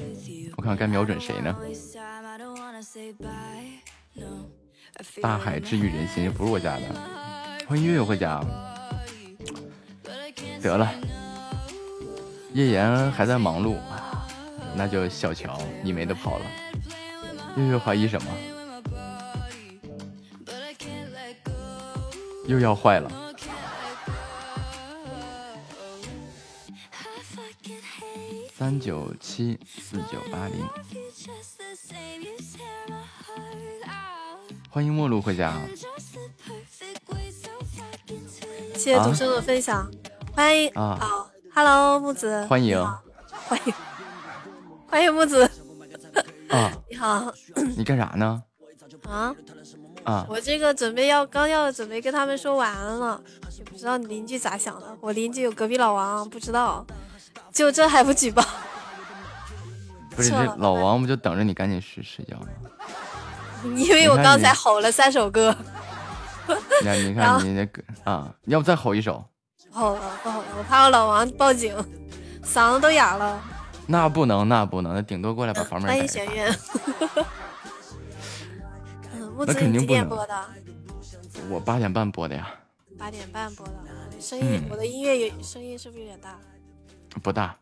[0.56, 2.26] 我看该瞄准谁呢？waste time.
[2.26, 3.82] I don't wanna say bye.
[4.14, 4.46] No.
[4.94, 6.86] I 大海治愈人心，不是我家的。
[7.66, 8.40] 欢迎月月回家。
[10.62, 10.90] 得了，
[12.54, 14.26] 叶岩还在忙碌，啊
[14.74, 16.46] 那就小乔你没得跑了。
[17.56, 18.30] 月月怀疑什么？
[22.46, 23.10] 又要坏了。
[28.54, 30.66] 三九七四九八零，
[34.70, 35.54] 欢迎陌路回家。
[38.74, 39.90] 谢谢独生的分享，
[40.32, 42.82] 欢迎啊哦，Hello 木子，欢迎
[43.30, 43.74] 欢迎
[44.88, 45.44] 欢迎木子，
[46.48, 46.72] 啊！
[46.90, 47.32] 你好
[47.76, 48.42] 你干啥呢？
[49.08, 49.34] 啊，
[50.04, 53.20] 啊，我这个准备要刚要准备跟他们说晚安了，
[53.58, 54.86] 也不知道你邻居咋想的。
[55.00, 56.86] 我邻居有隔壁老王，不知道，
[57.52, 58.44] 就这还不举报？
[60.10, 62.46] 不是这老王不就等着你赶紧睡睡觉吗？
[63.76, 65.56] 因为我刚才吼了三首歌，
[66.82, 69.24] 你看，你看你那个啊，要不再吼一首？
[69.72, 71.74] 吼了不吼了，我怕我老王报警，
[72.44, 73.40] 嗓子都哑了。
[73.86, 76.06] 那不能，那不能，那顶多过来把房门欢迎。
[76.06, 76.54] 玄渊。
[79.38, 80.44] 那子你几肯定不能点播的？
[81.50, 82.54] 我八点半播的呀，
[82.98, 83.74] 八点半播的。
[84.20, 86.38] 声音，嗯我的音乐有声音是不是有点大？
[87.22, 87.56] 不大。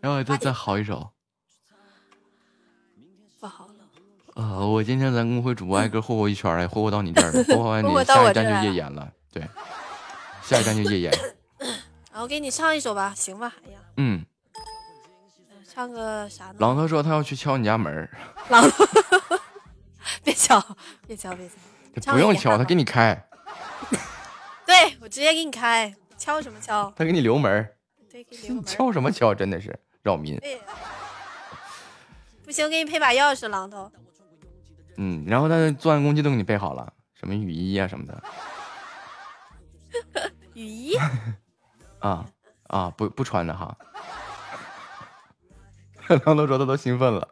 [0.00, 1.10] 然后再再好一首。
[3.40, 3.72] 不好了。
[4.34, 9.42] 呃，我今天咱公会主播挨个霍霍一圈霍霍到你这儿了，霍霍完你下一站就夜演了，对，
[10.42, 11.12] 下一站就夜演。
[12.12, 13.52] 然后给你唱一首吧，行吧？
[13.66, 14.24] 哎呀，嗯，
[15.76, 16.54] 唱个啥呢？
[16.58, 18.08] 狼头说他要去敲你家门儿，
[18.48, 18.64] 狼，
[20.24, 20.58] 别敲，
[21.06, 21.54] 别敲，别敲。
[22.00, 23.28] 唱不用敲，他给你开，
[24.64, 26.90] 对我直接给你开，敲什么敲？
[26.96, 27.76] 他给你留门儿。
[28.10, 28.64] 对，给你留门。
[28.64, 29.34] 敲什么敲？
[29.34, 30.38] 真的是扰民。
[30.38, 30.58] 对，
[32.42, 33.92] 不行，给你配把钥匙，榔头。
[34.96, 38.22] 嗯，然后他作案工具都给你备好了，什么雨衣啊什么的
[40.54, 40.96] 雨衣，
[41.98, 42.24] 啊
[42.68, 43.76] 啊，不不穿的哈。
[46.24, 47.28] 狼头说他都兴奋了，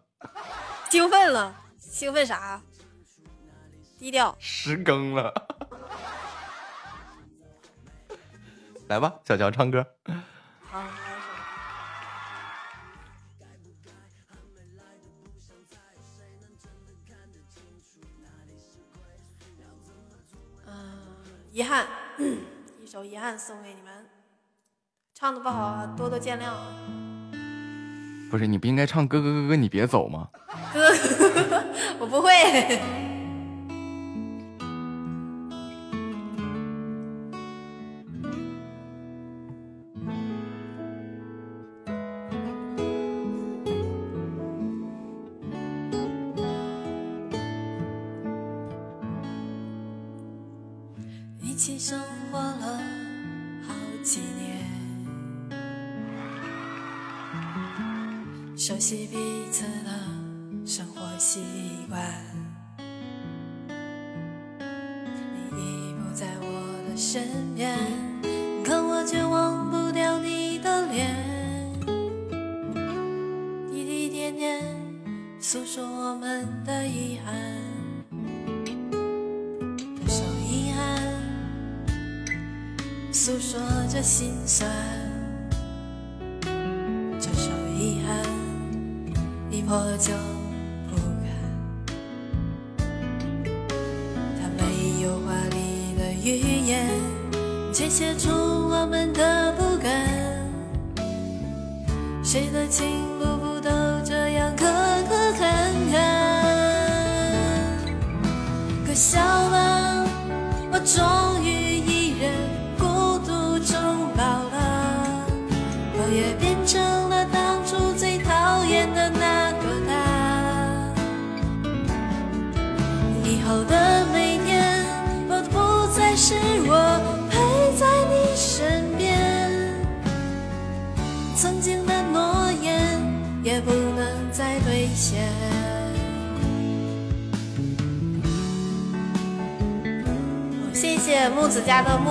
[0.91, 2.61] 兴奋了，兴奋啥？
[3.99, 4.37] 低调。
[4.41, 5.33] 十更了。
[8.89, 9.87] 来吧，小乔唱歌。
[20.67, 20.93] 嗯，
[21.53, 21.87] 遗憾，
[22.83, 24.11] 一首遗憾送给你们。
[25.15, 27.24] 唱的不好啊，多多见谅啊。
[28.35, 30.27] 不是你不应该唱哥哥哥哥你别走吗？
[30.73, 30.81] 哥，
[32.01, 32.33] 我不会。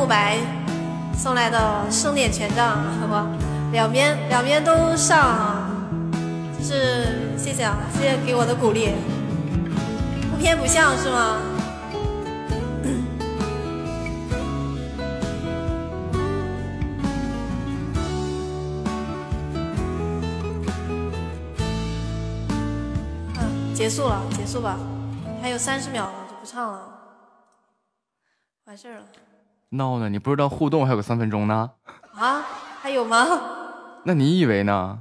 [0.03, 0.37] 子家的木白
[1.15, 3.13] 送来的盛典权杖，好不？
[3.71, 5.71] 两边两边都上啊，
[6.57, 8.91] 就是谢谢啊，谢谢给我的鼓励，
[10.29, 11.37] 不偏不向是吗？
[23.73, 24.77] 结束了，结束吧，
[25.41, 26.87] 还有三十秒了，就不唱了，
[28.65, 29.01] 完事儿了
[29.73, 30.09] 闹呢？
[30.09, 31.71] 你不知道互动还有个三分钟呢？
[32.15, 32.43] 啊？
[32.81, 33.25] 还有吗？
[34.03, 34.99] 那你以为呢？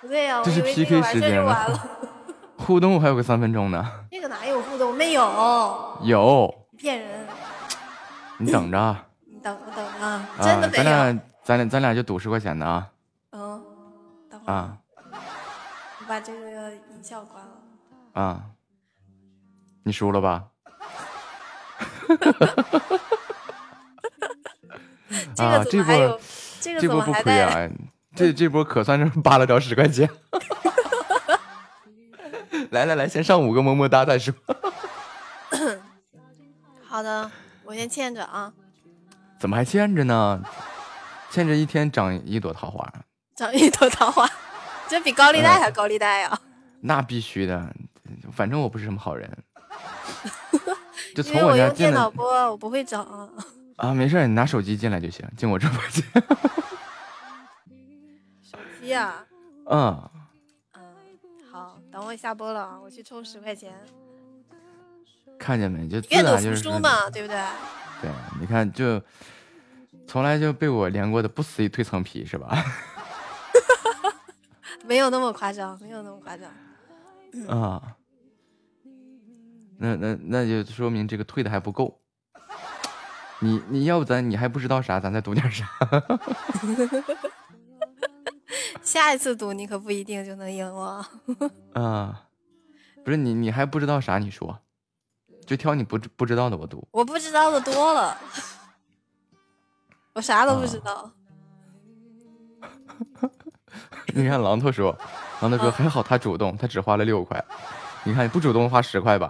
[0.00, 1.88] 不对呀、我这是 PK 时间就完了。
[2.56, 3.84] 互动还有个三分钟呢。
[4.10, 4.94] 这个哪有互动？
[4.94, 7.26] 没有，有，骗人！
[8.38, 9.06] 你等着啊！
[9.26, 10.84] 你等我等着啊，真的没有。
[10.84, 12.88] 咱俩咱俩咱俩就赌十块钱的啊
[13.32, 13.62] 嗯，
[14.30, 14.78] 等会儿啊
[16.00, 17.50] 我把这个音效关了。
[18.22, 18.42] 啊！
[19.84, 20.44] 你输了吧？
[25.38, 26.20] 这个，啊这波怎么还有？
[26.60, 27.12] 这个怎这波不？
[27.22, 27.68] 亏啊！
[28.16, 30.08] 这这波可算是扒拉着十块钱。
[32.70, 34.34] 来来来，先上五个么么哒再说。
[36.84, 37.30] 好的，
[37.64, 38.52] 我先欠着啊，
[39.38, 40.42] 怎么还欠着呢？
[41.30, 42.90] 欠着一天长一朵桃花，
[43.36, 44.28] 长一朵桃花，
[44.88, 46.40] 这比高利贷还高利贷啊！
[46.80, 47.72] 那必须的。
[48.32, 49.30] 反正我不是什么好人，
[51.14, 53.28] 就因从我用电脑播，我不会找啊。
[53.78, 56.04] 啊，没事，你拿手机进来就行，进我直播间。
[58.42, 59.24] 手机啊，
[59.66, 60.10] 嗯，
[61.50, 63.72] 好，等我下播了，我去充十块钱，
[65.38, 65.86] 看见没？
[65.86, 67.40] 就自愿赌服打就是输嘛，对不对？
[68.02, 68.10] 对，
[68.40, 69.00] 你看就
[70.08, 72.60] 从来就被我连过的不死一蜕层皮是吧？
[74.84, 76.50] 没有那么夸张，没有那么夸张。
[77.46, 77.96] 啊，
[79.76, 82.00] 那那那就说明这个退的还不够。
[83.40, 85.68] 你你要不咱你还不知道啥，咱再赌点啥？
[88.82, 91.04] 下一次赌你可不一定就能赢我。
[91.74, 92.24] 啊，
[93.04, 94.18] 不是你你还不知道啥？
[94.18, 94.58] 你说，
[95.46, 96.86] 就挑你不不知道的我赌。
[96.90, 98.16] 我不知道的多了，
[100.14, 101.10] 我啥都不知道。
[104.14, 104.96] 你看榔头说，
[105.40, 107.42] 榔头说还好他主动，他只花了六块。
[108.04, 109.28] 你看你不主动花十块吧？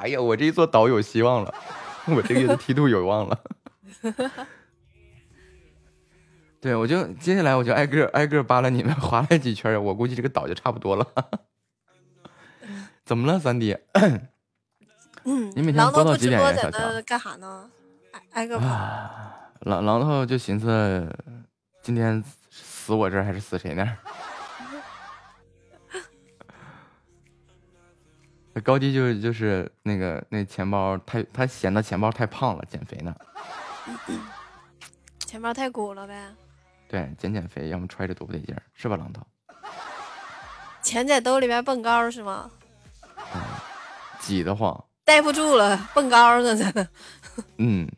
[0.00, 1.54] 哎呀，我这一座岛有希望了，
[2.06, 3.38] 我这个月的梯度有望了。
[6.60, 11.06] 对，我就接下来我就挨个挨个扒拉你们，划拉几圈，我估计这个岛就差不多了。
[13.04, 13.76] 怎么了，三弟？
[15.24, 17.68] 嗯， 你每天播到几点播小乔那干啥呢？
[18.12, 18.66] 挨挨个跑。
[19.62, 21.14] 榔榔头就寻思，
[21.82, 23.96] 今天死我这儿还是死谁那儿？
[28.64, 33.14] 高低就是就是那个那钱包太，他嫌他钱包太胖了，减肥呢。
[35.20, 36.34] 钱包太鼓了呗，
[36.88, 39.24] 对，减减肥，要么揣着多不得劲儿，是吧，榔头？
[40.82, 42.50] 钱在兜里边蹦高是吗？
[44.18, 46.86] 挤得慌，待不住了，蹦高呢在那。
[47.58, 47.88] 嗯，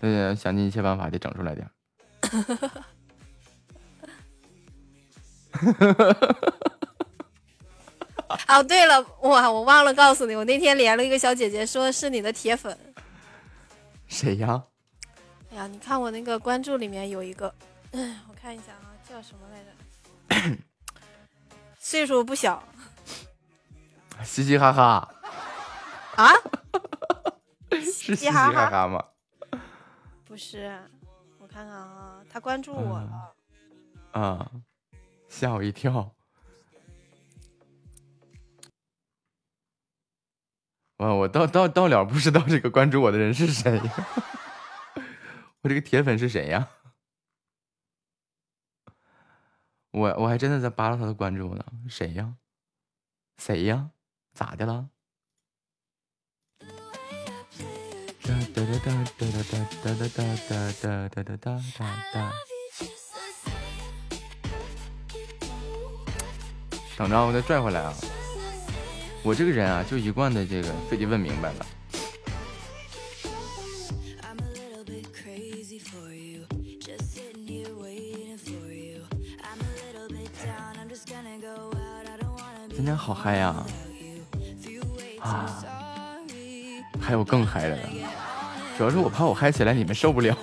[0.00, 1.72] 对，想尽一切办法得整出来点儿。
[8.48, 12.76] 哦，对了，哇，我忘了告诉你，我那天连了一个小姐姐，说是你的铁粉。
[14.06, 14.64] 谁呀？
[15.50, 17.54] 哎呀，你看我那个关注里面有一个，
[17.92, 20.56] 嗯，我看一下啊，叫什么来着？
[21.78, 22.62] 岁数不小
[24.22, 25.14] 嘻嘻哈哈，
[26.16, 26.32] 啊？
[27.72, 29.02] 是嘻嘻哈哈哈吗？
[30.26, 30.78] 不是，
[31.38, 33.32] 我看看啊，他关注我了。
[34.12, 34.50] 啊，
[35.28, 36.12] 吓我一跳。
[40.98, 43.80] 啊，我到到到了不知道这个关注我的人是谁，
[45.62, 46.68] 我这个铁粉是谁呀？
[49.92, 52.34] 我我还真的在扒拉他的关注呢，谁呀？
[53.38, 53.90] 谁呀？
[54.34, 54.90] 咋的了？
[56.58, 61.60] 哒哒哒哒哒哒哒哒哒哒哒哒哒哒
[62.12, 62.32] 哒。
[66.96, 67.94] 等着，我再拽回来啊！
[69.28, 71.66] 我这个人啊，就一贯的这个非得问明白了。
[82.74, 83.66] 今天好嗨呀！
[85.20, 85.62] 啊，
[86.98, 87.82] 还有更嗨的呢，
[88.78, 90.34] 主要是我怕我嗨起来你们受不了。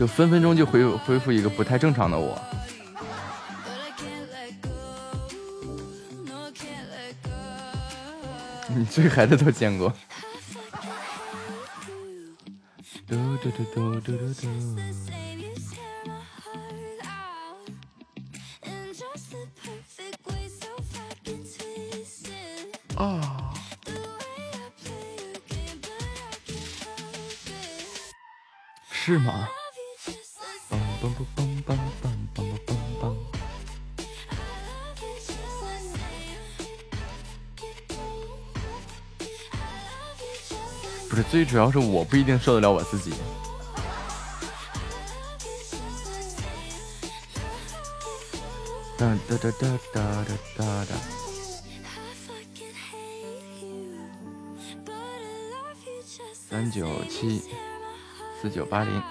[0.00, 2.40] 就分分钟就恢恢复一个不太正常的我。
[8.74, 9.92] 你这孩子都见过。
[13.06, 15.29] 嘟嘟嘟嘟嘟嘟嘟。
[41.30, 43.12] 最主要是我不一定受得了我自己。
[48.98, 50.02] 哒哒哒哒哒
[50.56, 50.94] 哒哒。
[56.34, 57.44] 三九七，
[58.42, 59.02] 四九八零。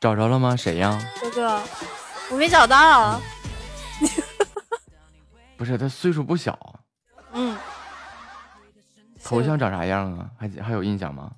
[0.00, 0.56] 找着了吗？
[0.56, 0.98] 谁呀？
[1.30, 1.62] 哥哥，
[2.30, 3.20] 我没找到。
[5.56, 6.58] 不是，他岁数不小。
[7.32, 7.56] 嗯。
[9.22, 10.30] 头像长啥样啊？
[10.38, 11.30] 还还有印象吗？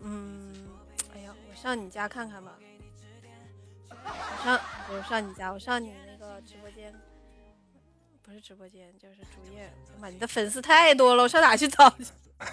[0.00, 0.54] 嗯，
[1.14, 2.52] 哎呀，我上你家看看吧。
[3.90, 6.94] 我上，我上你家，我上你那个直播间，
[8.22, 9.70] 不是直播间，就是主页。
[10.00, 12.06] 妈，你的粉丝太多了，我上哪去找去？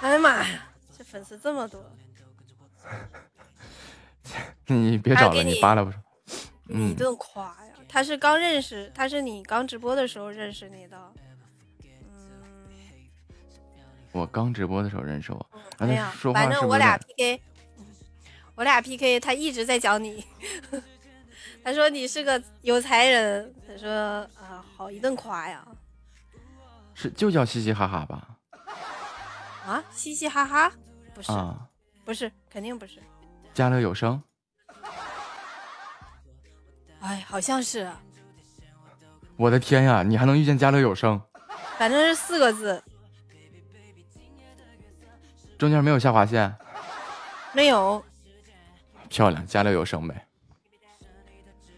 [0.00, 0.67] 哎呀妈呀，这
[1.18, 1.84] 粉丝这么多！
[4.66, 5.98] 你别找了，你扒拉不出。
[6.62, 7.72] 你一顿夸呀！
[7.88, 11.12] 他是刚认识，他是你刚直播的时候认识你的。
[14.12, 17.42] 我刚直播的时候认识我，哎呀，反正我俩？PK，
[18.54, 20.24] 我俩 PK，他一直在讲你。
[21.64, 23.90] 他说你是个有才人，他说
[24.38, 25.66] 啊，好一顿夸呀。
[26.94, 28.36] 是就叫嘻嘻哈哈吧？
[29.66, 30.72] 啊，嘻嘻哈哈，
[31.18, 31.58] 不是，啊，
[32.04, 33.00] 不是，肯定不是。
[33.52, 34.22] 家乐有声。
[37.00, 37.90] 哎，好像是，
[39.36, 41.20] 我的天呀，你还能遇见家乐有声？
[41.76, 42.80] 反正是四个字，
[45.58, 46.54] 中间没有下划线？
[47.52, 48.00] 没有。
[49.08, 50.24] 漂亮，家乐有声呗。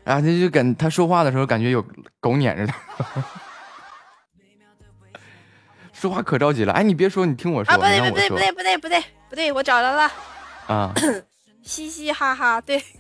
[0.05, 1.83] 啊，他就跟他说话的时候感觉有
[2.21, 2.77] 狗撵着他，
[5.95, 6.75] 说话可着急了。
[6.75, 10.13] 哎，你别说，你听我说，啊，不对，你让我说不对，不对，不对，不对，不对，我找着了，
[10.67, 10.93] 啊。
[11.63, 12.83] 嘻嘻哈哈，对。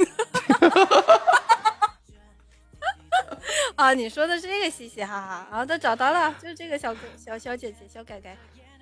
[3.74, 8.36] 啊，你说的是这个嘻嘻哈哈啊，都找到了，就是这个小哥小小姐姐小改改。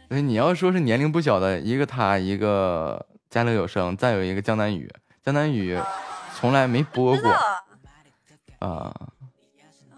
[0.09, 4.93] 对，你要说是年龄不小的，一个他，一个家乐有声，再有一个江南雨。
[5.25, 5.81] 江南雨
[6.35, 7.31] 从来没播过
[8.59, 8.93] 啊，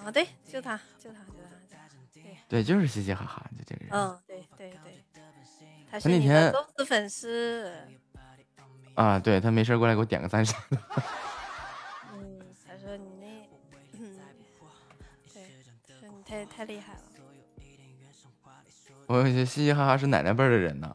[0.05, 1.33] 啊，对，就他，就他，就
[1.71, 1.79] 他，
[2.13, 3.91] 对，对，就是嘻嘻哈哈，就这个人。
[3.93, 4.90] 嗯，对对对，
[5.91, 7.73] 他那你的天忠实粉丝。
[8.95, 10.77] 啊，对他没事过来给我点个赞啥的。
[12.13, 13.49] 嗯，他说你那，
[13.99, 14.19] 嗯，
[15.33, 15.43] 对，
[15.99, 17.03] 说你太太厉害了。
[19.07, 20.87] 我觉得嘻嘻哈哈是奶奶辈儿的人呢。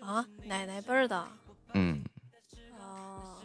[0.00, 1.28] 啊，奶奶辈儿的，
[1.74, 2.02] 嗯，
[2.78, 3.36] 哦，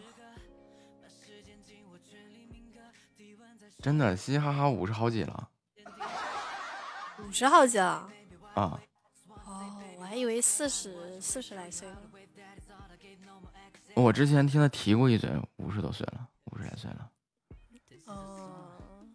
[3.82, 5.50] 真的嘻嘻哈哈五十好几了
[7.20, 8.10] 五十好几了。
[8.56, 8.80] 啊。
[10.10, 11.96] 还以为四十四十来岁了。
[13.94, 17.12] 我之前听他提过一嘴，五十多岁了，五十来岁了。
[18.06, 19.06] 哦，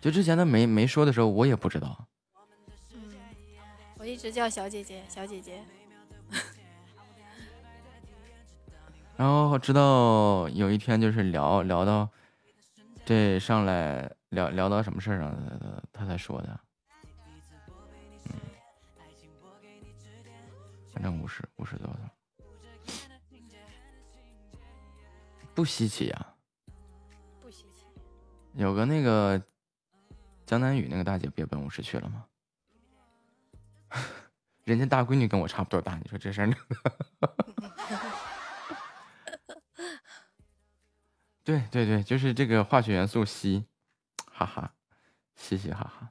[0.00, 2.04] 就之前他没没说的时候，我也不知道。
[2.92, 3.14] 嗯
[3.96, 5.62] 我一直叫小姐姐，小姐姐。
[9.16, 12.08] 然后直到有一天，就是聊聊到
[13.04, 15.34] 这上来聊聊到什么事儿上，
[15.92, 16.60] 他他才说的。
[18.24, 18.34] 嗯，
[20.92, 22.12] 反正五十五十多了，
[25.54, 26.34] 不稀奇呀、
[27.40, 27.86] 不稀奇。
[28.54, 29.40] 有个那个
[30.44, 32.26] 江南雨那个大姐不也奔五十去了吗？
[34.64, 36.50] 人家大闺女跟我差不多大，你说这事儿？
[41.44, 43.64] 对对对，就是这个化学元素硒，
[44.36, 44.70] 哈哈，
[45.34, 46.10] 嘻嘻哈哈。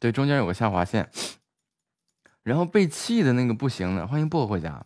[0.00, 1.08] 对，中间有个下划线，
[2.42, 4.84] 然后被气的那个不行了，欢迎薄荷回家。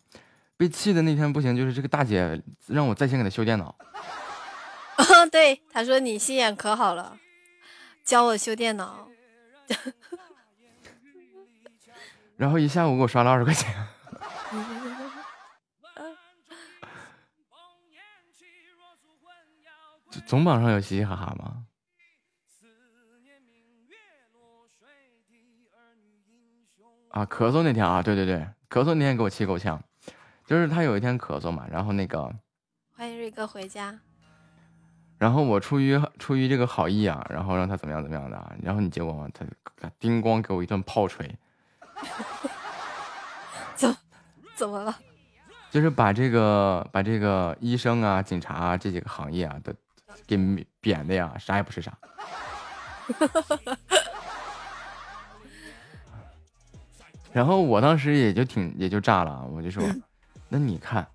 [0.59, 3.75] 被气的那天不行，就是这个大姐让我在线给她修电脑。
[5.33, 7.19] 对，她说你心眼可好了，
[8.05, 9.09] 教我修电脑。
[12.37, 13.75] 然后一下午给我刷了二十块钱。
[20.31, 21.65] 总榜上有嘻嘻哈哈吗？
[27.10, 28.36] 啊，咳嗽那天啊，对对对，
[28.68, 29.83] 咳嗽那天给我气够呛，
[30.47, 32.33] 就是他有一天咳嗽嘛，然后那个，
[32.94, 33.99] 欢迎瑞哥回家。
[35.18, 39.28] 然后我出于出于这个好意啊，然后让他怎么样怎么样的，然后你结果
[39.76, 41.36] 他叮咣给我一顿炮锤，
[43.75, 43.97] 怎
[44.55, 44.97] 怎么了？
[45.73, 49.75] 就是把这个把这个医生啊、警察啊这几个行业啊的
[50.27, 51.93] 给贬的呀，啥也不是啥。
[57.33, 59.83] 然后我当时也就挺也就炸了，我就说，
[60.49, 61.07] 那你看，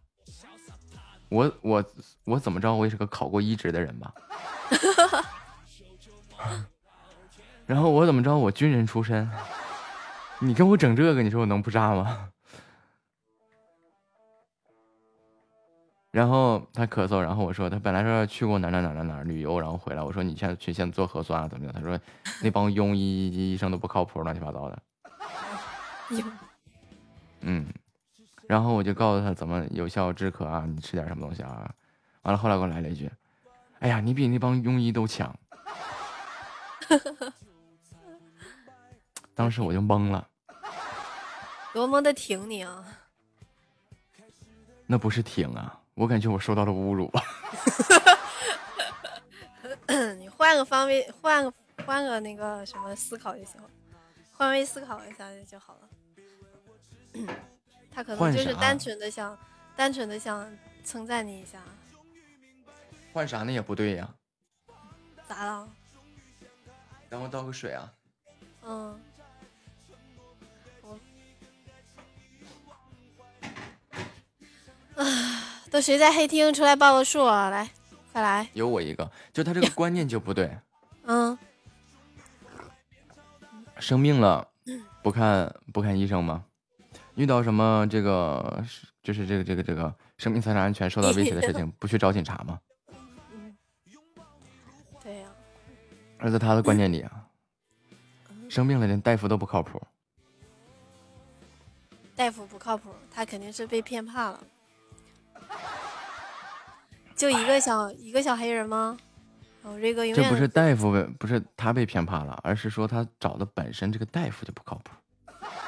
[1.29, 1.83] 我我
[2.23, 4.13] 我怎么着，我也是个考过一职的人吧。
[7.65, 9.29] 然后我怎么着，我军人出身，
[10.39, 12.29] 你跟我整这个，你说我能不炸吗？
[16.15, 21.73] 然后他咳嗽，然后我说他本来说去过哪哪哪哪哪旅游，然后回来，我说你现在去先做核酸啊，怎么样？
[21.73, 21.99] 他说
[22.41, 24.81] 那帮庸医医生都不靠谱，乱七八糟的。
[27.41, 27.67] 嗯，
[28.47, 31.69] 然后我就告诉他怎么有效止咳啊，你吃点什么东西啊？
[32.21, 33.11] 完了，后来给我来了一句
[33.79, 35.37] ：“哎呀，你比那帮庸医都强。
[39.35, 40.25] ”当时我就懵了，
[41.73, 42.85] 多么的挺你啊！
[44.85, 47.11] 那不是挺啊，我感觉我受到了侮辱。
[50.17, 51.53] 你换个方位，换个
[51.85, 53.69] 换个那个什么思考就行了，
[54.33, 55.89] 换位思考一下就好了。
[57.91, 59.37] 他可能就是单纯的想，
[59.75, 60.51] 单纯的想
[60.83, 61.61] 称赞你一下。
[63.13, 63.51] 换啥呢？
[63.51, 64.13] 也不对呀。
[65.27, 65.69] 咋了？
[67.09, 67.93] 让我倒个水啊。
[68.63, 68.99] 嗯。
[70.81, 70.99] 我。
[74.95, 75.05] 啊！
[75.75, 76.53] 都谁在黑厅？
[76.53, 77.49] 出来报个数啊！
[77.49, 77.69] 来，
[78.13, 78.47] 快来。
[78.53, 80.49] 有我一个，就他这个观念就不对。
[81.03, 81.37] 嗯。
[83.77, 84.47] 生病了，
[85.03, 86.45] 不看不看医生吗？
[87.15, 88.63] 遇到什么这个
[89.03, 92.57] 就是这个这个这个生命财产安全受到威胁的事情，不去找警察吗？
[95.03, 95.27] 对呀。
[96.19, 97.27] 而在他的观念里啊，
[98.47, 99.81] 生病了连大夫都不靠谱。
[102.15, 104.39] 大夫不靠谱，他肯定是被骗怕了。
[107.15, 108.97] 就一个小一个小黑人吗？
[109.63, 114.91] 哦，这个永远这不是大夫，不是他被骗怕了，而是说他找的本身这个大夫就不靠谱。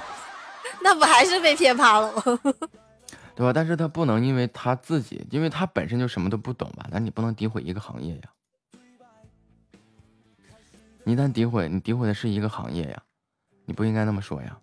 [0.84, 2.22] 那不还是被骗怕了吗？
[3.36, 3.52] 对吧？
[3.54, 6.88] 但是他不能因为他自己，因为他本身就什么都不懂吧？
[6.92, 8.30] 那你不能诋毁一个行业呀！
[11.04, 13.02] 你一旦诋毁，你诋毁的是一个行业呀，
[13.66, 14.60] 你不应该那么说呀。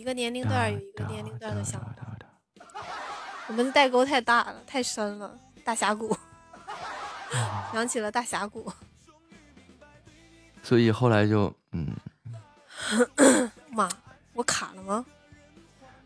[0.00, 1.94] 一个年龄段有一个年龄段的想法。
[3.48, 6.16] 我们的代沟太大了，太深了，大峡谷，
[7.72, 8.72] 想起了大峡谷。
[10.62, 11.94] 所以后来就嗯，
[13.72, 13.86] 妈，
[14.32, 15.04] 我卡了吗？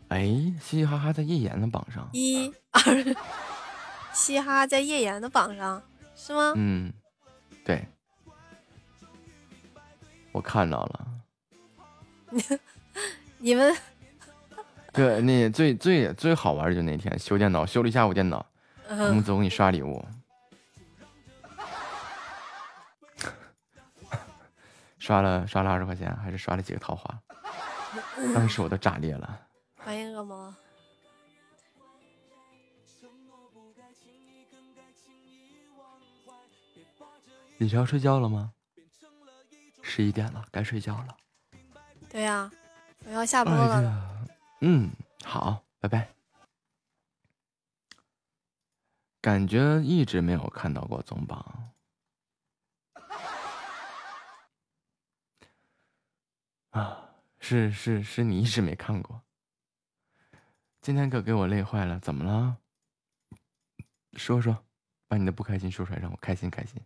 [0.09, 0.25] 哎，
[0.59, 2.81] 嘻嘻哈哈在叶岩的榜上，一二，
[4.11, 5.81] 嘻哈在叶岩的榜上
[6.17, 6.51] 是吗？
[6.57, 6.91] 嗯，
[7.63, 7.87] 对，
[10.33, 11.07] 我看到了。
[13.37, 13.75] 你们
[14.91, 18.45] 对，那最最最好玩的就那天修电脑，修了一下午电脑，
[18.89, 20.03] 我们走给你刷礼物。
[24.97, 27.21] 刷了刷了二十块钱，还是刷了几个桃花？
[28.33, 29.39] 当时我都炸裂了。
[29.77, 30.55] 欢迎恶魔。
[37.57, 38.51] 你是要睡觉了吗？
[39.81, 41.15] 十一点了，该睡觉了。
[42.09, 42.51] 对呀，
[43.05, 44.27] 我要下播了。
[44.61, 44.89] 嗯，
[45.23, 46.09] 好，拜拜。
[49.21, 51.71] 感觉一直没有看到过总榜。
[56.71, 57.09] 啊，
[57.39, 59.21] 是是是你一直没看过，
[60.81, 62.57] 今天可给我累坏了，怎么了？
[64.13, 64.65] 说说，
[65.07, 66.81] 把你的不开心说出来，让我开心开心。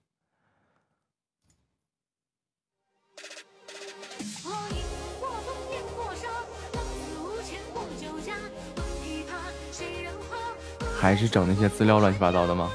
[10.99, 12.69] 还是整那些资料乱七八糟的吗？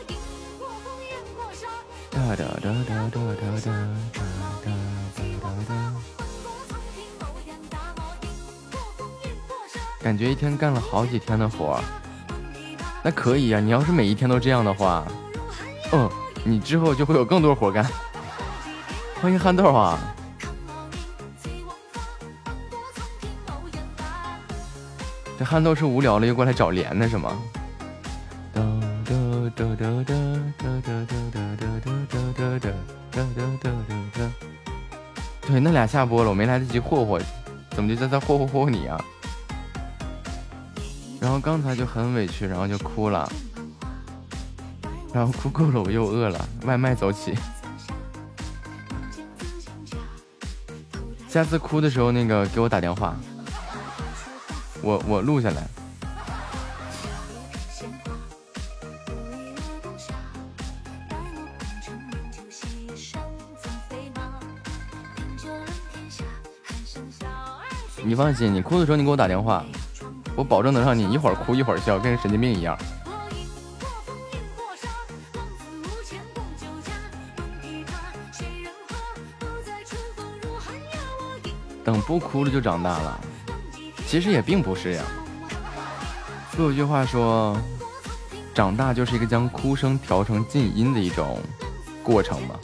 [2.10, 3.80] 哒哒哒哒哒哒哒哒
[4.64, 4.70] 哒
[5.42, 5.74] 哒哒。
[10.00, 11.78] 感觉一天干了好几天的活，
[13.02, 13.60] 那可以呀。
[13.60, 15.04] 你要是每一天都这样的话，
[15.92, 16.08] 嗯，
[16.44, 17.86] 你之后就会有更多活干。
[19.20, 19.98] 欢迎憨豆啊！
[25.38, 27.36] 这憨豆是无聊了又过来找连的是吗？
[29.56, 30.14] 哒哒哒
[30.58, 34.32] 哒哒哒哒哒哒哒哒哒哒哒哒哒。
[35.46, 37.20] 对，那俩下播了，我没来得及霍霍，
[37.70, 39.00] 怎么就在这霍霍霍你啊？
[41.20, 43.30] 然后刚才就很委屈，然后就哭了，
[45.12, 47.32] 然后哭够了，我又饿了，外卖走起。
[51.28, 53.14] 下次哭的时候，那个给我打电话，
[54.82, 55.62] 我我录下来。
[68.06, 69.64] 你放心，你哭的时候你给我打电话，
[70.36, 72.76] 我保证能让你一会儿哭一会儿笑，跟神经病一样。
[81.82, 83.20] 等不哭了就长大了，
[84.06, 85.02] 其实也并不是呀。
[86.52, 87.56] 不有句话说，
[88.54, 91.40] 长大就是一个将哭声调成静音的一种
[92.02, 92.54] 过程吗？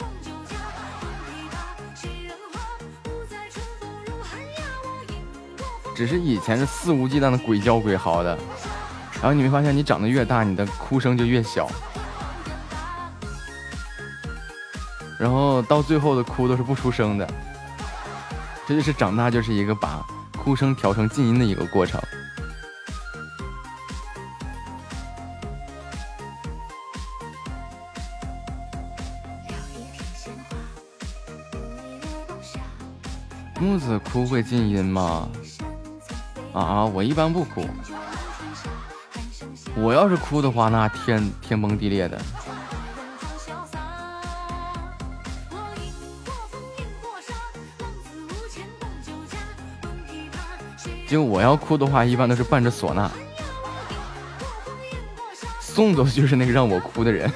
[6.01, 8.35] 只是以前是肆无忌惮的鬼叫鬼嚎的，
[9.13, 11.69] 然后你没发现，你长得越大，你的哭声就越小，
[15.19, 17.33] 然后到最后的哭都是不出声的。
[18.67, 20.03] 这就是长大，就是一个把
[20.39, 22.01] 哭声调成静音的一个过程。
[33.59, 35.29] 木子哭会静音吗？
[36.53, 37.65] 啊，我一般不哭。
[39.75, 42.21] 我要是哭的话，那天天崩地裂的。
[51.07, 53.11] 就我要哭的话，一般都是伴着唢呐。
[55.59, 57.31] 宋总就是那个让我哭的人。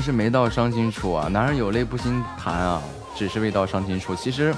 [0.00, 2.82] 是没到伤心处啊，男人有泪不轻弹啊，
[3.16, 4.14] 只是未到伤心处。
[4.14, 4.54] 其实。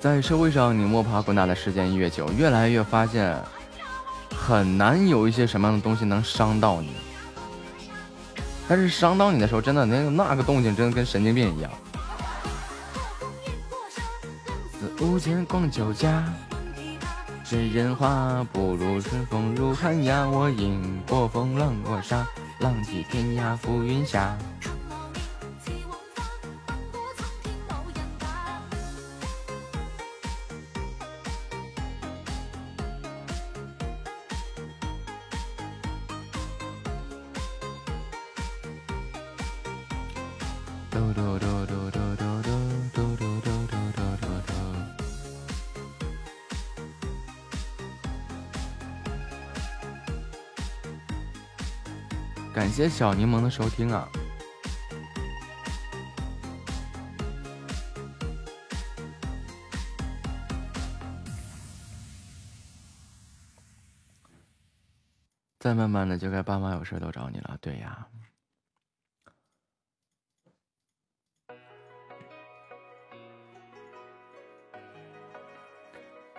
[0.00, 3.36] 在社会上，你摸爬滚打的时间越久，越来越发现
[4.30, 6.92] 很难有一些什么样的东西能伤到你。
[8.68, 11.70] 但是伤到你的时候，真的那个那个动静，真的跟神经病一样。
[14.78, 16.24] 四五间逛酒家，
[17.42, 20.28] 谁人话不如春风入寒鸦。
[20.28, 22.24] 我饮过风，浪过沙，
[22.58, 24.36] 浪迹天涯浮云下。
[52.78, 54.08] 谢小柠檬的收听啊！
[65.58, 68.06] 再慢慢的就该爸妈有事都找你了，对呀。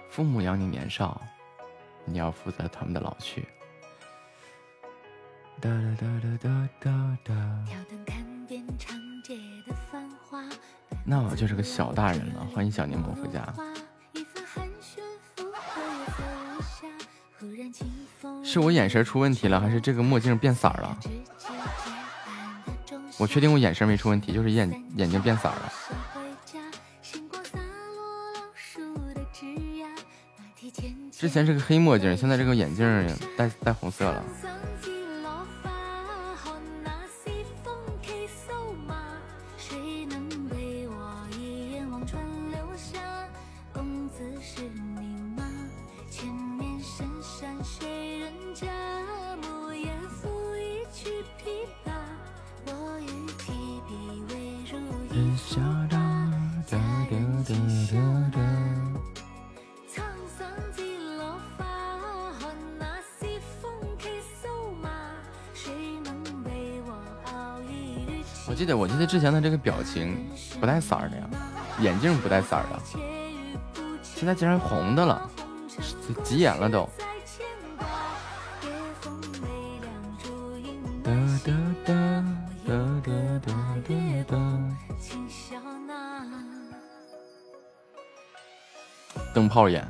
[0.10, 1.22] 父母养你年少，
[2.06, 3.46] 你要负责他们的老去。
[5.62, 7.34] 哒哒哒哒哒哒
[11.04, 12.48] 那我就是个小大人了。
[12.54, 13.46] 欢迎小柠檬回家。
[18.44, 20.98] 是我眼神出问题了，还是这个墨镜变色了？
[23.18, 25.74] 我确定我眼神没出问题，就是眼眼睛变色了。
[31.12, 34.24] 之前是个黑墨镜，现在这个眼镜戴戴红色了。
[69.20, 70.16] 之前的这个表情
[70.62, 71.30] 不带色儿的呀，
[71.82, 72.80] 眼镜不带色儿的，
[74.02, 75.30] 现在竟然红的了，
[76.24, 76.90] 急眼了都。
[89.34, 89.86] 灯泡眼。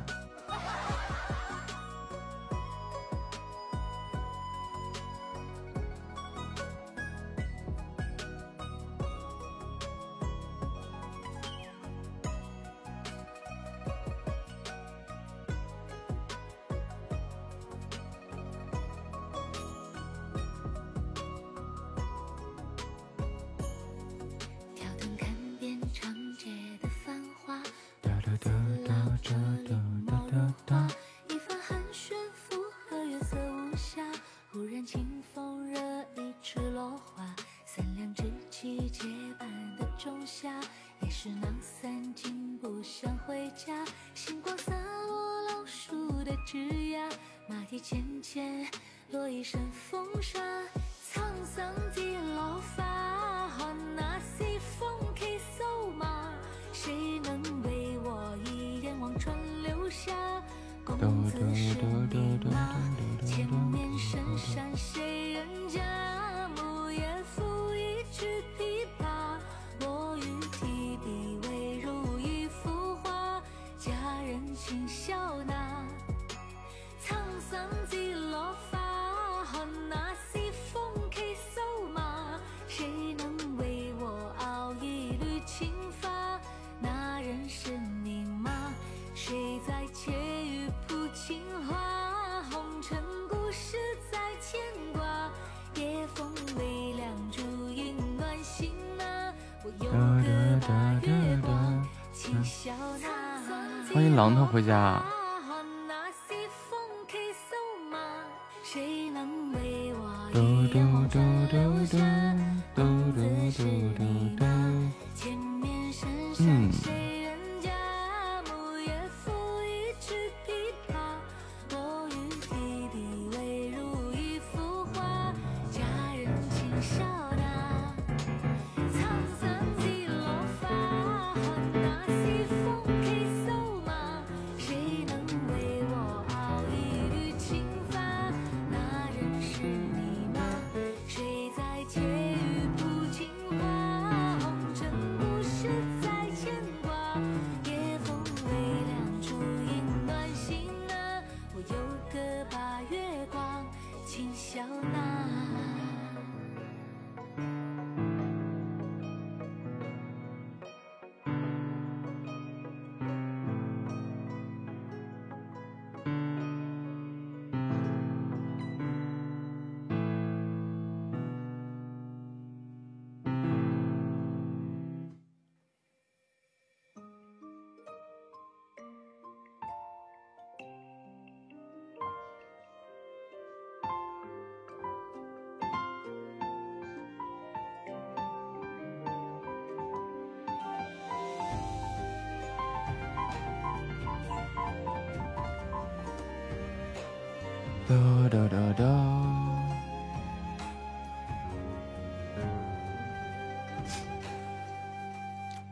[197.90, 197.96] 哒
[198.28, 198.84] 哒哒哒。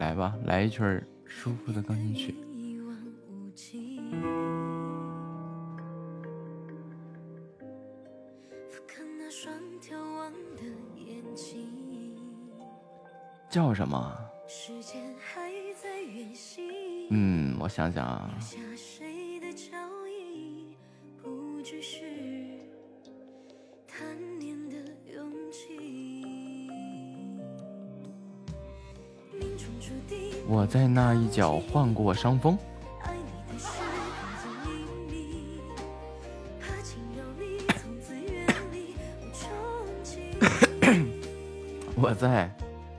[0.01, 0.83] 来吧，来一曲
[1.25, 2.35] 舒服的钢琴曲。
[13.49, 14.19] 叫什么？
[17.11, 18.29] 嗯，我想想啊。
[30.59, 32.59] 我在那一角患过伤风。
[41.95, 42.51] 我在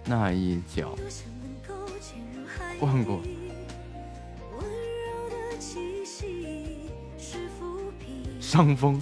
[0.06, 0.96] 那一脚
[2.80, 3.20] 患过
[8.40, 9.02] 伤风。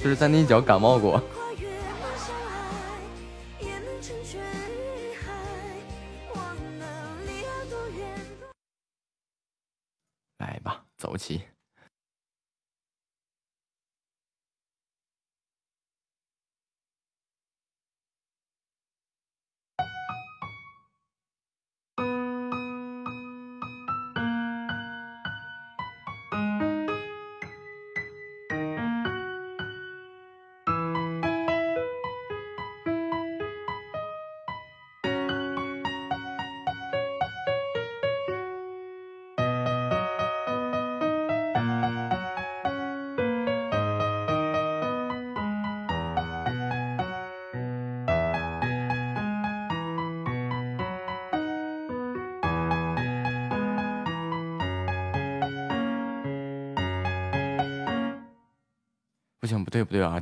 [0.00, 1.20] 就是在那一脚感冒过。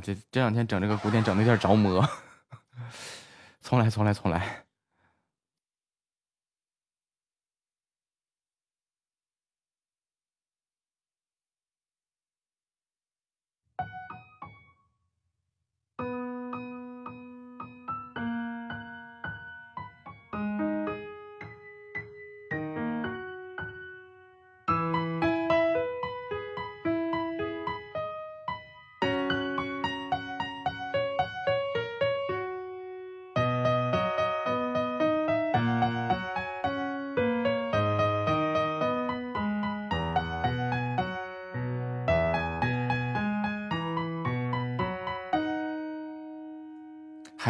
[0.05, 2.07] 这这两天整这个古典整的有点着魔，
[3.63, 4.64] 重来，重来，重来。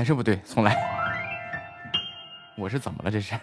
[0.06, 0.76] 是不对，重来。
[2.56, 3.10] 我是怎么了？
[3.10, 3.34] 这是？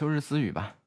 [0.00, 0.79] 秋日私语吧。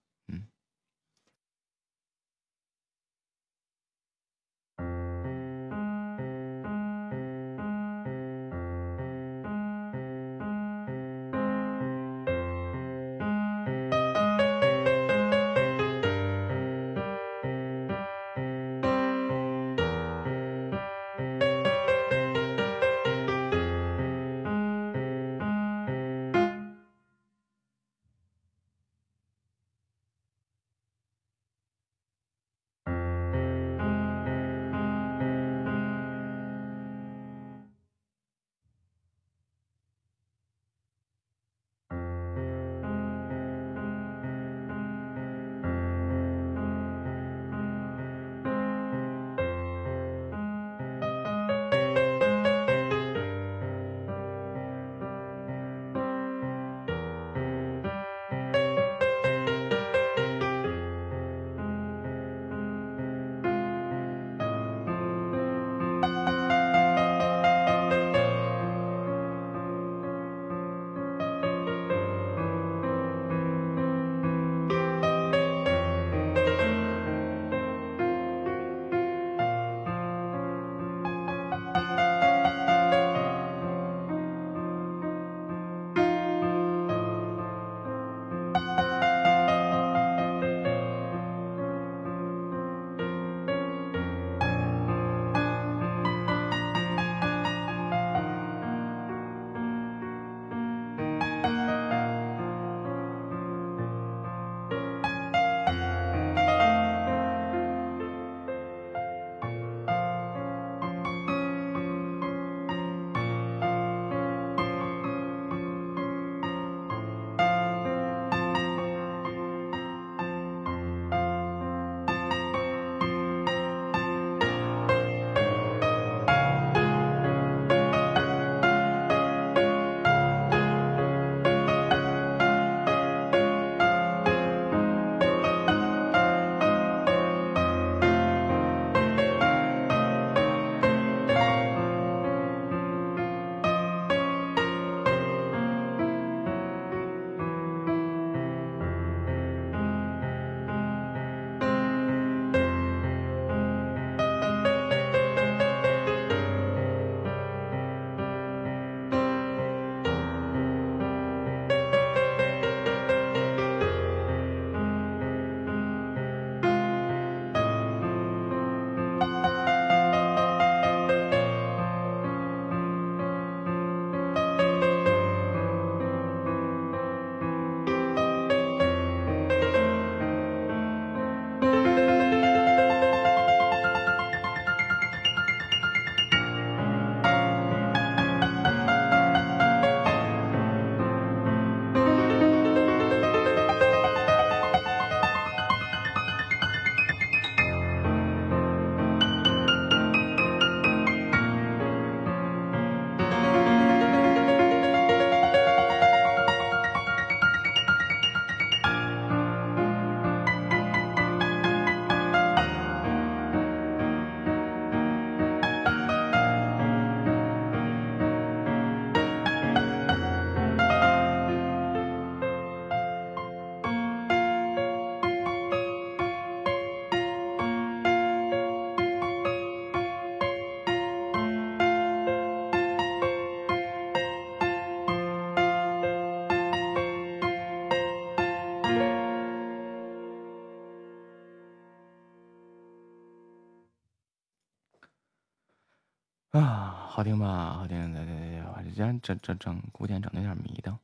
[247.15, 247.75] 好听吧？
[247.77, 250.97] 好听，对对对，我这整整整整古典整的有点迷瞪。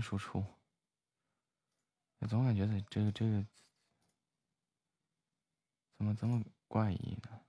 [0.00, 0.44] 输出，
[2.18, 3.46] 我总感觉这这个这个
[5.96, 7.45] 怎么这么怪异呢？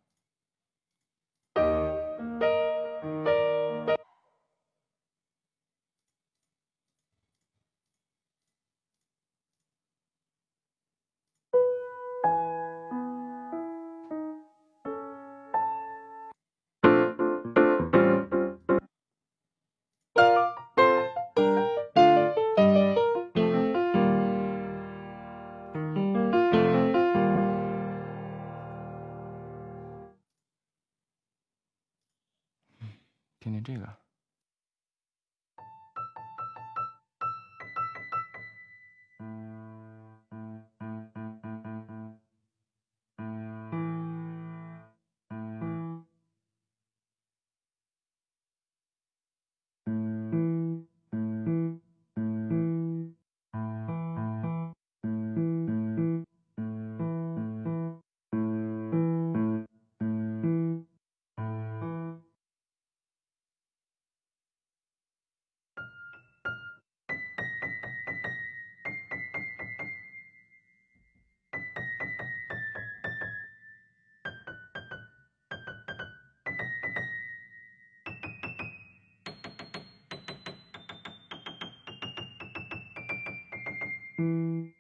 [84.27, 84.76] Música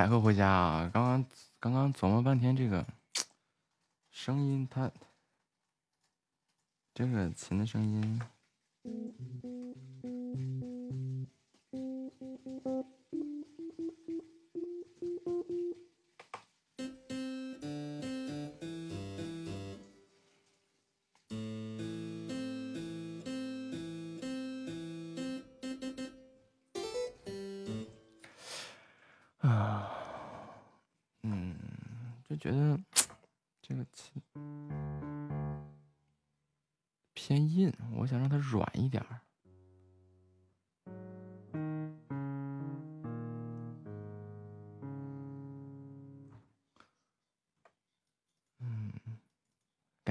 [0.00, 0.90] 百合回家啊！
[0.94, 1.26] 刚刚
[1.58, 2.86] 刚刚琢磨半天，这个
[4.10, 4.90] 声音它
[6.94, 8.22] 这个琴的声音。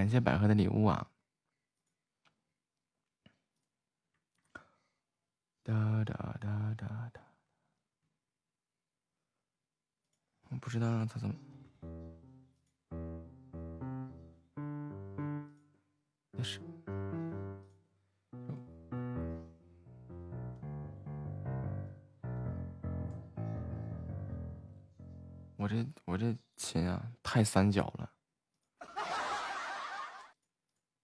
[0.09, 1.07] 感谢百合的礼物啊！
[5.61, 7.21] 哒哒哒哒哒。
[10.49, 11.35] 我不知道让他怎么。
[16.31, 16.59] 那是。
[25.55, 28.11] 我这我这琴啊，太三角了，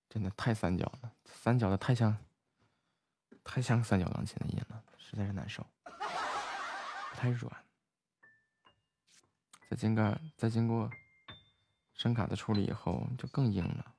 [0.10, 2.16] 真的太三角了，三角的太像，
[3.44, 5.66] 太像三角钢琴的音了，实在是难受，
[7.14, 7.52] 太软。
[9.70, 10.90] 在经过再经过
[11.94, 13.95] 声卡的处理以后，就更硬了。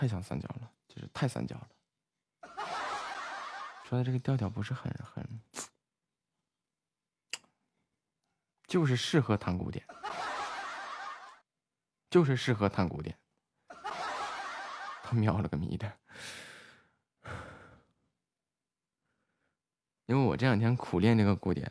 [0.00, 1.68] 太像三角了，就是太三角了，
[3.84, 5.42] 说的这个调调不是很很，
[8.66, 9.84] 就是适合弹古典，
[12.08, 13.14] 就是适合弹古典。
[15.02, 15.92] 他喵了个咪的，
[20.06, 21.70] 因为我这两天苦练这个古典，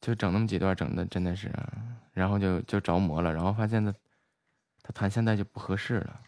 [0.00, 1.52] 就整那么几段，整的真的是，
[2.14, 3.94] 然后就就着魔了，然后发现他。
[4.82, 6.22] 他弹现在就不合适了，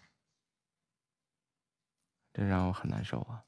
[2.33, 3.45] 这让我很难受啊！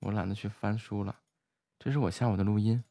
[0.00, 1.20] 我懒得去翻书了，
[1.78, 2.84] 这是我下午的录音。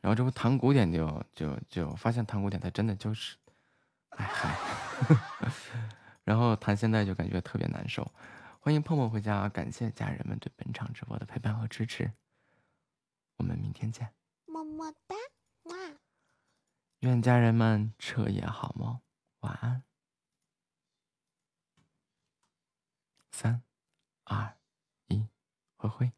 [0.00, 3.36] 然后这不弹古典就就就发现弹古典，它真的就是。
[4.10, 4.54] 哎嗨，
[6.24, 8.10] 然后谈现在就感觉特别难受。
[8.60, 12.12] 欢迎碰碰回家，感谢家人们对本场直播的陪伴和支持。
[13.36, 14.12] 我们明天见，
[14.46, 15.16] 么么哒，
[15.64, 15.76] 哇！
[17.00, 19.00] 愿家人们彻夜好梦，
[19.40, 19.82] 晚安。
[23.32, 23.60] 三、
[24.22, 24.56] 二、
[25.08, 25.26] 一，
[25.76, 26.12] 灰灰。